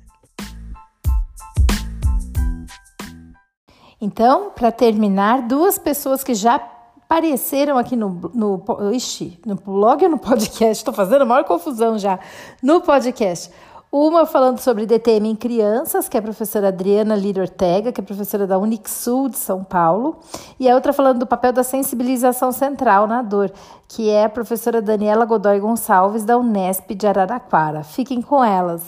Então, 3.99 4.51
para 4.51 4.71
terminar, 4.71 5.45
duas 5.45 5.77
pessoas 5.77 6.23
que 6.23 6.33
já 6.33 6.55
apareceram 6.55 7.77
aqui 7.77 7.97
no, 7.97 8.31
no, 8.33 8.63
ixi, 8.93 9.39
no 9.45 9.55
blog 9.55 10.03
ou 10.05 10.09
no 10.11 10.17
podcast, 10.17 10.71
estou 10.71 10.93
fazendo 10.93 11.23
a 11.23 11.25
maior 11.25 11.43
confusão 11.43 11.99
já, 11.99 12.17
no 12.63 12.79
podcast. 12.79 13.51
Uma 13.97 14.25
falando 14.25 14.59
sobre 14.59 14.85
DTM 14.85 15.29
em 15.29 15.35
crianças, 15.37 16.09
que 16.09 16.17
é 16.17 16.19
a 16.19 16.21
professora 16.21 16.67
Adriana 16.67 17.15
Lira 17.15 17.43
Ortega, 17.43 17.93
que 17.93 18.01
é 18.01 18.03
professora 18.03 18.45
da 18.45 18.57
Unixul 18.57 19.29
de 19.29 19.37
São 19.37 19.63
Paulo, 19.63 20.19
e 20.59 20.69
a 20.69 20.75
outra 20.75 20.91
falando 20.91 21.19
do 21.19 21.25
papel 21.25 21.53
da 21.53 21.63
sensibilização 21.63 22.51
central 22.51 23.07
na 23.07 23.21
dor, 23.21 23.53
que 23.87 24.09
é 24.09 24.25
a 24.25 24.29
professora 24.29 24.81
Daniela 24.81 25.23
Godoy 25.23 25.61
Gonçalves, 25.61 26.25
da 26.25 26.37
Unesp 26.37 26.93
de 26.93 27.07
Araraquara. 27.07 27.85
Fiquem 27.85 28.21
com 28.21 28.43
elas. 28.43 28.83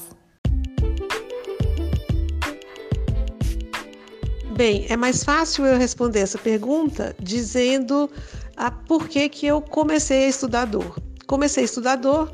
Bem, 4.58 4.88
é 4.90 4.98
mais 4.98 5.24
fácil 5.24 5.66
eu 5.66 5.78
responder 5.78 6.20
essa 6.20 6.38
pergunta 6.38 7.16
dizendo 7.18 8.10
a 8.58 8.70
por 8.70 9.08
que, 9.08 9.30
que 9.30 9.48
eu 9.48 9.62
comecei 9.62 10.26
a 10.26 10.28
estudar 10.28 10.66
dor. 10.66 10.98
Comecei 11.26 11.64
a 11.64 11.66
estudar 11.66 11.96
dor 11.96 12.30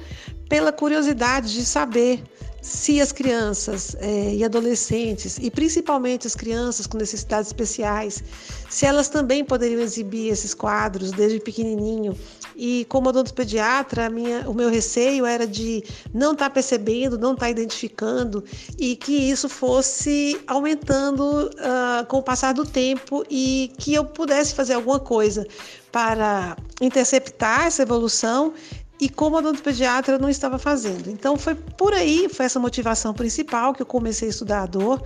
pela 0.50 0.72
curiosidade 0.72 1.54
de 1.54 1.66
saber 1.66 2.24
se 2.64 3.02
as 3.02 3.12
crianças 3.12 3.94
é, 4.00 4.36
e 4.36 4.44
adolescentes, 4.44 5.38
e 5.38 5.52
principalmente 5.52 6.26
as 6.26 6.34
crianças 6.34 6.88
com 6.88 6.98
necessidades 6.98 7.48
especiais, 7.50 8.24
se 8.70 8.86
elas 8.86 9.10
também 9.10 9.44
poderiam 9.44 9.82
exibir 9.82 10.30
esses 10.30 10.54
quadros 10.54 11.12
desde 11.12 11.42
pequenininho. 11.42 12.18
E 12.56 12.86
como 12.88 13.10
odontopediatra, 13.10 14.10
minha, 14.10 14.50
o 14.50 14.54
meu 14.54 14.70
receio 14.70 15.26
era 15.26 15.46
de 15.46 15.84
não 16.14 16.32
estar 16.32 16.46
tá 16.46 16.52
percebendo, 16.52 17.18
não 17.18 17.34
estar 17.34 17.48
tá 17.48 17.50
identificando 17.50 18.44
e 18.80 18.96
que 18.96 19.12
isso 19.12 19.50
fosse 19.50 20.40
aumentando 20.48 21.50
uh, 21.50 22.06
com 22.08 22.20
o 22.20 22.24
passar 22.24 22.54
do 22.54 22.64
tempo 22.64 23.26
e 23.30 23.72
que 23.78 23.94
eu 23.94 24.06
pudesse 24.06 24.56
fazer 24.56 24.74
alguma 24.74 25.00
coisa 25.00 25.46
para 25.92 26.56
interceptar 26.82 27.68
essa 27.68 27.82
evolução 27.82 28.54
e 29.00 29.10
como 29.10 29.38
odontopediatra 29.38 30.18
não 30.18 30.30
estava 30.30 30.58
fazendo. 30.58 31.10
Então 31.10 31.38
foi 31.38 31.56
por 31.56 31.94
aí, 31.94 32.30
foi 32.30 32.46
essa 32.46 32.60
motivação 32.60 33.14
principal 33.14 33.74
que 33.74 33.82
eu 33.82 33.86
comecei 33.86 34.28
a 34.28 34.32
estudar 34.32 34.62
a 34.62 34.66
dor. 34.66 35.02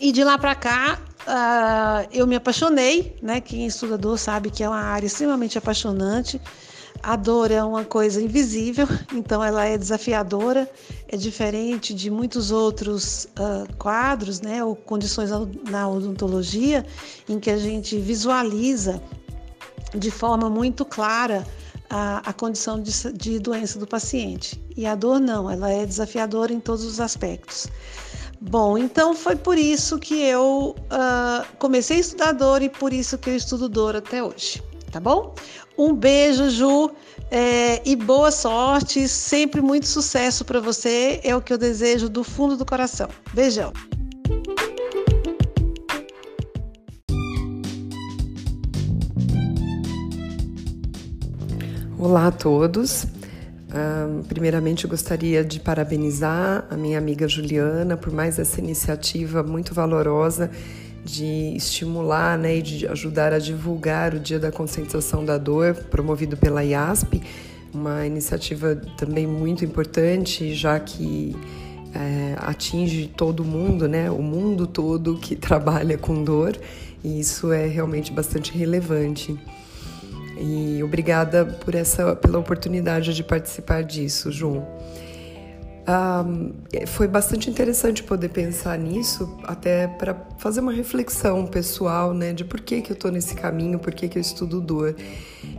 E 0.00 0.12
de 0.12 0.22
lá 0.24 0.38
para 0.38 0.54
cá 0.54 0.98
uh, 1.22 2.08
eu 2.12 2.26
me 2.26 2.36
apaixonei, 2.36 3.16
né? 3.22 3.40
Quem 3.40 3.64
é 3.64 3.66
estudador 3.66 4.16
sabe 4.18 4.50
que 4.50 4.62
é 4.62 4.68
uma 4.68 4.80
área 4.80 5.06
extremamente 5.06 5.58
apaixonante. 5.58 6.40
A 7.02 7.16
dor 7.16 7.50
é 7.50 7.62
uma 7.62 7.84
coisa 7.84 8.20
invisível, 8.20 8.86
então 9.14 9.42
ela 9.42 9.64
é 9.64 9.78
desafiadora, 9.78 10.70
é 11.08 11.16
diferente 11.16 11.94
de 11.94 12.10
muitos 12.10 12.50
outros 12.50 13.24
uh, 13.38 13.76
quadros, 13.78 14.40
né, 14.40 14.62
ou 14.62 14.76
condições 14.76 15.30
na 15.70 15.88
odontologia, 15.88 16.84
em 17.26 17.40
que 17.40 17.50
a 17.50 17.56
gente 17.56 17.98
visualiza 17.98 19.02
de 19.94 20.10
forma 20.10 20.50
muito 20.50 20.84
clara 20.84 21.46
a, 21.90 22.22
a 22.24 22.32
condição 22.32 22.80
de, 22.80 22.92
de 23.12 23.38
doença 23.38 23.78
do 23.78 23.86
paciente. 23.86 24.62
E 24.76 24.86
a 24.86 24.94
dor 24.94 25.20
não, 25.20 25.50
ela 25.50 25.70
é 25.70 25.84
desafiadora 25.84 26.52
em 26.52 26.60
todos 26.60 26.84
os 26.84 27.00
aspectos. 27.00 27.66
Bom, 28.40 28.78
então 28.78 29.14
foi 29.14 29.36
por 29.36 29.58
isso 29.58 29.98
que 29.98 30.14
eu 30.22 30.74
uh, 30.78 31.56
comecei 31.58 31.98
a 31.98 32.00
estudar 32.00 32.32
dor 32.32 32.62
e 32.62 32.70
por 32.70 32.92
isso 32.92 33.18
que 33.18 33.28
eu 33.28 33.36
estudo 33.36 33.68
dor 33.68 33.96
até 33.96 34.22
hoje, 34.22 34.62
tá 34.90 34.98
bom? 34.98 35.34
Um 35.76 35.92
beijo, 35.92 36.48
Ju, 36.48 36.90
é, 37.30 37.82
e 37.84 37.94
boa 37.94 38.30
sorte, 38.30 39.06
sempre 39.06 39.60
muito 39.60 39.86
sucesso 39.86 40.44
para 40.44 40.58
você, 40.58 41.20
é 41.22 41.36
o 41.36 41.42
que 41.42 41.52
eu 41.52 41.58
desejo 41.58 42.08
do 42.08 42.24
fundo 42.24 42.56
do 42.56 42.64
coração. 42.64 43.08
Beijão. 43.34 43.72
A 52.30 52.32
todos. 52.32 53.06
Primeiramente, 54.28 54.84
eu 54.84 54.90
gostaria 54.90 55.44
de 55.44 55.60
parabenizar 55.60 56.64
a 56.70 56.76
minha 56.76 56.98
amiga 56.98 57.28
Juliana 57.28 57.96
por 57.96 58.12
mais 58.12 58.38
essa 58.38 58.60
iniciativa 58.60 59.42
muito 59.42 59.74
valorosa 59.74 60.50
de 61.04 61.54
estimular 61.56 62.36
né, 62.38 62.56
e 62.56 62.62
de 62.62 62.86
ajudar 62.86 63.32
a 63.32 63.38
divulgar 63.38 64.14
o 64.14 64.20
Dia 64.20 64.38
da 64.38 64.50
Conscientização 64.50 65.24
da 65.24 65.38
Dor, 65.38 65.74
promovido 65.90 66.36
pela 66.36 66.64
IASP, 66.64 67.22
uma 67.72 68.06
iniciativa 68.06 68.76
também 68.96 69.26
muito 69.26 69.64
importante, 69.64 70.52
já 70.54 70.78
que 70.78 71.34
é, 71.94 72.34
atinge 72.38 73.10
todo 73.16 73.44
mundo, 73.44 73.88
né, 73.88 74.10
o 74.10 74.22
mundo 74.22 74.66
todo 74.66 75.16
que 75.16 75.34
trabalha 75.36 75.96
com 75.96 76.22
dor, 76.22 76.56
e 77.02 77.20
isso 77.20 77.52
é 77.52 77.66
realmente 77.66 78.12
bastante 78.12 78.56
relevante. 78.56 79.38
E 80.40 80.82
obrigada 80.82 81.44
por 81.44 81.74
essa, 81.74 82.16
pela 82.16 82.38
oportunidade 82.38 83.14
de 83.14 83.22
participar 83.22 83.84
disso, 83.84 84.32
João. 84.32 84.66
Foi 86.86 87.06
bastante 87.08 87.50
interessante 87.50 88.02
poder 88.02 88.28
pensar 88.28 88.78
nisso, 88.78 89.38
até 89.44 89.86
para 89.86 90.14
fazer 90.38 90.60
uma 90.60 90.72
reflexão 90.72 91.46
pessoal, 91.46 92.14
né, 92.14 92.32
de 92.32 92.44
por 92.44 92.60
que, 92.60 92.80
que 92.80 92.92
eu 92.92 92.94
estou 92.94 93.10
nesse 93.10 93.34
caminho, 93.34 93.78
por 93.78 93.92
que, 93.92 94.08
que 94.08 94.16
eu 94.16 94.20
estudo 94.20 94.60
dor. 94.60 94.94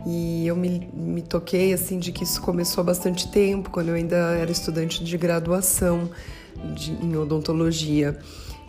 E 0.06 0.46
eu 0.46 0.56
me, 0.56 0.88
me 0.92 1.22
toquei, 1.22 1.72
assim, 1.72 1.98
de 1.98 2.10
que 2.10 2.24
isso 2.24 2.40
começou 2.40 2.80
há 2.82 2.84
bastante 2.84 3.30
tempo, 3.30 3.70
quando 3.70 3.90
eu 3.90 3.94
ainda 3.94 4.16
era 4.16 4.50
estudante 4.50 5.04
de 5.04 5.18
graduação 5.18 6.10
de, 6.74 6.92
em 6.92 7.16
odontologia. 7.16 8.18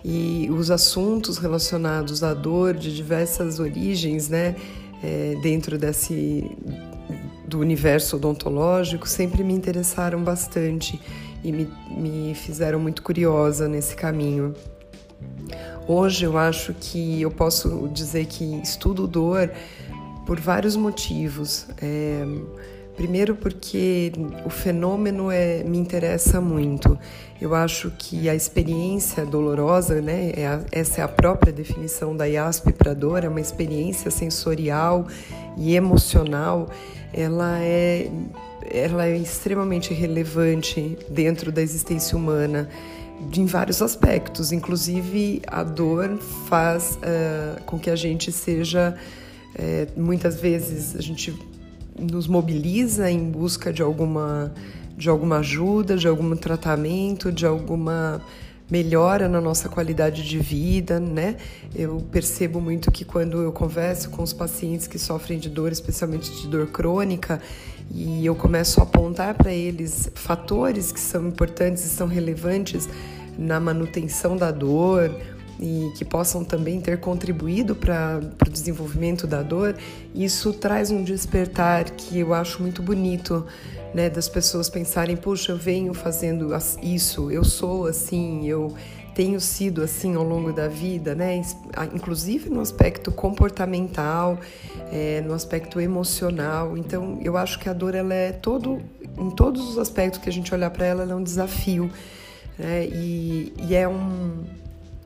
E 0.03 0.49
os 0.51 0.69
assuntos 0.69 1.37
relacionados 1.37 2.23
à 2.23 2.33
dor 2.33 2.73
de 2.73 2.93
diversas 2.93 3.59
origens, 3.59 4.27
né, 4.27 4.55
é, 5.03 5.35
dentro 5.41 5.77
desse 5.77 6.49
do 7.45 7.59
universo 7.59 8.15
odontológico 8.15 9.07
sempre 9.07 9.43
me 9.43 9.53
interessaram 9.53 10.23
bastante 10.23 10.99
e 11.43 11.51
me, 11.51 11.69
me 11.91 12.33
fizeram 12.33 12.79
muito 12.79 13.03
curiosa 13.03 13.67
nesse 13.67 13.95
caminho. 13.95 14.55
Hoje 15.87 16.25
eu 16.25 16.37
acho 16.37 16.73
que 16.73 17.21
eu 17.21 17.29
posso 17.29 17.89
dizer 17.93 18.25
que 18.25 18.61
estudo 18.61 19.05
dor 19.05 19.51
por 20.25 20.39
vários 20.39 20.75
motivos. 20.75 21.67
É, 21.81 22.25
primeiro 22.95 23.35
porque 23.35 24.11
o 24.45 24.49
fenômeno 24.49 25.31
é, 25.31 25.63
me 25.63 25.77
interessa 25.77 26.39
muito. 26.39 26.97
Eu 27.41 27.53
acho 27.53 27.91
que 27.97 28.29
a 28.29 28.35
experiência 28.35 29.25
dolorosa, 29.25 30.01
né, 30.01 30.31
é 30.35 30.47
a, 30.47 30.61
essa 30.71 31.01
é 31.01 31.03
a 31.03 31.07
própria 31.07 31.51
definição 31.51 32.15
da 32.15 32.25
IASP 32.25 32.71
para 32.73 32.93
dor, 32.93 33.23
é 33.23 33.27
uma 33.27 33.41
experiência 33.41 34.09
sensorial 34.09 35.07
e 35.57 35.75
emocional. 35.75 36.69
Ela 37.13 37.59
é 37.59 38.09
ela 38.71 39.05
é 39.05 39.17
extremamente 39.17 39.93
relevante 39.93 40.97
dentro 41.09 41.51
da 41.51 41.61
existência 41.61 42.17
humana 42.17 42.69
em 43.35 43.45
vários 43.45 43.81
aspectos, 43.81 44.51
inclusive 44.51 45.41
a 45.47 45.63
dor 45.63 46.17
faz 46.47 46.97
uh, 46.97 47.61
com 47.63 47.79
que 47.79 47.89
a 47.89 47.95
gente 47.95 48.31
seja 48.31 48.95
uh, 49.55 50.01
muitas 50.01 50.39
vezes 50.39 50.95
a 50.95 51.01
gente 51.01 51.31
nos 51.99 52.27
mobiliza 52.27 53.09
em 53.09 53.29
busca 53.29 53.71
de 53.71 53.81
alguma 53.81 54.51
de 54.95 55.09
alguma 55.09 55.37
ajuda, 55.37 55.97
de 55.97 56.07
algum 56.07 56.35
tratamento, 56.35 57.31
de 57.31 57.47
alguma 57.47 58.21
melhora 58.69 59.27
na 59.27 59.41
nossa 59.41 59.67
qualidade 59.67 60.27
de 60.27 60.39
vida, 60.39 60.99
né? 60.99 61.35
Eu 61.75 62.01
percebo 62.11 62.61
muito 62.61 62.91
que 62.91 63.03
quando 63.03 63.41
eu 63.41 63.51
converso 63.51 64.09
com 64.09 64.23
os 64.23 64.31
pacientes 64.33 64.87
que 64.87 64.97
sofrem 64.97 65.37
de 65.37 65.49
dor, 65.49 65.71
especialmente 65.71 66.31
de 66.31 66.47
dor 66.47 66.67
crônica, 66.67 67.41
e 67.91 68.25
eu 68.25 68.35
começo 68.35 68.79
a 68.79 68.83
apontar 68.83 69.33
para 69.35 69.51
eles 69.51 70.09
fatores 70.15 70.91
que 70.91 70.99
são 70.99 71.27
importantes 71.27 71.83
e 71.85 71.89
são 71.89 72.07
relevantes 72.07 72.87
na 73.37 73.59
manutenção 73.59 74.37
da 74.37 74.51
dor 74.51 75.11
e 75.59 75.91
que 75.97 76.03
possam 76.03 76.43
também 76.43 76.81
ter 76.81 76.99
contribuído 76.99 77.75
para 77.75 78.19
o 78.45 78.49
desenvolvimento 78.49 79.27
da 79.27 79.41
dor, 79.41 79.75
isso 80.13 80.53
traz 80.53 80.91
um 80.91 81.03
despertar 81.03 81.89
que 81.91 82.19
eu 82.19 82.33
acho 82.33 82.61
muito 82.61 82.81
bonito. 82.81 83.45
Né, 83.93 84.09
das 84.09 84.27
pessoas 84.27 84.71
pensarem, 84.71 85.15
puxa, 85.15 85.51
eu 85.51 85.57
venho 85.57 85.93
fazendo 85.93 86.49
isso, 86.81 87.29
eu 87.29 87.43
sou 87.43 87.85
assim, 87.85 88.47
eu 88.47 88.73
tenho 89.13 89.39
sido 89.39 89.81
assim 89.81 90.15
ao 90.15 90.23
longo 90.23 90.51
da 90.51 90.67
vida, 90.67 91.13
né? 91.13 91.41
Inclusive 91.93 92.49
no 92.49 92.59
aspecto 92.59 93.11
comportamental, 93.11 94.39
é, 94.91 95.21
no 95.21 95.33
aspecto 95.33 95.79
emocional. 95.79 96.77
Então, 96.77 97.19
eu 97.21 97.37
acho 97.37 97.59
que 97.59 97.69
a 97.69 97.73
dor 97.73 97.95
ela 97.95 98.13
é 98.13 98.31
todo, 98.31 98.81
em 99.17 99.29
todos 99.29 99.69
os 99.69 99.77
aspectos 99.77 100.19
que 100.19 100.29
a 100.29 100.33
gente 100.33 100.53
olhar 100.53 100.69
para 100.71 100.85
ela, 100.85 101.03
ela 101.03 101.11
é 101.11 101.15
um 101.15 101.23
desafio, 101.23 101.91
né? 102.57 102.85
E, 102.85 103.53
e 103.67 103.75
é 103.75 103.87
um, 103.87 104.43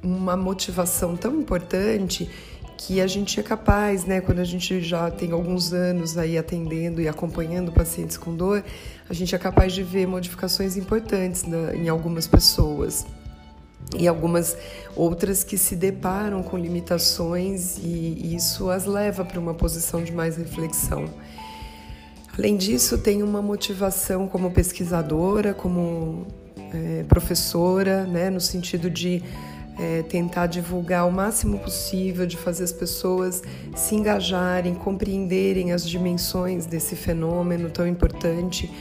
uma 0.07 0.37
motivação 0.37 1.15
tão 1.15 1.39
importante 1.39 2.29
que 2.77 3.01
a 3.01 3.07
gente 3.07 3.39
é 3.39 3.43
capaz, 3.43 4.05
né, 4.05 4.21
quando 4.21 4.39
a 4.39 4.43
gente 4.43 4.81
já 4.81 5.09
tem 5.09 5.31
alguns 5.31 5.73
anos 5.73 6.17
aí 6.17 6.37
atendendo 6.37 7.01
e 7.01 7.07
acompanhando 7.07 7.71
pacientes 7.71 8.17
com 8.17 8.35
dor, 8.35 8.63
a 9.09 9.13
gente 9.13 9.33
é 9.33 9.37
capaz 9.37 9.73
de 9.73 9.81
ver 9.81 10.05
modificações 10.05 10.77
importantes 10.77 11.43
na, 11.43 11.75
em 11.75 11.89
algumas 11.89 12.27
pessoas 12.27 13.05
e 13.97 14.07
algumas 14.07 14.55
outras 14.95 15.43
que 15.43 15.57
se 15.57 15.75
deparam 15.75 16.43
com 16.43 16.57
limitações 16.57 17.77
e 17.77 18.35
isso 18.35 18.69
as 18.69 18.85
leva 18.85 19.25
para 19.25 19.39
uma 19.39 19.55
posição 19.55 20.03
de 20.03 20.11
mais 20.11 20.37
reflexão. 20.37 21.05
Além 22.37 22.55
disso, 22.55 22.99
tem 22.99 23.23
uma 23.23 23.41
motivação 23.41 24.27
como 24.27 24.51
pesquisadora, 24.51 25.55
como 25.55 26.27
é, 26.71 27.03
professora, 27.03 28.05
né, 28.05 28.29
no 28.29 28.39
sentido 28.39 28.89
de 28.89 29.23
é, 29.79 30.01
tentar 30.03 30.47
divulgar 30.47 31.07
o 31.07 31.11
máximo 31.11 31.59
possível, 31.59 32.25
de 32.25 32.37
fazer 32.37 32.63
as 32.63 32.71
pessoas 32.71 33.43
se 33.75 33.95
engajarem, 33.95 34.73
compreenderem 34.73 35.71
as 35.71 35.87
dimensões 35.87 36.65
desse 36.65 36.95
fenômeno 36.95 37.69
tão 37.69 37.87
importante. 37.87 38.71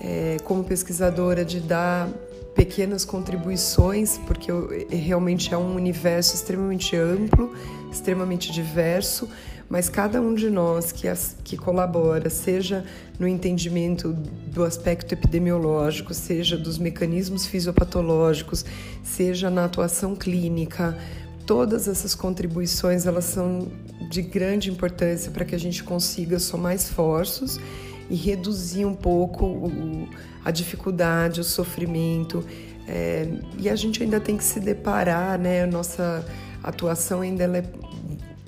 É, 0.00 0.36
como 0.44 0.62
pesquisadora, 0.62 1.44
de 1.44 1.58
dar 1.58 2.08
pequenas 2.54 3.04
contribuições, 3.04 4.18
porque 4.26 4.50
realmente 4.90 5.54
é 5.54 5.56
um 5.56 5.74
universo 5.76 6.34
extremamente 6.34 6.96
amplo, 6.96 7.52
extremamente 7.90 8.50
diverso, 8.50 9.28
mas 9.68 9.88
cada 9.88 10.20
um 10.20 10.34
de 10.34 10.48
nós 10.48 10.92
que, 10.92 11.06
as, 11.06 11.36
que 11.44 11.56
colabora, 11.56 12.30
seja 12.30 12.84
no 13.18 13.28
entendimento 13.28 14.12
do 14.12 14.64
aspecto 14.64 15.12
epidemiológico, 15.12 16.14
seja 16.14 16.56
dos 16.56 16.78
mecanismos 16.78 17.46
fisiopatológicos, 17.46 18.64
seja 19.02 19.50
na 19.50 19.66
atuação 19.66 20.14
clínica, 20.16 20.96
todas 21.44 21.88
essas 21.88 22.14
contribuições 22.14 23.06
elas 23.06 23.24
são 23.24 23.68
de 24.10 24.22
grande 24.22 24.70
importância 24.70 25.30
para 25.30 25.44
que 25.44 25.54
a 25.54 25.58
gente 25.58 25.84
consiga 25.84 26.38
somar 26.38 26.74
esforços 26.74 27.60
e 28.08 28.14
reduzir 28.14 28.86
um 28.86 28.94
pouco 28.94 29.44
o, 29.44 30.08
a 30.44 30.50
dificuldade, 30.50 31.40
o 31.40 31.44
sofrimento. 31.44 32.44
É, 32.86 33.28
e 33.58 33.68
a 33.68 33.76
gente 33.76 34.02
ainda 34.02 34.18
tem 34.18 34.36
que 34.36 34.44
se 34.44 34.60
deparar, 34.60 35.38
né? 35.38 35.64
A 35.64 35.66
nossa 35.66 36.24
atuação 36.62 37.20
ainda 37.20 37.44
é, 37.44 37.62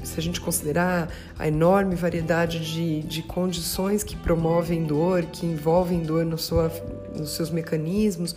se 0.02 0.18
a 0.18 0.22
gente 0.22 0.40
considerar 0.40 1.08
a 1.38 1.48
enorme 1.48 1.94
variedade 1.94 2.60
de, 2.60 3.02
de 3.02 3.22
condições 3.22 4.02
que 4.02 4.16
promovem 4.16 4.84
dor, 4.84 5.24
que 5.26 5.46
envolvem 5.46 6.00
dor 6.00 6.24
no 6.24 6.38
sua, 6.38 6.70
nos 7.16 7.30
seus 7.30 7.50
mecanismos, 7.50 8.34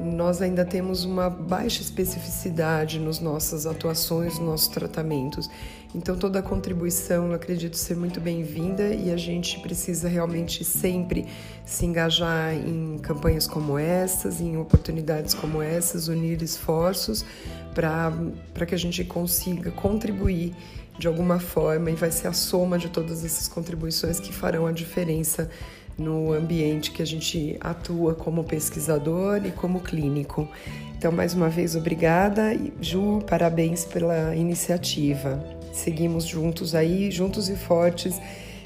nós 0.00 0.42
ainda 0.42 0.64
temos 0.64 1.04
uma 1.04 1.30
baixa 1.30 1.80
especificidade 1.80 2.98
nas 2.98 3.20
nossas 3.20 3.66
atuações, 3.66 4.38
nos 4.38 4.48
nossos 4.48 4.68
tratamentos. 4.68 5.48
Então, 5.94 6.16
toda 6.16 6.42
contribuição, 6.42 7.28
eu 7.28 7.34
acredito 7.34 7.76
ser 7.76 7.96
muito 7.96 8.20
bem-vinda 8.20 8.92
e 8.92 9.12
a 9.12 9.16
gente 9.16 9.60
precisa 9.60 10.08
realmente 10.08 10.64
sempre 10.64 11.24
se 11.64 11.86
engajar 11.86 12.52
em 12.52 12.98
campanhas 12.98 13.46
como 13.46 13.78
essas, 13.78 14.40
em 14.40 14.56
oportunidades 14.56 15.34
como 15.34 15.62
essas, 15.62 16.08
unir 16.08 16.42
esforços 16.42 17.24
para 17.72 18.66
que 18.66 18.74
a 18.74 18.78
gente 18.78 19.04
consiga 19.04 19.70
contribuir 19.70 20.52
de 20.98 21.08
alguma 21.08 21.38
forma 21.38 21.90
e 21.90 21.94
vai 21.94 22.10
ser 22.10 22.28
a 22.28 22.32
soma 22.32 22.78
de 22.78 22.88
todas 22.88 23.24
essas 23.24 23.48
contribuições 23.48 24.20
que 24.20 24.32
farão 24.32 24.66
a 24.66 24.72
diferença 24.72 25.50
no 25.98 26.32
ambiente 26.32 26.90
que 26.90 27.02
a 27.02 27.06
gente 27.06 27.56
atua 27.60 28.14
como 28.14 28.44
pesquisador 28.44 29.44
e 29.44 29.50
como 29.50 29.80
clínico. 29.80 30.48
Então, 30.96 31.12
mais 31.12 31.34
uma 31.34 31.48
vez, 31.48 31.76
obrigada. 31.76 32.58
Ju, 32.80 33.20
parabéns 33.26 33.84
pela 33.84 34.34
iniciativa 34.34 35.54
seguimos 35.74 36.24
juntos 36.24 36.74
aí, 36.74 37.10
juntos 37.10 37.48
e 37.48 37.56
fortes, 37.56 38.20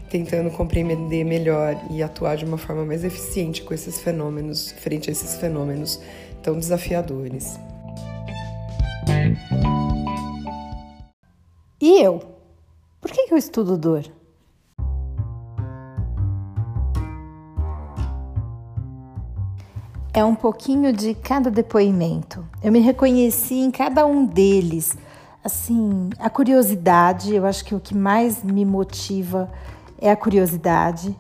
tentando 0.09 0.51
compreender 0.51 1.25
melhor 1.25 1.77
e 1.91 2.03
atuar 2.03 2.37
de 2.37 2.45
uma 2.45 2.59
forma 2.59 2.85
mais 2.85 3.03
eficiente 3.03 3.63
com 3.63 3.75
esses 3.75 4.01
fenômenos, 4.01 4.71
frente 4.73 5.09
a 5.09 5.13
esses 5.13 5.37
fenômenos 5.37 6.01
tão 6.43 6.59
desafiadores. 6.59 7.59
Eu? 12.01 12.21
Por 13.01 13.11
que 13.11 13.27
eu 13.29 13.37
estudo 13.37 13.77
dor? 13.77 14.05
É 20.15 20.25
um 20.25 20.37
pouquinho 20.37 20.93
de 20.93 21.15
cada 21.15 21.51
depoimento. 21.51 22.47
Eu 22.63 22.71
me 22.71 22.79
reconheci 22.79 23.57
em 23.57 23.73
cada 23.73 24.07
um 24.07 24.25
deles 24.25 24.97
assim, 25.45 26.11
a 26.19 26.31
curiosidade, 26.31 27.35
eu 27.35 27.45
acho 27.45 27.65
que 27.65 27.75
o 27.75 27.81
que 27.81 27.97
mais 27.97 28.45
me 28.45 28.65
motiva 28.65 29.51
é 30.01 30.09
a 30.09 30.17
curiosidade. 30.17 31.17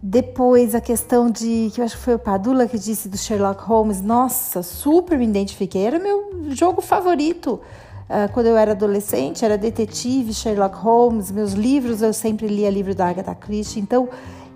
Depois 0.00 0.74
a 0.74 0.80
questão 0.80 1.28
de, 1.28 1.70
que 1.74 1.80
eu 1.80 1.84
acho 1.84 1.96
que 1.96 2.02
foi 2.02 2.14
o 2.14 2.18
Padula 2.18 2.68
que 2.68 2.78
disse 2.78 3.08
do 3.08 3.16
Sherlock 3.16 3.60
Holmes, 3.64 4.00
nossa, 4.00 4.62
super 4.62 5.18
me 5.18 5.26
identifiquei, 5.26 5.84
era 5.84 5.98
meu 5.98 6.50
jogo 6.50 6.80
favorito. 6.80 7.60
Uh, 8.08 8.32
quando 8.32 8.46
eu 8.46 8.56
era 8.56 8.72
adolescente, 8.72 9.44
era 9.44 9.58
detetive, 9.58 10.32
Sherlock 10.32 10.76
Holmes, 10.76 11.30
meus 11.30 11.52
livros, 11.52 12.02
eu 12.02 12.12
sempre 12.12 12.46
lia 12.46 12.70
livro 12.70 12.94
da 12.94 13.08
Agatha 13.08 13.34
Christie. 13.34 13.80
Então, 13.80 14.08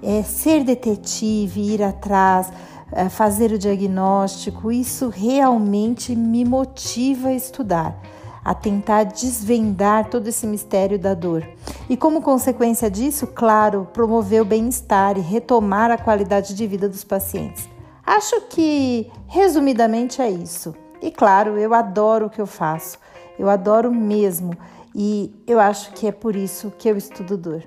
é, 0.03 0.22
ser 0.22 0.64
detetive, 0.64 1.61
ir 1.61 1.82
atrás, 1.82 2.48
é, 2.92 3.09
fazer 3.09 3.53
o 3.53 3.59
diagnóstico, 3.59 4.70
isso 4.70 5.09
realmente 5.09 6.14
me 6.14 6.44
motiva 6.44 7.28
a 7.28 7.34
estudar 7.34 8.01
a 8.44 8.55
tentar 8.55 9.05
desvendar 9.05 10.09
todo 10.09 10.26
esse 10.28 10.46
mistério 10.46 10.98
da 10.98 11.14
dor. 11.14 11.46
E 11.88 11.96
como 11.96 12.22
consequência 12.22 12.90
disso, 12.90 13.26
claro, 13.26 13.86
promover 13.92 14.42
o 14.42 14.44
bem-estar 14.44 15.18
e 15.18 15.20
retomar 15.20 15.90
a 15.90 15.98
qualidade 15.98 16.55
de 16.55 16.66
vida 16.66 16.88
dos 16.88 17.05
pacientes. 17.05 17.68
Acho 18.05 18.40
que, 18.48 19.11
resumidamente, 19.26 20.22
é 20.22 20.30
isso. 20.30 20.74
E 21.03 21.11
claro, 21.11 21.59
eu 21.59 21.74
adoro 21.74 22.26
o 22.26 22.30
que 22.30 22.40
eu 22.40 22.46
faço, 22.46 22.98
eu 23.41 23.49
adoro 23.49 23.91
mesmo, 23.91 24.53
e 24.95 25.32
eu 25.47 25.59
acho 25.59 25.93
que 25.93 26.07
é 26.07 26.12
por 26.12 26.36
isso 26.36 26.70
que 26.78 26.91
eu 26.91 26.97
estudo 26.99 27.38
dor. 27.38 27.64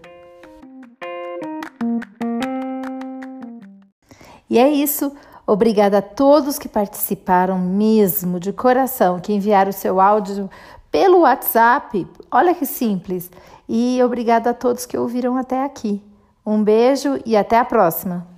E 4.47 4.59
é 4.59 4.69
isso. 4.69 5.11
Obrigada 5.47 5.97
a 5.97 6.01
todos 6.01 6.59
que 6.59 6.69
participaram 6.69 7.57
mesmo, 7.57 8.39
de 8.39 8.53
coração, 8.53 9.19
que 9.19 9.33
enviaram 9.33 9.71
o 9.71 9.73
seu 9.73 9.99
áudio 9.99 10.47
pelo 10.91 11.21
WhatsApp. 11.21 12.07
Olha 12.29 12.53
que 12.53 12.67
simples. 12.67 13.31
E 13.67 13.99
obrigada 14.03 14.51
a 14.51 14.53
todos 14.53 14.85
que 14.85 14.95
ouviram 14.95 15.35
até 15.37 15.63
aqui. 15.63 16.03
Um 16.45 16.63
beijo 16.63 17.19
e 17.25 17.35
até 17.35 17.57
a 17.57 17.65
próxima. 17.65 18.32